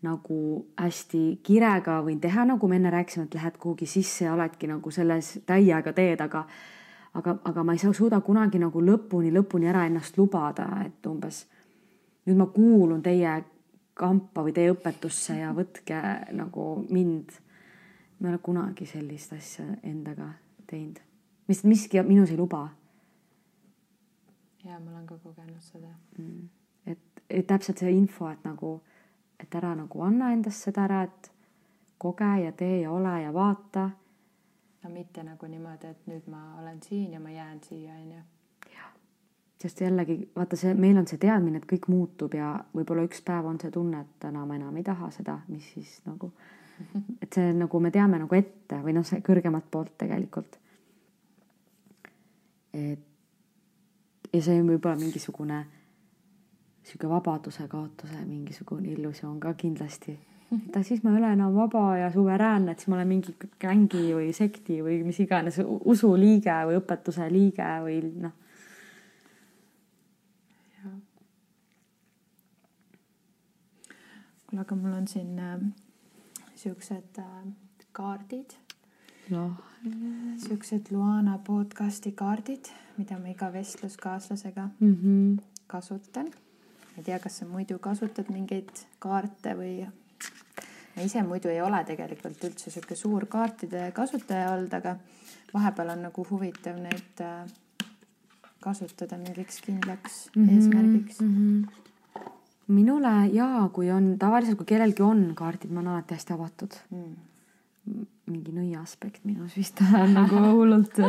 [0.02, 4.66] nagu hästi kirega võin teha, nagu me enne rääkisime, et lähed kuhugi sisse ja oledki
[4.66, 6.46] nagu selles täiega teed, aga
[7.14, 11.44] aga, aga ma ei saa, suuda kunagi nagu lõpuni, lõpuni ära ennast lubada, et umbes
[12.26, 13.38] nüüd ma kuulun teie
[13.94, 16.02] kampa või tee õpetusse ja võtke
[16.32, 17.32] nagu mind.
[18.20, 20.28] ma ei ole kunagi sellist asja endaga
[20.66, 21.00] teinud,
[21.48, 22.68] mis miski minus ei luba
[24.64, 26.48] ja ma olen ka kogenud seda mm..
[26.86, 28.76] et, et täpselt see info, et nagu,
[29.40, 31.30] et ära nagu anna endast seda ära, et
[32.02, 33.90] koge ja tee ja ole ja vaata.
[34.82, 38.22] No mitte nagu niimoodi, et nüüd ma olen siin ja ma jään siia, onju.
[39.62, 43.46] sest jällegi vaata see, meil on see teadmine, et kõik muutub ja võib-olla üks päev
[43.46, 46.32] on see tunne, et täna ma enam ei taha seda, mis siis nagu,
[47.22, 50.58] et see nagu me teame nagu ette või noh, see kõrgemat poolt tegelikult.
[52.72, 53.08] et
[54.32, 55.60] ja see on võib-olla mingisugune
[56.82, 60.18] sihuke vabaduse kaotuse mingisugune illusioon ka kindlasti.
[60.52, 64.12] Et siis ma ei ole enam vaba ja suveräänne, et siis ma olen mingi gängi
[64.12, 68.38] või sekti või mis iganes usuliige või õpetuse liige või noh.
[74.52, 75.60] kuule, aga mul on siin äh,
[76.60, 77.30] siuksed äh,
[77.96, 78.52] kaardid
[79.32, 79.56] noh.
[80.44, 82.68] siuksed Luana podcasti kaardid,
[82.98, 85.42] mida ma iga vestluskaaslasega mm -hmm.
[85.66, 86.26] kasutan.
[86.26, 89.88] ma ei tea, kas sa muidu kasutad mingeid kaarte või?
[90.96, 94.96] Ma ise muidu ei ole tegelikult üldse sihuke suur kaartide kasutaja olnud, aga
[95.54, 97.46] vahepeal on nagu huvitav neid äh,
[98.60, 100.54] kasutada mingiks kindlaks mm -hmm.
[100.56, 101.36] eesmärgiks mm.
[101.36, 101.78] -hmm
[102.72, 107.14] minule jaa, kui on tavaliselt, kui kellelgi on kaardid, ma olen alati hästi avatud mm
[108.30, 111.00] mingi nõia aspekt minus vist on nagu hullult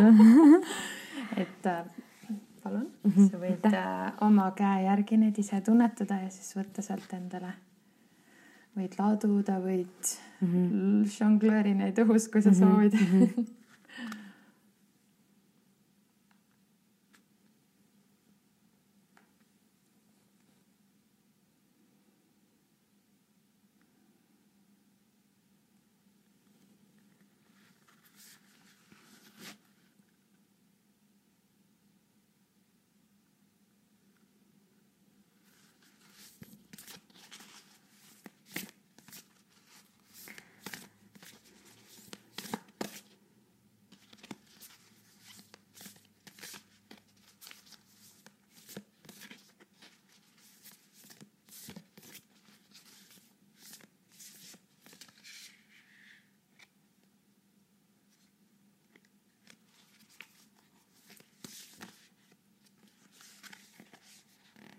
[1.43, 1.83] et äh,
[2.63, 3.29] palun mm, -hmm.
[3.29, 7.53] sa võid äh, oma käe järgi neid ise tunnetada ja siis võtta sealt endale.
[8.77, 11.03] Võid laduda, võid mm -hmm.
[11.17, 12.71] žonglööri neid õhus, kui sa mm -hmm.
[12.71, 13.21] soovid mm.
[13.21, 13.51] -hmm.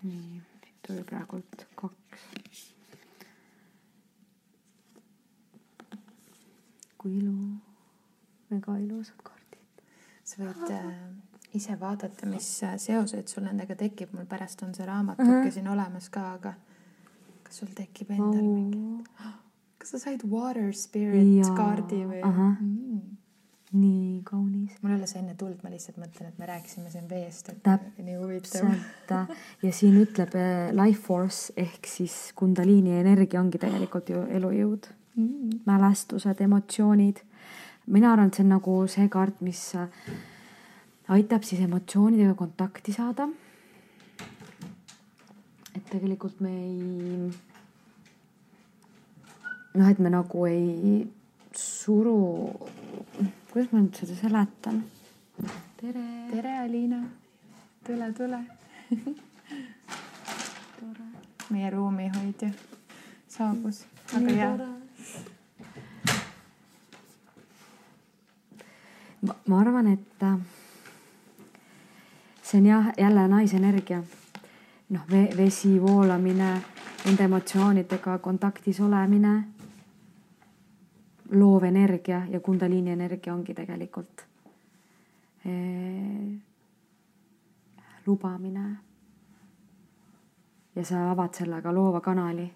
[0.04, 2.24] nii, siit oli praegult kaks.
[6.98, 7.32] kui ilu,
[8.50, 9.82] väga ilusad kaardid.
[10.34, 10.92] Sa võid äh,
[11.54, 15.50] ise vaadata, mis äh, seoseid sul nendega tekib, mul pärast on see raamatuke -huh.
[15.54, 16.54] siin olemas ka, aga
[17.42, 18.54] kas sul tekib endal oh.
[18.54, 19.04] mingi,
[19.78, 21.54] kas sa said Water Spirit ja.
[21.54, 22.22] kaardi või?
[22.24, 23.14] Mm
[23.74, 24.72] nii kaunis.
[24.82, 27.62] mul ei ole see enne tulnud, ma lihtsalt mõtlen, et me rääkisime siin veest, et
[27.66, 28.02] Täpselt.
[28.06, 29.32] nii huvitav.
[29.62, 34.86] ja siin ütleb eh, life force ehk siis kundaliini energia ongi tegelikult ju elujõud
[35.16, 37.24] mm., mälestused, emotsioonid.
[37.86, 39.88] Mina arvan, et see on nagu see kaart, mis äh,
[41.08, 43.28] aitab siis emotsioonidega kontakti saada.
[45.74, 47.30] et tegelikult me ei,
[49.74, 51.08] noh, et me nagu ei
[51.54, 52.18] suru
[53.54, 54.80] kuidas ma nüüd seda seletan?
[55.78, 56.04] tere.
[56.30, 57.02] tere, Aliina.
[57.86, 58.40] tule, tule
[60.78, 61.06] tore.
[61.50, 62.50] meie ruumihoidja
[63.28, 63.84] saabus,
[64.16, 64.73] aga hea.
[69.46, 70.38] Ma arvan, et äh,
[72.42, 74.02] see on jah, jälle naisenergia.
[74.88, 75.00] noh,
[75.36, 76.62] vesi voolamine,
[77.04, 79.44] nende emotsioonidega kontaktis olemine
[81.30, 84.26] loov energia ja kundaliini energia ongi tegelikult
[85.46, 86.38] ee,
[88.06, 88.76] lubamine.
[90.76, 92.52] ja sa avad sellega loova kanali.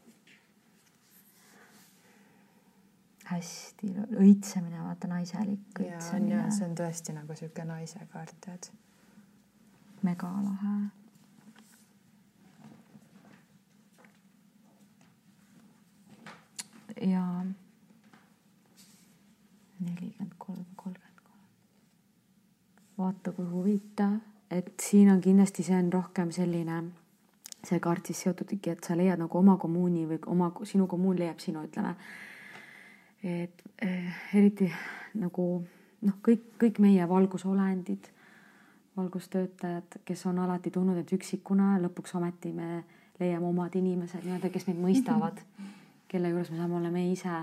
[3.28, 6.44] Hästi, õitsemine, vaata naiselik õitsemine.
[6.54, 8.70] see on tõesti nagu sihuke naise kaart, tead.
[10.02, 10.76] megalahe
[17.00, 17.44] ja
[19.80, 21.44] nelikümmend kolm, kolmkümmend kolm.
[22.98, 24.16] vaata, kui huvitav,
[24.50, 26.80] et siin on kindlasti, see on rohkem selline,
[27.64, 31.38] see kaart siis seotudki, et sa leiad nagu oma kommuuni või oma, sinu kommuun leiab
[31.42, 31.94] sinu, ütleme.
[33.22, 34.70] Et eh, eriti
[35.18, 35.48] nagu
[36.02, 38.10] noh, kõik, kõik meie valgusolendid,
[38.96, 42.84] valgustöötajad, kes on alati tundnud end üksikuna, lõpuks ometi me
[43.18, 45.40] leiame omad inimesed nii-öelda, kes meid mõistavad,
[46.10, 47.38] kelle juures me saame olla me ise.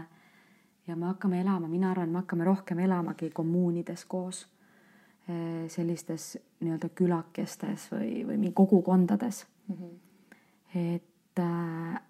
[0.87, 4.47] ja me hakkame elama, mina arvan, me hakkame rohkem elamagi kommuunides koos.
[5.27, 9.75] eh, sellistes nii-öelda külakestes või, või mingi kogukondades mm.
[9.75, 9.95] -hmm.
[10.95, 12.01] et, äh,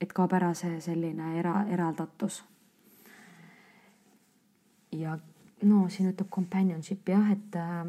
[0.00, 2.44] et kaob ära see selline era, eraldatus.
[5.00, 5.18] Ja
[5.62, 7.86] no siin ütleb companionship jah, et äh,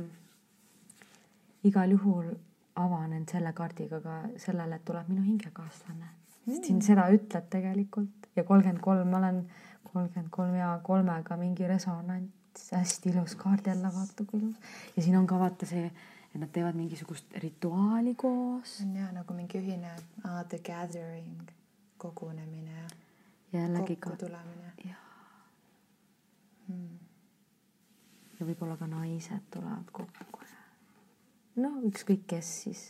[1.67, 2.31] igal juhul
[2.77, 6.51] avanen selle kaardiga ka sellele, et tuleb minu hingekaaslane mm..
[6.51, 9.41] sest siin seda ütleb tegelikult ja kolmkümmend kolm, ma olen
[9.87, 14.61] kolmkümmend kolm ja kolmega mingi resonants, hästi ilus kaart jälle, vaata kui ilus.
[14.95, 15.89] ja siin on ka vaata see,
[16.27, 18.79] et nad teevad mingisugust rituaali koos.
[18.85, 19.91] on ja nagu mingi ühine
[20.23, 21.51] ah, the gathering,
[21.97, 22.87] kogunemine ja.
[23.59, 24.09] jällegi ka.
[24.09, 24.71] kokkutulemine.
[24.85, 25.06] jah hmm
[28.39, 30.45] ja võib-olla ka naised tulevad kokku.
[31.63, 32.83] no ükskõik kes siis.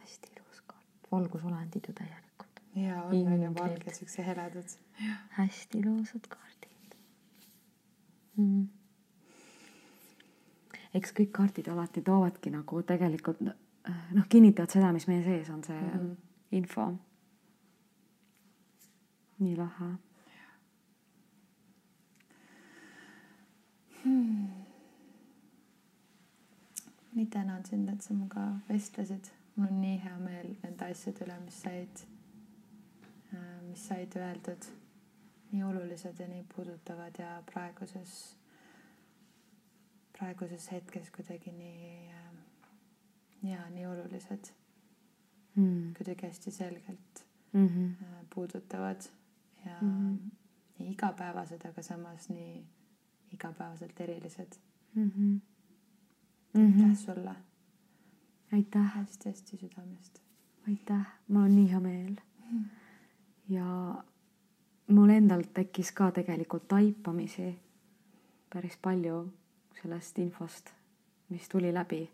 [0.00, 2.62] hästi ilus kaart, valgusolendid ju täielikult.
[2.74, 4.76] ja on, on ju valged siuksed heledad.
[5.38, 6.96] hästi ilusad kaardid
[8.36, 8.68] mm..
[10.94, 15.80] eks kõik kaardid alati toovadki nagu tegelikult noh, kinnitavad seda, mis meie sees on, see
[15.80, 16.16] mm -hmm.
[16.50, 16.92] info.
[19.38, 19.96] nii lahe
[24.04, 24.48] hmm..
[27.12, 29.30] nii tänan sind, et sa minuga vestlesid.
[29.56, 32.04] mul on nii hea meel nende asjade üle, mis said,
[33.34, 34.70] äh, mis said öeldud.
[35.52, 38.36] nii olulised ja nii puudutavad ja praeguses,
[40.18, 42.30] praeguses hetkes kuidagi nii äh,
[43.42, 44.52] ja nii olulised
[45.54, 45.94] mm..
[45.94, 48.26] kuidagi hästi selgelt mm -hmm.
[48.34, 49.00] puudutavad
[49.66, 50.30] ja mm -hmm.
[50.78, 52.66] nii igapäevased, aga samas nii
[53.32, 54.52] igapäevaselt erilised
[54.94, 55.10] mm.
[55.10, 55.40] -hmm.
[56.60, 56.96] aitäh mm -hmm.
[56.96, 57.34] sulle.
[58.52, 58.94] aitäh.
[58.96, 60.18] hästi-hästi südamest.
[60.68, 62.16] aitäh, mul on nii hea meel
[62.50, 62.58] mm.
[62.58, 62.64] -hmm.
[63.48, 64.04] ja
[64.88, 67.58] mul endal tekkis ka tegelikult taipamisi
[68.52, 69.32] päris palju
[69.82, 70.70] sellest infost,
[71.28, 72.10] mis tuli läbi,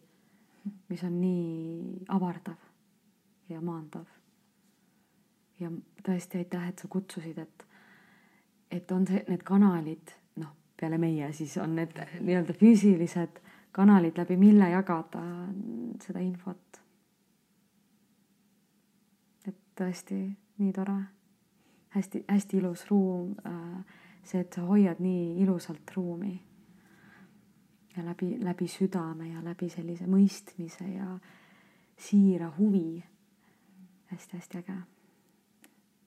[0.89, 2.61] mis on nii avardav
[3.49, 4.05] ja maandav.
[5.61, 5.71] ja
[6.05, 7.67] tõesti aitäh, et sa kutsusid, et,
[8.71, 10.13] et on see, need kanalid
[10.77, 13.41] peale meie siis on need nii-öelda füüsilised
[13.73, 15.23] kanalid, läbi mille jagada
[16.05, 16.81] seda infot.
[19.47, 20.19] et tõesti
[20.59, 20.97] nii tore
[21.95, 23.35] hästi,, hästi-hästi ilus ruum.
[23.47, 23.85] Äh,
[24.27, 26.35] see, et sa hoiad nii ilusalt ruumi
[27.97, 31.19] ja läbi, läbi südame ja läbi sellise mõistmise ja
[31.97, 33.13] siira huvi hästi,.
[34.07, 34.77] hästi-hästi äge.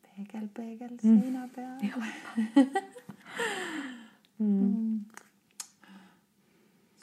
[0.02, 2.70] peegel, peegel seina peal mm..
[4.40, 5.06] Mm.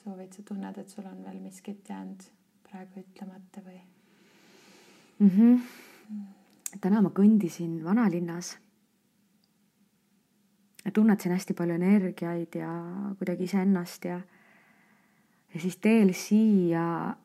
[0.01, 2.23] soovid, sa tunned, et sul on veel miskit jäänud
[2.65, 3.81] praegu ütlemata või
[5.19, 5.29] mm?
[5.29, 5.59] -hmm.
[6.09, 6.81] Mm.
[6.81, 8.57] täna ma kõndisin vanalinnas.
[10.95, 12.71] tunnetasin hästi palju energiaid ja
[13.19, 14.21] kuidagi iseennast ja,
[15.55, 17.17] ja siis teel siia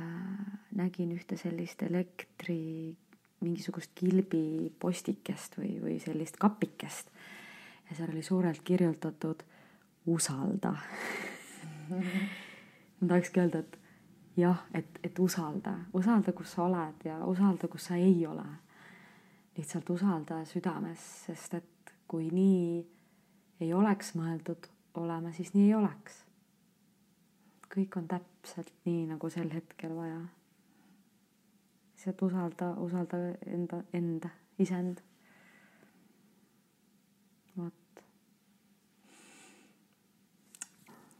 [0.00, 2.96] äh, nägin ühte sellist elektri
[3.40, 7.10] mingisugust kilbipostikest või, või sellist kapikest
[7.90, 9.42] ja seal oli suurelt kirjutatud
[10.06, 10.74] usalda
[13.00, 13.78] ma tahakski öelda, et
[14.36, 18.46] jah, et, et usalda, usalda, kus sa oled ja usalda, kus sa ei ole.
[19.58, 22.86] lihtsalt usalda südames, sest et kui nii
[23.60, 26.24] ei oleks mõeldud olema, siis nii ei oleks.
[27.74, 30.20] kõik on täpselt nii, nagu sel hetkel vaja.
[31.94, 35.02] lihtsalt usalda, usalda enda, enda, iseend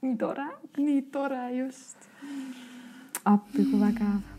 [0.03, 2.09] nii tore, nii tore just.
[3.25, 4.38] appi, kui vägev